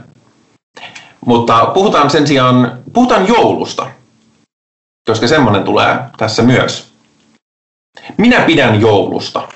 [1.26, 3.92] Mutta puhutaan sen sijaan, puhutaan joulusta,
[5.06, 6.91] koska semmoinen tulee tässä myös.
[8.18, 9.48] Minä pidän joulusta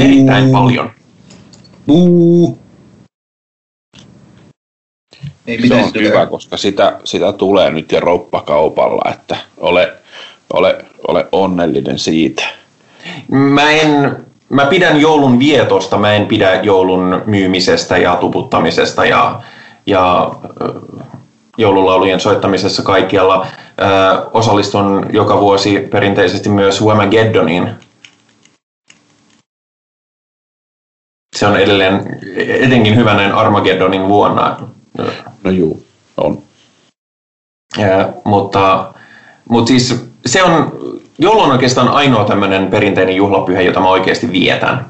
[0.00, 0.90] erittäin paljon.
[1.86, 2.58] Buu.
[5.46, 9.92] Ei Se on tätä- hyvä, koska sitä, sitä tulee nyt jo rouppakaupalla, että ole,
[10.52, 12.42] ole, ole onnellinen siitä.
[13.28, 14.16] Mä, en,
[14.48, 19.42] mä pidän joulun vietosta, mä en pidä joulun myymisestä ja tuputtamisesta ja,
[19.86, 20.30] ja
[21.58, 23.46] joululaulujen soittamisessa kaikkialla.
[24.32, 27.70] Osallistun joka vuosi perinteisesti myös Whamageddoniin.
[31.36, 34.56] Se on edelleen etenkin hyvä näin Armageddonin vuonna.
[35.44, 35.84] No juu,
[36.16, 36.38] on.
[37.78, 38.94] Ää, mutta,
[39.48, 40.72] mutta siis se on,
[41.18, 44.86] joulu on oikeastaan ainoa tämmöinen perinteinen juhlapyhä, jota mä oikeasti vietän.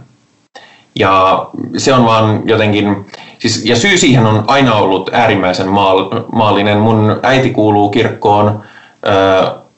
[0.95, 1.47] Ja
[1.77, 3.07] se on vaan jotenkin,
[3.39, 6.79] siis, ja syy siihen on aina ollut äärimmäisen maal, maallinen.
[6.79, 8.63] Mun äiti kuuluu kirkkoon,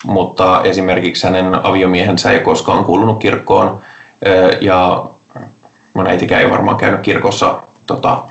[0.05, 3.81] mutta esimerkiksi hänen aviomiehensä ei koskaan kuulunut kirkkoon.
[4.61, 5.05] Ja
[5.94, 8.24] mun äitikään ei varmaan käynyt kirkossa tota,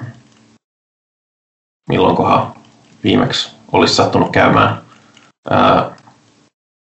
[1.90, 2.54] milloinkohan
[3.04, 4.82] viimeksi olisi sattunut käymään.
[5.50, 5.92] Ää,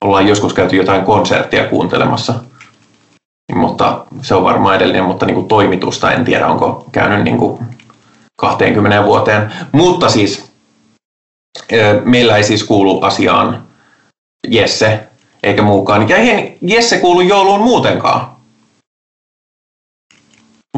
[0.05, 2.35] ollaan joskus käyty jotain konserttia kuuntelemassa,
[3.55, 7.67] mutta se on varmaan edellinen, mutta niin kuin toimitusta en tiedä, onko käynyt niin kuin
[8.37, 9.53] 20 vuoteen.
[9.73, 10.53] Mutta siis
[12.05, 13.68] meillä ei siis kuulu asiaan
[14.47, 15.01] Jesse
[15.43, 16.09] eikä muukaan.
[16.09, 18.39] Ja eihän Jesse kuulu jouluun muutenkaan.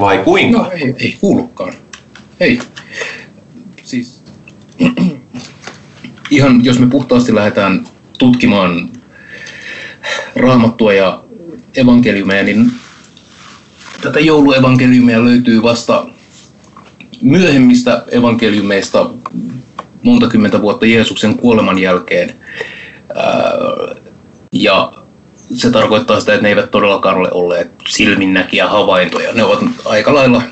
[0.01, 0.59] Vai kuinka?
[0.59, 1.75] No ei, ei kuulukaan.
[2.41, 2.59] Ei.
[3.83, 4.23] Siis,
[6.31, 7.87] ihan jos me puhtaasti lähdetään
[8.19, 8.89] tutkimaan
[10.37, 11.25] raamattua ja
[11.77, 12.73] evankeliumeja, niin
[14.03, 16.07] tätä jouluevankeliumia löytyy vasta
[17.23, 19.11] myöhemmistä evankeliumeista
[20.03, 22.37] monta kymmentä vuotta Jeesuksen kuoleman jälkeen.
[23.15, 23.95] Ää,
[24.53, 24.93] Ja
[25.55, 29.33] se tarkoittaa sitä, että ne eivät todellakaan ole olleet silminnäkiä havaintoja.
[29.33, 30.43] Ne ovat aika lailla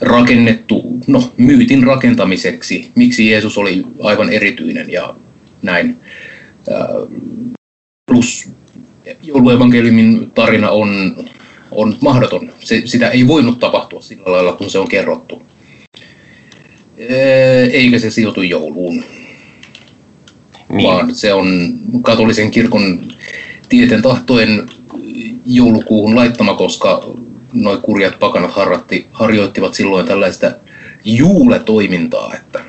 [0.00, 5.14] rakennettu no, myytin rakentamiseksi, miksi Jeesus oli aivan erityinen ja
[5.62, 5.96] näin.
[6.70, 6.88] Ää,
[8.06, 8.50] Plus
[9.22, 11.16] jouluevankeliumin tarina on,
[11.70, 12.50] on mahdoton.
[12.60, 15.42] Se, sitä ei voinut tapahtua sillä lailla, kun se on kerrottu.
[17.00, 17.06] Ää,
[17.72, 19.04] Eikä se sijoitu jouluun,
[20.68, 20.88] Niin.
[20.88, 23.12] vaan se on katolisen kirkon
[23.68, 24.68] tieten tahtoen
[25.46, 27.04] joulukuuhun laittama, koska
[27.52, 30.52] noin kurjat pakanat harratti, harjoittivat silloin tällaista
[31.04, 32.60] juuletoimintaa, että,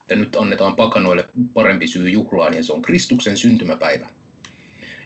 [0.00, 4.10] että nyt annetaan pakanoille parempi syy juhlaan ja se on Kristuksen syntymäpäivä,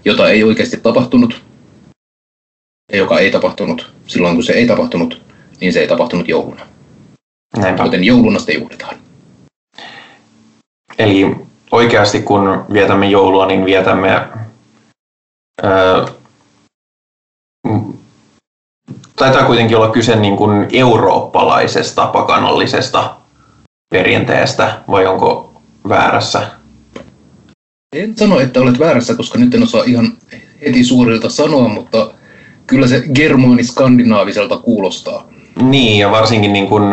[0.04, 1.42] jota ei oikeasti tapahtunut
[2.92, 5.22] ja joka ei tapahtunut silloin kun se ei tapahtunut,
[5.60, 6.66] niin se ei tapahtunut jouluna.
[7.56, 7.84] Näinpä.
[7.84, 8.96] Joten jouluna sitä juhlitaan.
[10.98, 11.36] Eli
[11.72, 14.10] oikeasti kun vietämme joulua, niin vietämme
[15.62, 16.06] ää,
[19.16, 23.16] taitaa kuitenkin olla kyse niin kuin eurooppalaisesta pakanallisesta
[23.90, 25.52] perinteestä, vai onko
[25.88, 26.50] väärässä?
[27.96, 30.12] En sano, että olet väärässä, koska nyt en osaa ihan
[30.66, 32.10] heti suorilta sanoa, mutta
[32.66, 35.28] kyllä se germaani-skandinaaviselta kuulostaa.
[35.62, 36.84] Niin, ja varsinkin niin kuin,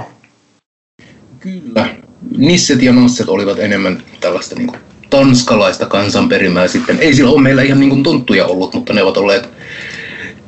[1.39, 1.87] Kyllä.
[2.37, 4.79] Nisset ja nasset olivat enemmän tällaista niin kuin
[5.09, 6.99] tanskalaista kansanperimää sitten.
[6.99, 9.49] Ei sillä ole meillä ihan niin kuin tonttuja ollut, mutta ne ovat olleet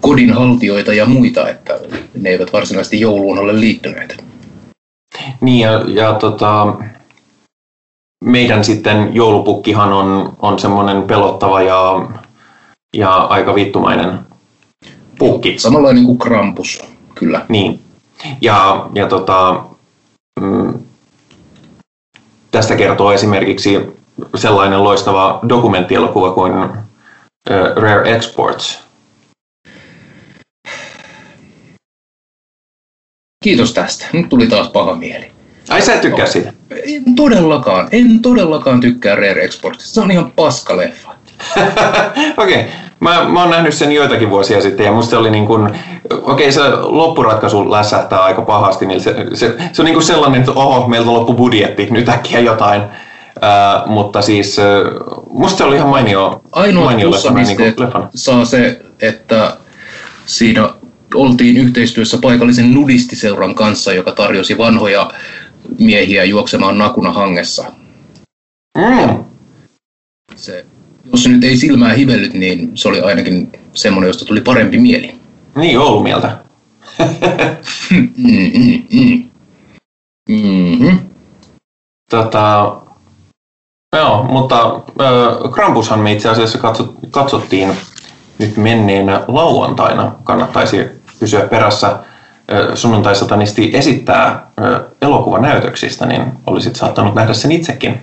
[0.01, 1.79] kodinhaltijoita ja muita, että
[2.21, 4.23] ne eivät varsinaisesti jouluun ole liittyneet.
[5.41, 6.75] Niin ja, ja tota,
[8.23, 12.09] meidän sitten joulupukkihan on, on semmoinen pelottava ja,
[12.97, 14.19] ja aika vittumainen
[15.19, 15.59] pukki.
[15.59, 16.83] Samanlainen kuin Krampus,
[17.15, 17.45] kyllä.
[17.49, 17.79] Niin.
[18.41, 19.63] Ja, ja tota,
[20.41, 20.79] mm,
[22.51, 23.79] tästä kertoo esimerkiksi
[24.35, 26.73] sellainen loistava dokumenttielokuva kuin uh,
[27.75, 28.83] Rare Exports.
[33.43, 34.05] Kiitos tästä.
[34.13, 35.31] Nyt tuli taas paha mieli.
[35.69, 36.53] Ai sä et tykkää siitä?
[36.71, 39.93] En todellakaan, en todellakaan tykkää Rare Exportista.
[39.93, 41.09] Se on ihan paska leffa.
[42.37, 42.71] Okei, okay.
[43.03, 45.65] Mä, mä oon nähnyt sen joitakin vuosia sitten ja musta oli niin kuin,
[46.11, 50.39] okei okay, se loppuratkaisu lässähtää aika pahasti, niin se, se, se on niin kuin sellainen,
[50.39, 52.81] että oho, meiltä loppu budjetti, nyt äkkiä jotain.
[52.81, 57.73] Uh, mutta siis uh, musta se oli ihan mainio, Ainoa mainio leffa, näin niin kuin
[57.77, 58.09] leffana.
[58.15, 59.57] saa se, että
[60.25, 60.69] siinä
[61.15, 65.11] oltiin yhteistyössä paikallisen nudistiseuran kanssa, joka tarjosi vanhoja
[65.79, 67.65] miehiä juoksemaan nakuna hangessa.
[68.77, 69.23] Mm.
[70.35, 70.65] Se,
[71.11, 75.15] jos se nyt ei silmää hivellyt, niin se oli ainakin semmoinen, josta tuli parempi mieli.
[75.55, 76.37] Niin, joulumieltä.
[77.91, 79.29] Mm, mm, mm.
[80.29, 80.99] Mm-hmm.
[82.09, 82.75] Tota,
[83.95, 87.77] joo, mutta äh, Krampushan me itse asiassa katsot, katsottiin
[88.39, 90.11] nyt menneenä lauantaina.
[90.23, 90.77] Kannattaisi
[91.19, 91.87] pysyä perässä.
[91.87, 98.01] Äh, sunnuntai-satanisti esittää äh, elokuvanäytöksistä, niin olisit saattanut nähdä sen itsekin.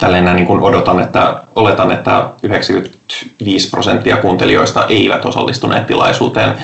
[0.00, 6.54] Tällainen niin kuin odotan, että oletan, että 95 prosenttia kuuntelijoista eivät osallistuneet tilaisuuteen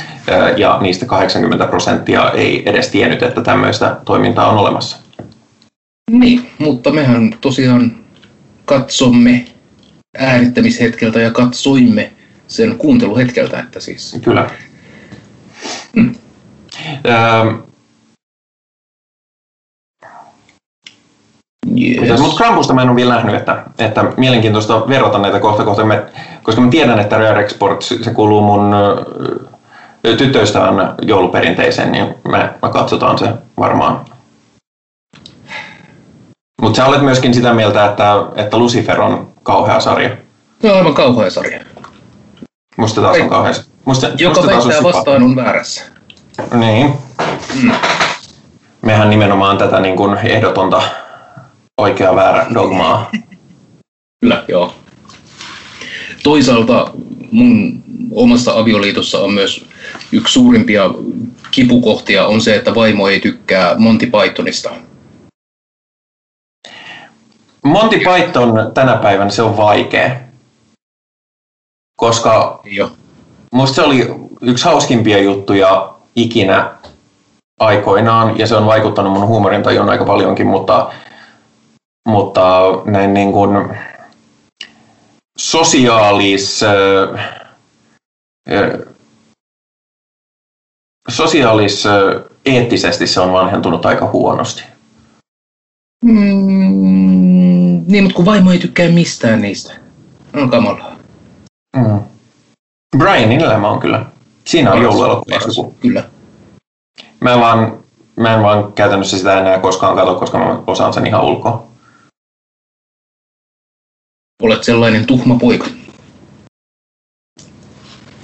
[0.57, 4.97] ja niistä 80 prosenttia ei edes tiennyt, että tämmöistä toimintaa on olemassa.
[6.11, 7.97] Niin, mutta mehän tosiaan
[8.65, 9.45] katsomme
[10.19, 12.13] äänittämishetkeltä ja katsoimme
[12.47, 14.51] sen kuunteluhetkeltä, että siis Kyllä.
[15.97, 16.15] Mm.
[17.07, 17.66] Ähm,
[21.81, 22.21] yes.
[22.21, 26.03] Mutta Krampusta mä en ole vielä nähnyt, että, että mielenkiintoista verrata näitä kohta kohta, me,
[26.43, 28.75] koska mä tiedän, että Rare Export, se kuuluu mun
[30.03, 33.29] tyttöystävän jouluperinteeseen, niin me, me katsotaan se
[33.59, 34.01] varmaan.
[36.63, 40.11] Mutta sä olet myöskin sitä mieltä, että, että Lucifer on kauhea sarja.
[40.63, 41.61] Se on aivan kauhea sarja.
[42.77, 43.53] Musta taas on kauhea.
[43.85, 45.85] Musta, Joka musta taas on vastaan on väärässä.
[46.55, 46.93] Niin.
[47.63, 47.73] Mm.
[48.83, 50.83] Mehän nimenomaan tätä niin kuin ehdotonta
[51.81, 53.11] oikea väärä dogmaa.
[54.21, 54.75] Kyllä, joo.
[56.23, 56.91] Toisaalta
[57.33, 59.65] mun omassa avioliitossa on myös
[60.13, 60.91] yksi suurimpia
[61.51, 64.71] kipukohtia on se, että vaimo ei tykkää Monty Pythonista.
[67.65, 70.11] Monty Python tänä päivänä se on vaikea.
[72.01, 72.91] Koska Joo.
[73.53, 74.07] musta se oli
[74.41, 76.75] yksi hauskimpia juttuja ikinä
[77.61, 80.93] aikoinaan, ja se on vaikuttanut mun huumorintajuun aika paljonkin, mutta,
[82.07, 83.79] mutta näin niin kuin
[85.39, 86.61] sosiaalis,
[91.09, 91.85] sosiaalis
[92.47, 94.63] eettisesti se on vanhentunut aika huonosti.
[96.05, 99.75] Mm, niin, mutta kun vaimo ei tykkää mistään niistä.
[100.37, 100.97] On kamalaa.
[101.77, 102.01] Mm.
[102.99, 104.05] Brianin elämä on kyllä.
[104.45, 105.75] Siinä on jouluelokuvassa joku.
[105.81, 106.05] Kyllä.
[107.21, 107.79] Mä vaan,
[108.17, 111.66] mä en vaan käytännössä sitä enää koskaan katso, koska mä osaan sen ihan ulkoa.
[114.43, 115.67] Olet sellainen tuhma poika.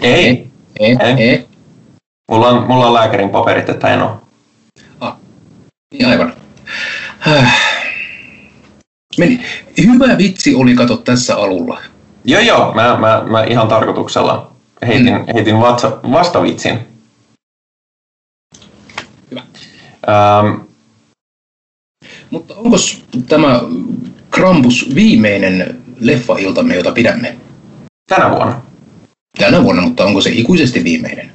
[0.02, 0.48] Ei,
[0.80, 1.14] Ei, Ei.
[1.18, 1.46] ei.
[2.30, 4.12] mulla on, mulla on lääkärin paperit, että en ole.
[5.94, 6.34] Niin aivan.
[7.18, 7.54] Häh.
[9.18, 9.40] Meni.
[9.78, 11.82] Hyvä vitsi oli kato tässä alulla.
[12.24, 14.52] Joo, joo, mä, mä, mä ihan tarkoituksella
[14.86, 15.24] heitin, Mm.
[15.34, 16.78] heitin vatsa, vastavitsin.
[19.30, 19.42] Hyvä.
[20.08, 20.60] Ähm,
[22.30, 22.76] Mutta onko
[23.28, 23.60] tämä
[24.30, 27.36] Krampus viimeinen leffailtamme, jota pidämme
[28.08, 28.60] tänä vuonna.
[29.38, 31.30] tänä vuonna, mutta onko se ikuisesti viimeinen?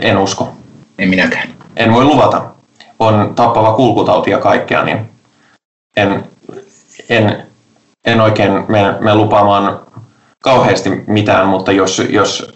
[0.00, 0.54] En usko.
[0.98, 1.48] En minäkään.
[1.76, 2.44] En voi luvata.
[2.98, 4.98] On tappava kulkutauti ja kaikkea, niin
[5.96, 6.24] en,
[7.08, 7.46] en,
[8.04, 9.80] en oikein mene, mene lupaamaan
[10.44, 12.52] kauheasti mitään, mutta jos, jos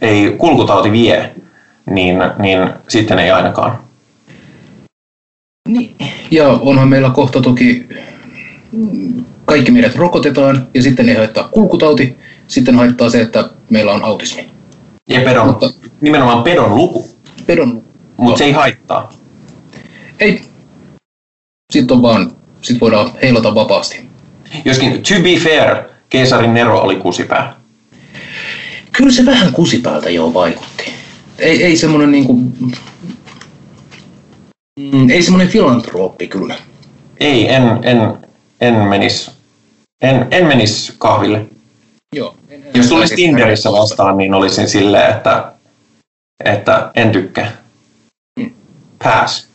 [0.00, 1.34] ei kulkutauti vie,
[1.90, 3.78] niin, niin sitten ei ainakaan.
[5.68, 5.96] Niin.
[6.30, 7.88] Ja onhan meillä kohta toki
[9.44, 12.18] kaikki meidät rokotetaan ja sitten ei haittaa kulkutauti.
[12.48, 14.50] sitten haittaa se, että meillä on autismi.
[15.08, 15.70] Ja pedon, Mutta-
[16.00, 17.08] nimenomaan pedon luku,
[17.46, 17.82] Pedon
[18.16, 19.12] mutta se ei haittaa.
[20.20, 20.42] Ei.
[21.72, 22.32] Sitten on vaan,
[22.62, 24.08] sit voidaan heilata vapaasti.
[24.64, 25.76] Joskin, to be fair,
[26.10, 27.56] keisarin Nero oli kusipää.
[28.92, 30.92] Kyllä se vähän kusipäältä jo vaikutti.
[31.38, 32.32] Ei, ei semmoinen niinku...
[34.80, 36.54] Mm, ei semmoinen filantrooppi kyllä.
[37.20, 37.98] Ei, en, en,
[38.62, 39.30] en menis,
[40.00, 41.46] en, en menis kahville.
[42.16, 42.36] Joo.
[42.74, 45.52] Jos tulisi Tinderissä vastaan, niin olisin silleen, että,
[46.44, 47.56] että en tykkää.
[49.04, 49.48] Pass.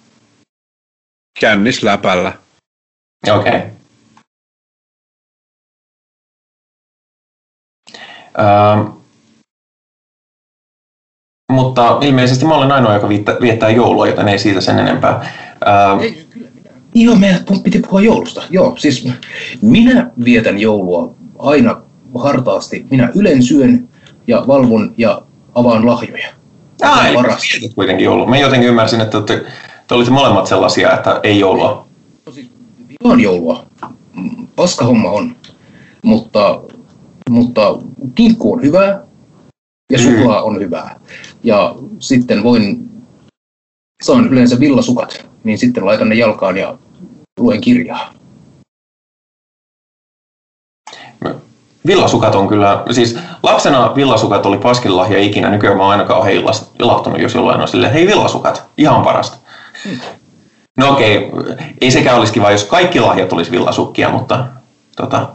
[1.40, 2.34] Kännis läpällä.
[3.28, 3.54] Okei.
[3.56, 3.70] Okay.
[8.40, 8.88] Ähm,
[11.52, 13.10] mutta ilmeisesti mä olen ainoa, joka
[13.42, 15.34] viettää joulua, joten ei siitä sen enempää.
[15.68, 16.48] Ähm, Ei, kyllä.
[17.04, 18.44] Joo, meidän piti puhua joulusta.
[18.50, 19.08] Joo, siis
[19.62, 21.82] minä vietän joulua aina
[22.16, 22.86] hartaasti.
[22.92, 23.90] Minä ylen syön
[24.28, 25.22] ja valvon ja
[25.56, 26.28] avaan lahjoja.
[27.54, 28.28] Vietit kuitenkin joulua.
[28.28, 29.46] Mä jotenkin ymmärsin, että te,
[29.88, 31.88] te olitte molemmat sellaisia, että ei joulua.
[32.26, 32.50] No siis,
[33.04, 33.66] on joulua.
[34.16, 35.36] Mm, Paska homma on.
[36.04, 36.62] Mutta,
[37.30, 37.62] mutta
[38.16, 39.00] kinkku on hyvää
[39.92, 40.04] ja Mm.
[40.04, 41.00] suklaa on hyvää.
[41.44, 42.90] Ja sitten voin,
[44.04, 46.78] saan yleensä villasukat, niin sitten laitan ne jalkaan ja
[47.38, 48.14] luen kirjaa.
[51.88, 56.44] Villasukat on kyllä, siis lapsena villasukat oli paskin lahja ikinä, nykyään mä oon ainakaan kauhean
[56.80, 59.38] ilahtunut, jos jollain on silleen, hei villasukat, ihan parasta.
[60.78, 61.32] No okei,
[61.82, 64.48] ei sekään olisi kiva, jos kaikki lahjat olisi villasukkia, mutta
[64.96, 65.30] tota,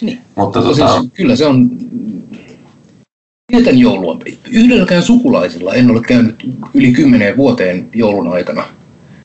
[0.00, 0.20] Niin.
[0.36, 1.70] mutta Mutta tota, siis, kyllä se on,
[3.50, 4.16] vietän joulua.
[4.50, 6.36] Yhdelläkään sukulaisilla en ole käynyt
[6.74, 8.64] yli kymmeneen vuoteen joulun aikana.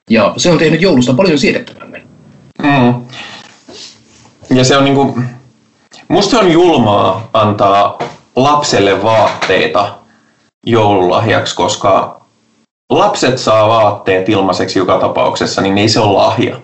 [0.10, 2.02] Ja se on tehnyt joulusta paljon siedettävämmän.
[2.64, 3.06] Mm.
[4.58, 5.20] Ja se on niinku,
[6.08, 8.00] musta on julmaa antaa
[8.36, 9.98] lapselle vaatteita
[10.66, 12.22] joululahjaksi, koska
[12.90, 16.62] lapset saa vaatteet ilmaiseksi joka tapauksessa, niin ei se ole lahja.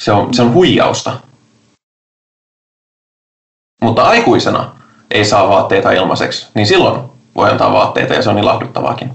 [0.00, 1.20] Se on, se on huijausta.
[3.82, 4.79] Mutta aikuisena
[5.10, 9.10] ei saa vaatteita ilmaiseksi, niin silloin voi antaa vaatteita ja se on ilahduttavaakin.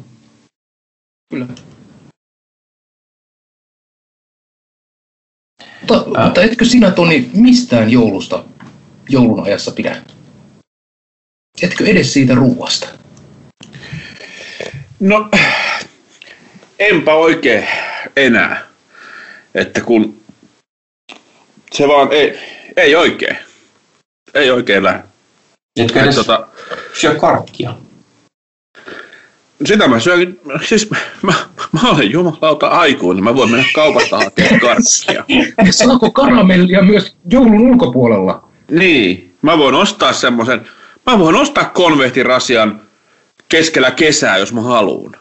[1.29, 1.47] Kyllä.
[5.81, 6.25] Mutta, Ää.
[6.25, 8.43] mutta etkö sinä, Toni, mistään joulusta
[9.09, 10.01] joulun ajassa pidä?
[11.61, 12.87] Etkö edes siitä ruuasta?
[14.99, 15.29] No,
[16.79, 17.67] enpä oikein
[18.15, 18.67] enää.
[19.55, 20.21] Että kun
[21.71, 22.39] se vaan ei,
[22.77, 23.37] ei oikein.
[24.33, 25.03] Ei oikein lähde.
[25.75, 26.47] Etkö Et edes Tota,
[26.93, 27.75] syö karkkia?
[29.65, 30.89] sitä mä syön, siis
[31.21, 31.33] mä,
[31.71, 35.25] mä olen jumalauta aikuinen, mä voin mennä kaupasta hakemaan karkkia.
[35.71, 38.47] Saako karamellia myös joulun ulkopuolella?
[38.71, 40.67] Niin, mä voin ostaa semmoisen,
[41.05, 42.81] mä voin ostaa konvehtirasian
[43.49, 45.15] keskellä kesää, jos mä haluan.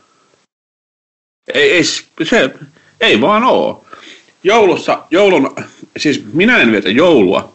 [1.54, 1.84] Ei, ei,
[2.22, 2.50] se,
[3.00, 3.84] ei vaan oo.
[4.44, 5.54] Joulussa, joulun,
[5.96, 7.52] siis minä en vietä joulua,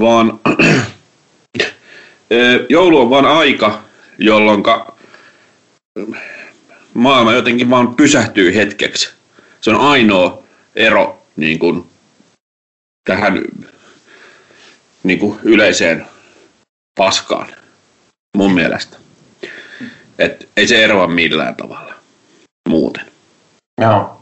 [0.00, 0.40] vaan
[2.68, 3.82] joulu on vaan aika,
[4.18, 4.62] jolloin
[6.94, 9.10] maailma jotenkin vaan pysähtyy hetkeksi.
[9.60, 10.42] Se on ainoa
[10.76, 11.86] ero niin kuin,
[13.04, 13.42] tähän
[15.02, 16.06] niin kuin yleiseen
[16.98, 17.48] paskaan,
[18.36, 18.96] mun mielestä.
[20.18, 21.94] Et ei se eroa millään tavalla
[22.68, 23.06] muuten.
[23.80, 24.20] Joo.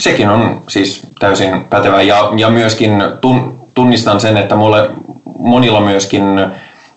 [0.00, 2.90] Sekin on siis täysin pätevä ja, ja myöskin
[3.20, 4.90] tun, tunnistan sen, että mulle,
[5.38, 6.22] monilla myöskin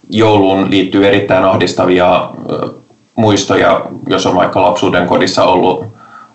[0.09, 2.29] jouluun liittyy erittäin ahdistavia
[3.15, 5.85] muistoja, jos on vaikka lapsuuden kodissa ollut,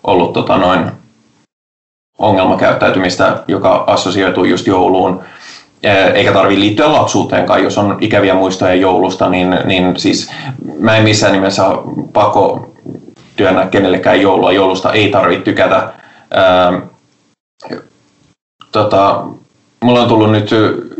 [0.05, 0.91] ollut tota noin
[2.19, 5.21] ongelmakäyttäytymistä, joka assosioituu just jouluun.
[6.15, 10.31] Eikä tarvitse liittyä lapsuuteenkaan, jos on ikäviä muistoja joulusta, niin, niin siis
[10.79, 11.63] mä en missään nimessä
[12.13, 12.71] pakko
[13.37, 14.53] työnnä kenellekään joulua.
[14.53, 15.93] Joulusta ei tarvitse tykätä.
[16.31, 16.81] Ää,
[18.73, 19.25] tota,
[19.83, 20.51] mulla on tullut nyt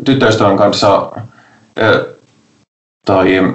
[0.05, 1.13] tyttöystävän kanssa
[3.07, 3.55] toi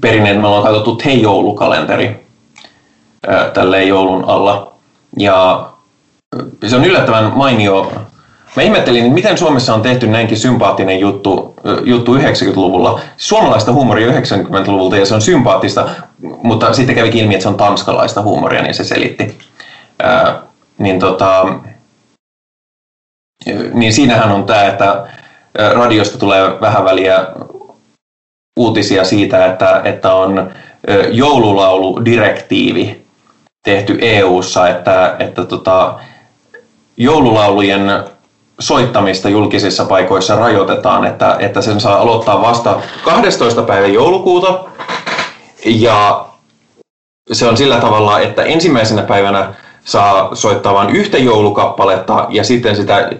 [0.00, 2.26] perinne, että me ollaan katsottu Hei joulukalenteri
[3.26, 4.74] ää, tälleen joulun alla.
[5.18, 5.68] Ja
[6.66, 7.92] se on yllättävän mainio.
[8.56, 11.54] Mä ihmettelin, miten Suomessa on tehty näinkin sympaattinen juttu,
[11.84, 13.00] juttu 90-luvulla.
[13.16, 15.88] Suomalaista huumoria 90-luvulta ja se on sympaattista,
[16.42, 19.38] mutta sitten kävi ilmi, että se on tanskalaista huumoria, niin se selitti.
[20.02, 20.42] Ää,
[20.78, 21.46] niin tota,
[23.72, 25.06] niin siinähän on tämä, että
[25.74, 27.26] radiosta tulee vähän väliä
[28.58, 30.50] uutisia siitä, että, että on
[31.10, 33.04] joululauludirektiivi
[33.64, 35.94] tehty EU:ssa, että, että tota,
[36.96, 38.04] joululaulujen
[38.60, 43.62] soittamista julkisissa paikoissa rajoitetaan, että, että sen saa aloittaa vasta 12.
[43.62, 44.64] päivä joulukuuta
[45.64, 46.26] ja
[47.32, 49.54] se on sillä tavalla, että ensimmäisenä päivänä
[49.84, 53.10] saa soittaa vain yhtä joulukappaletta ja sitten sitä,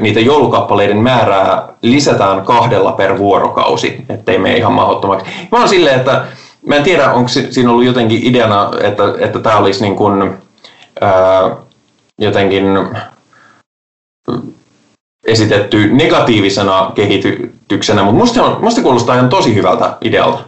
[0.00, 5.26] niitä joulukappaleiden määrää lisätään kahdella per vuorokausi, ettei mene ihan mahdottomaksi.
[5.52, 6.24] Mä oon silleen, että
[6.66, 10.34] mä en tiedä, onko siinä ollut jotenkin ideana, että, että tämä olisi niin kuin,
[11.00, 11.56] ää,
[12.18, 12.64] jotenkin
[15.26, 20.44] esitetty negatiivisena kehityksenä, mutta musta, on, musta kuulostaa ihan tosi hyvältä idealta.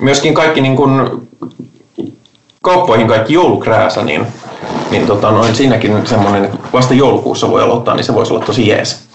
[0.00, 1.28] Myöskin kaikki niin kun,
[2.64, 4.26] kauppoihin kaikki joulukrääsä, niin,
[4.90, 8.68] niin tota, noin siinäkin semmoinen, että vasta joulukuussa voi aloittaa, niin se voisi olla tosi
[8.68, 9.10] jees.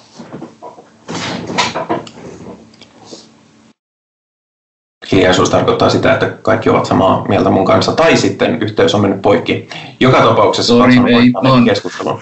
[5.11, 9.21] hiljaisuus tarkoittaa sitä, että kaikki ovat samaa mieltä mun kanssa, tai sitten yhteys on mennyt
[9.21, 9.67] poikki.
[9.99, 12.19] Joka tapauksessa Sorry, ei, mä oon, keskustelun.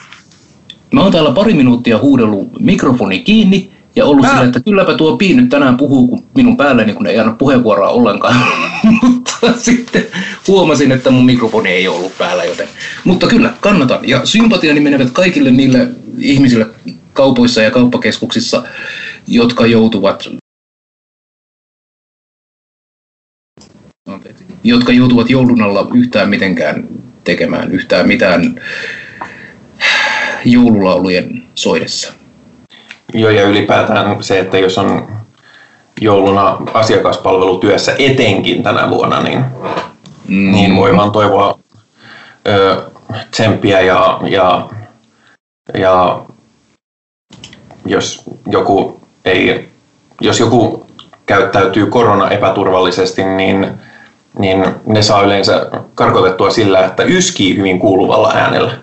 [0.92, 5.34] Mä oon täällä pari minuuttia huudellut mikrofoni kiinni ja ollut sillä, että kylläpä tuo Pii
[5.34, 8.36] nyt tänään puhuu kun minun päälleni, kun ei anna puheenvuoroa ollenkaan.
[9.02, 10.06] Mutta sitten
[10.48, 12.68] huomasin, että mun mikrofoni ei ollut päällä, joten...
[13.04, 14.10] Mutta kyllä, kannatan.
[14.10, 15.88] Ja sympatiani menevät kaikille niille
[16.18, 16.68] ihmisille
[17.14, 18.64] kaupoissa ja kauppakeskuksissa,
[19.28, 20.30] jotka joutuvat
[24.64, 26.88] jotka joutuvat joulun alla yhtään mitenkään
[27.24, 28.62] tekemään yhtään mitään
[30.46, 32.23] joululaulujen soidessa.
[33.14, 35.08] Joo, ja ylipäätään se, että jos on
[36.02, 39.46] jouluna asiakaspalvelutyössä etenkin tänä vuonna, niin,
[40.28, 40.52] mm.
[40.52, 41.60] niin voi vaan toivoa
[42.48, 42.82] ö,
[43.32, 44.70] tsemppiä ja, ja,
[45.74, 46.22] ja
[47.86, 49.70] jos joku ei,
[50.22, 50.88] jos joku
[51.26, 53.80] käyttäytyy korona epäturvallisesti, niin
[54.40, 58.74] niin ne saa yleensä karkotettua sillä, että yskii hyvin kuuluvalla äänellä.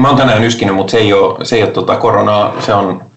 [0.00, 3.10] Mä oon tänään yskinyt, mutta se ei ole, se ei ole tota koronaa, se on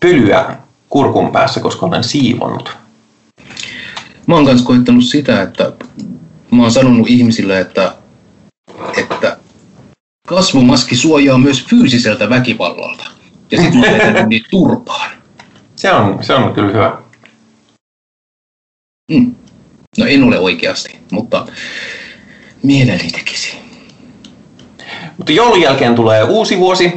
[0.00, 0.56] pölyä
[0.88, 2.76] kurkun päässä, koska olen siivonnut.
[4.26, 5.72] Mä oon myös koittanut sitä, että
[6.50, 7.94] mä oon sanonut ihmisille, että,
[8.96, 9.36] että
[10.26, 13.04] kasvomaski suojaa myös fyysiseltä väkivallalta.
[13.50, 13.86] Ja sitten mä
[14.20, 15.10] oon niitä turpaan.
[15.76, 16.98] Se on, se on kyllä hyvä.
[19.10, 19.34] Mm.
[19.98, 21.46] No en ole oikeasti, mutta
[22.62, 23.69] mielelläni tekisi.
[25.20, 26.92] Mutta joulun jälkeen tulee uusi vuosi.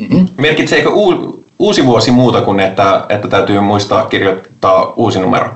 [0.00, 0.28] Mm-hmm.
[0.38, 5.54] Merkitseekö uu, uusi vuosi muuta kuin, että, että täytyy muistaa kirjoittaa uusi numero?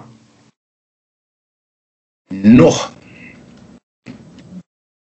[2.42, 2.74] No,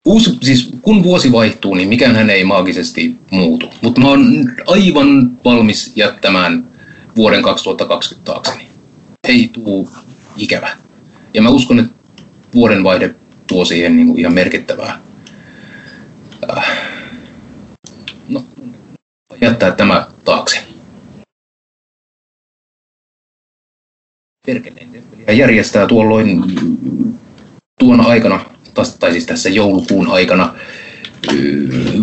[0.07, 3.71] Uusi, siis kun vuosi vaihtuu, niin mikään hän ei maagisesti muutu.
[3.83, 6.69] Mutta mä oon aivan valmis jättämään
[7.17, 8.69] vuoden 2020 taakseni.
[9.29, 9.91] Ei tuu
[10.37, 10.77] ikävä.
[11.35, 12.23] Ja mä uskon, että
[12.55, 13.15] vuodenvaihde
[13.47, 15.06] tuo siihen niin kuin ihan merkittävää.
[18.29, 18.45] No,
[19.41, 20.59] jättää tämä taakse.
[24.47, 26.43] Perkeleen temppeliä järjestää tuolloin
[27.79, 28.45] tuona aikana,
[29.01, 30.55] tai siis tässä joulukuun aikana,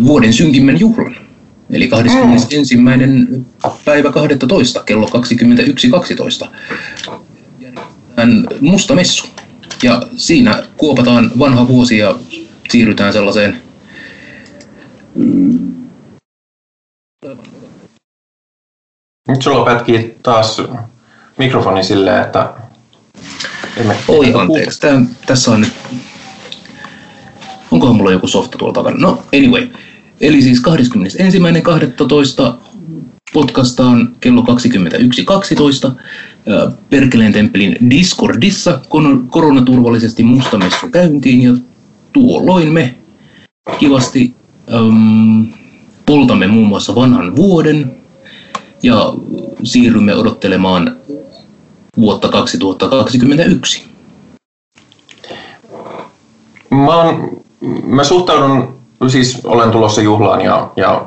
[0.04, 1.16] vuoden synkimmän juhlan.
[1.70, 2.76] Eli 21.
[2.76, 3.44] Mm.
[3.84, 4.82] päivä 12.
[4.82, 5.06] kello
[6.44, 6.48] 21.12
[8.60, 9.26] musta messu.
[9.82, 12.18] Ja siinä kuopataan vanha vuosi ja
[12.68, 13.63] siirrytään sellaiseen
[19.28, 20.62] Nyt sulla pätkii taas
[21.38, 22.54] mikrofoni silleen, että...
[23.76, 24.80] Emme, Oi, anteeksi.
[24.80, 25.72] Tää, tässä on nyt...
[27.70, 28.96] Onkohan mulla joku softa tuolla takana?
[28.98, 29.68] No, anyway.
[30.20, 30.62] Eli siis
[32.48, 32.54] 21.12
[33.32, 34.44] podcastaan kello
[35.88, 35.92] 21.12
[36.90, 38.80] Perkeleen temppelin Discordissa
[39.30, 41.52] koronaturvallisesti mustamessu käyntiin ja
[42.12, 42.94] tuolloin me
[43.78, 44.34] kivasti
[44.72, 45.46] äm,
[46.06, 47.96] poltamme muun muassa vanhan vuoden
[48.82, 49.12] ja
[49.62, 50.96] siirrymme odottelemaan
[51.96, 53.84] vuotta 2021.
[56.70, 57.30] Mä, on,
[57.84, 58.76] mä suhtaudun,
[59.08, 61.06] siis olen tulossa juhlaan ja, ja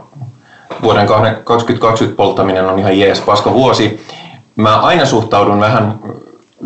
[0.81, 1.07] vuoden
[1.43, 4.05] 2020 polttaminen on ihan jees paska vuosi.
[4.55, 5.99] Mä aina suhtaudun vähän,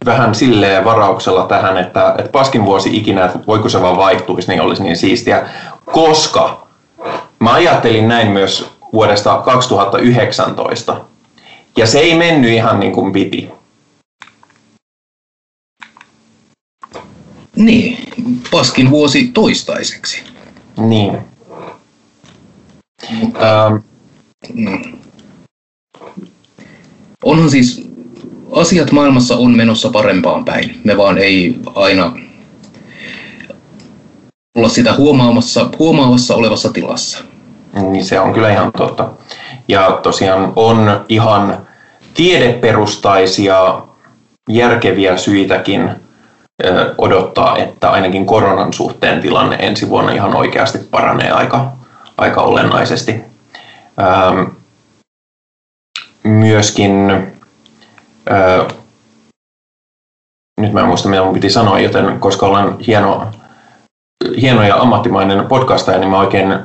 [0.05, 4.61] vähän silleen varauksella tähän, että, että paskin vuosi ikinä, että voiko se vaan vaihtuisi, niin
[4.61, 5.49] olisi niin siistiä.
[5.85, 6.68] Koska
[7.41, 11.05] mä ajattelin näin myös vuodesta 2019.
[11.77, 13.49] Ja se ei mennyt ihan niin kuin piti.
[17.55, 17.97] Niin,
[18.51, 20.23] paskin vuosi toistaiseksi.
[20.77, 21.18] Niin.
[23.11, 23.76] Mutta, ähm,
[24.53, 24.99] Mm.
[27.23, 27.89] Onhan siis,
[28.51, 30.81] asiat maailmassa on menossa parempaan päin.
[30.84, 32.13] Me vaan ei aina
[34.55, 37.23] olla sitä huomaamassa, huomaavassa olevassa tilassa.
[37.73, 39.10] Niin se on kyllä ihan totta.
[39.68, 41.68] Ja tosiaan on ihan
[42.14, 43.81] tiedeperustaisia,
[44.49, 45.89] järkeviä syitäkin
[46.98, 51.72] odottaa, että ainakin koronan suhteen tilanne ensi vuonna ihan oikeasti paranee aika,
[52.18, 53.22] aika olennaisesti.
[56.23, 57.07] Myöskin,
[60.60, 63.27] nyt mä en muista mitä mun piti sanoa, joten koska olen hieno,
[64.41, 66.60] hieno ja ammattimainen podcastaja, niin mä oikein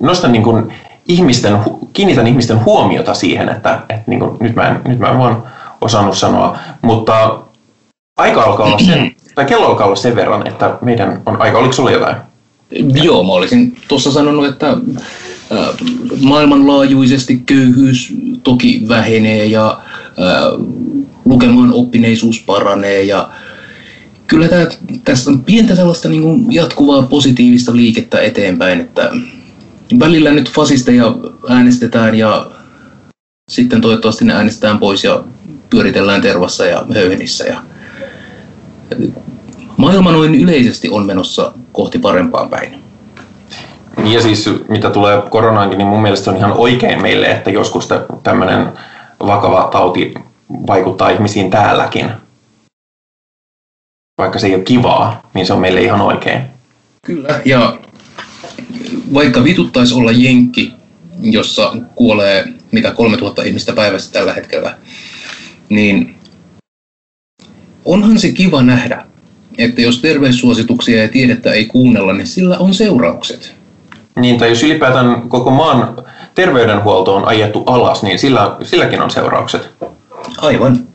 [0.00, 0.72] nostan niin kuin
[1.08, 1.58] ihmisten,
[1.92, 5.42] kiinnitän ihmisten huomiota siihen, että, että niin kuin, nyt, mä en, nyt mä en vaan
[5.80, 7.40] osannut sanoa, mutta
[8.16, 11.72] aika alkaa olla sen, tai kello alkaa olla sen verran, että meidän on aika, oliko
[11.72, 12.16] sulla jotain?
[13.02, 14.76] Joo, mä olisin tuossa sanonut, että
[16.20, 19.80] maailmanlaajuisesti köyhyys toki vähenee ja
[21.24, 23.28] lukemaan oppineisuus paranee ja
[24.26, 24.66] kyllä tämä,
[25.04, 29.10] tässä on pientä sellaista niin kuin jatkuvaa positiivista liikettä eteenpäin, että
[29.98, 31.14] välillä nyt fasisteja
[31.48, 32.50] äänestetään ja
[33.50, 35.22] sitten toivottavasti ne äänestetään pois ja
[35.70, 37.44] pyöritellään tervassa ja höyhenissä.
[37.44, 37.60] Ja
[39.76, 42.82] maailma noin yleisesti on menossa kohti parempaan päin.
[44.04, 47.88] Ja siis mitä tulee koronaankin, niin mun mielestä on ihan oikein meille, että joskus
[48.22, 48.72] tämmöinen
[49.26, 50.14] vakava tauti
[50.66, 52.10] vaikuttaa ihmisiin täälläkin.
[54.18, 56.40] Vaikka se ei ole kivaa, niin se on meille ihan oikein.
[57.06, 57.78] Kyllä, ja
[59.14, 60.72] vaikka vituttaisi olla jenkki,
[61.20, 64.78] jossa kuolee mitä 3000 ihmistä päivässä tällä hetkellä,
[65.68, 66.14] niin
[67.84, 69.04] onhan se kiva nähdä,
[69.58, 73.54] että jos terveyssuosituksia ja tiedettä ei kuunnella, niin sillä on seuraukset.
[74.16, 75.96] Niin, tai jos ylipäätään koko maan
[76.34, 79.68] terveydenhuolto on ajettu alas, niin sillä, silläkin on seuraukset.
[80.38, 80.86] Aivan.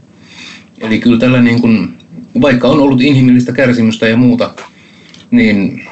[0.78, 1.98] Eli kyllä tällä niin kuin,
[2.42, 4.54] vaikka on ollut inhimillistä kärsimystä ja muuta,
[5.32, 5.88] niin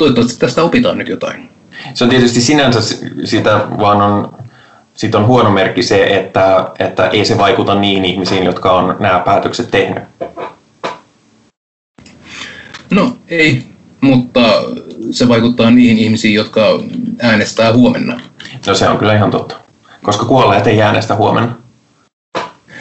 [0.00, 1.48] toivottavasti tästä opitaan nyt jotain.
[1.94, 2.80] Se on tietysti sinänsä
[3.24, 4.34] sitä vaan on,
[4.94, 9.18] siitä on huono merkki se, että, että ei se vaikuta niihin ihmisiin, jotka on nämä
[9.18, 10.02] päätökset tehnyt.
[12.90, 13.64] No ei,
[14.00, 14.40] mutta
[15.10, 16.60] se vaikuttaa niihin ihmisiin, jotka
[17.22, 18.20] äänestää huomenna.
[18.66, 19.56] No se on kyllä ihan totta,
[20.02, 21.56] koska kuolleet ei äänestä huomenna,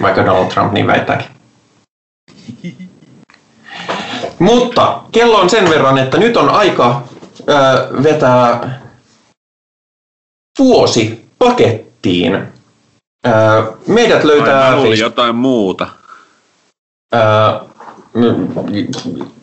[0.02, 1.28] vaikka Donald Trump niin väittääkin.
[4.40, 7.02] Mutta kello on sen verran, että nyt on aika
[7.50, 7.54] ö,
[8.04, 8.80] vetää
[10.60, 12.36] vuosi pakettiin.
[13.28, 13.32] Ö,
[13.88, 14.70] meidät löytää...
[14.70, 15.88] Ai, jotain muuta.
[17.14, 17.20] Ö,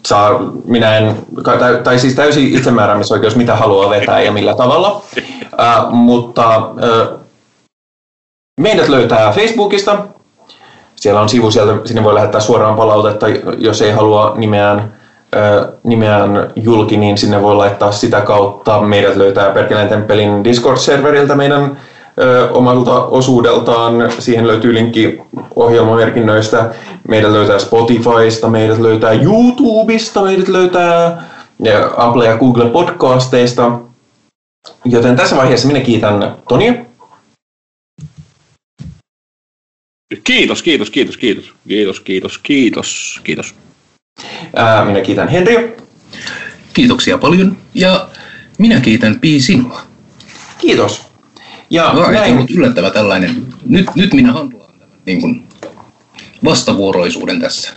[0.07, 5.03] saa, minä en, tai, tai siis täysin itsemääräämisoikeus, mitä haluaa vetää ja millä tavalla.
[5.17, 7.19] Ö, mutta ö,
[8.61, 10.07] meidät löytää Facebookista,
[11.07, 13.27] siellä on sivu, sieltä, sinne voi lähettää suoraan palautetta,
[13.59, 14.93] jos ei halua nimeään,
[15.83, 18.81] nimeään julki, niin sinne voi laittaa sitä kautta.
[18.81, 21.79] Meidät löytää Perkeleen Temppelin Discord-serveriltä meidän
[22.51, 23.93] omalta osuudeltaan.
[24.19, 25.23] Siihen löytyy linkki
[25.57, 26.71] ohjelmamerkinnöistä.
[27.09, 31.23] Meidät löytää Spotifysta, meidät löytää YouTubesta, meidät löytää
[31.97, 33.71] Apple ja Google podcasteista.
[34.85, 36.86] Joten tässä vaiheessa minä kiitän Tonia
[40.25, 43.55] Kiitos, kiitos, kiitos, kiitos, kiitos, kiitos, kiitos, kiitos.
[44.57, 45.77] Ää, minä kiitän Henri.
[46.75, 48.09] Kiitoksia paljon ja
[48.59, 49.81] minä kiitän Pi sinua.
[50.59, 51.03] Kiitos.
[51.71, 52.33] Ja no, näin...
[52.33, 53.47] ollut yllättävä tällainen.
[53.65, 55.45] Nyt, nyt minä handlaan tämän niin kuin
[56.45, 57.71] vastavuoroisuuden tässä.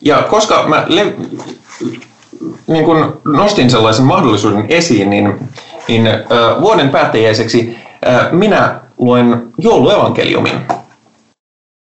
[0.00, 1.14] Ja koska mä le-
[2.66, 5.34] niin kun nostin sellaisen mahdollisuuden esiin, niin,
[5.88, 7.76] niin äh, vuoden päättäjäiseksi
[8.06, 10.79] äh, minä luen jouluevankeliumin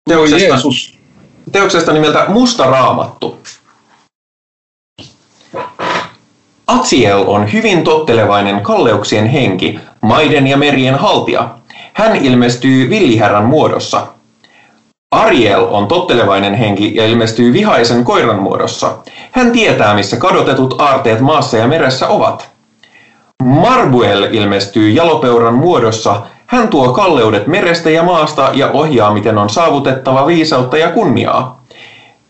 [0.08, 0.98] teoksesta, Jeesus.
[1.52, 3.38] teoksesta nimeltä Musta raamattu.
[6.66, 11.54] Atsiel on hyvin tottelevainen kalleuksien henki, maiden ja merien haltija.
[11.92, 14.06] Hän ilmestyy villihärän muodossa.
[15.10, 18.98] Ariel on tottelevainen henki ja ilmestyy vihaisen koiran muodossa.
[19.30, 22.50] Hän tietää, missä kadotetut aarteet maassa ja meressä ovat.
[23.42, 30.26] Marbuel ilmestyy jalopeuran muodossa hän tuo kalleudet merestä ja maasta ja ohjaa, miten on saavutettava
[30.26, 31.60] viisautta ja kunniaa.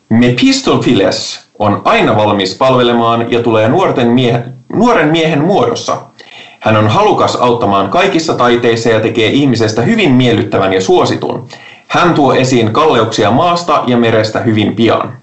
[0.09, 5.97] Mepistophiles on aina valmis palvelemaan ja tulee nuorten mie- nuoren miehen muodossa.
[6.61, 11.49] Hän on halukas auttamaan kaikissa taiteissa ja tekee ihmisestä hyvin miellyttävän ja suositun.
[11.89, 15.20] Hän tuo esiin kalleuksia maasta ja merestä hyvin pian.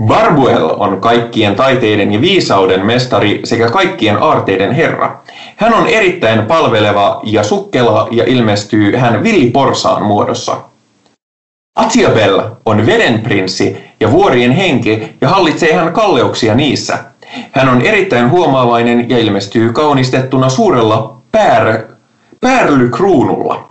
[0.00, 5.22] Barbuel on kaikkien taiteiden ja viisauden mestari sekä kaikkien aarteiden herra.
[5.56, 10.60] Hän on erittäin palveleva ja sukkela ja ilmestyy hän villiporsaan muodossa.
[11.76, 16.98] Atiabel on vedenprinssi ja vuorien henki ja hallitsee hän kalleuksia niissä.
[17.52, 21.82] Hän on erittäin huomaavainen ja ilmestyy kaunistettuna suurella pär,
[22.40, 23.68] pärlykruunulla.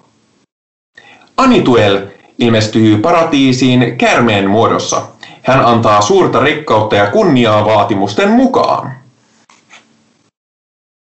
[1.38, 2.08] Anituel
[2.40, 5.02] ilmestyy paratiisiin kärmeen muodossa.
[5.44, 8.96] Hän antaa suurta rikkautta ja kunniaa vaatimusten mukaan.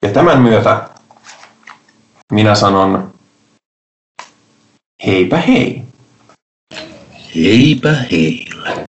[0.03, 0.89] Ja tämän myötä
[2.33, 3.15] minä sanon
[5.07, 5.83] heipä hei.
[7.37, 8.88] Heipä heillä.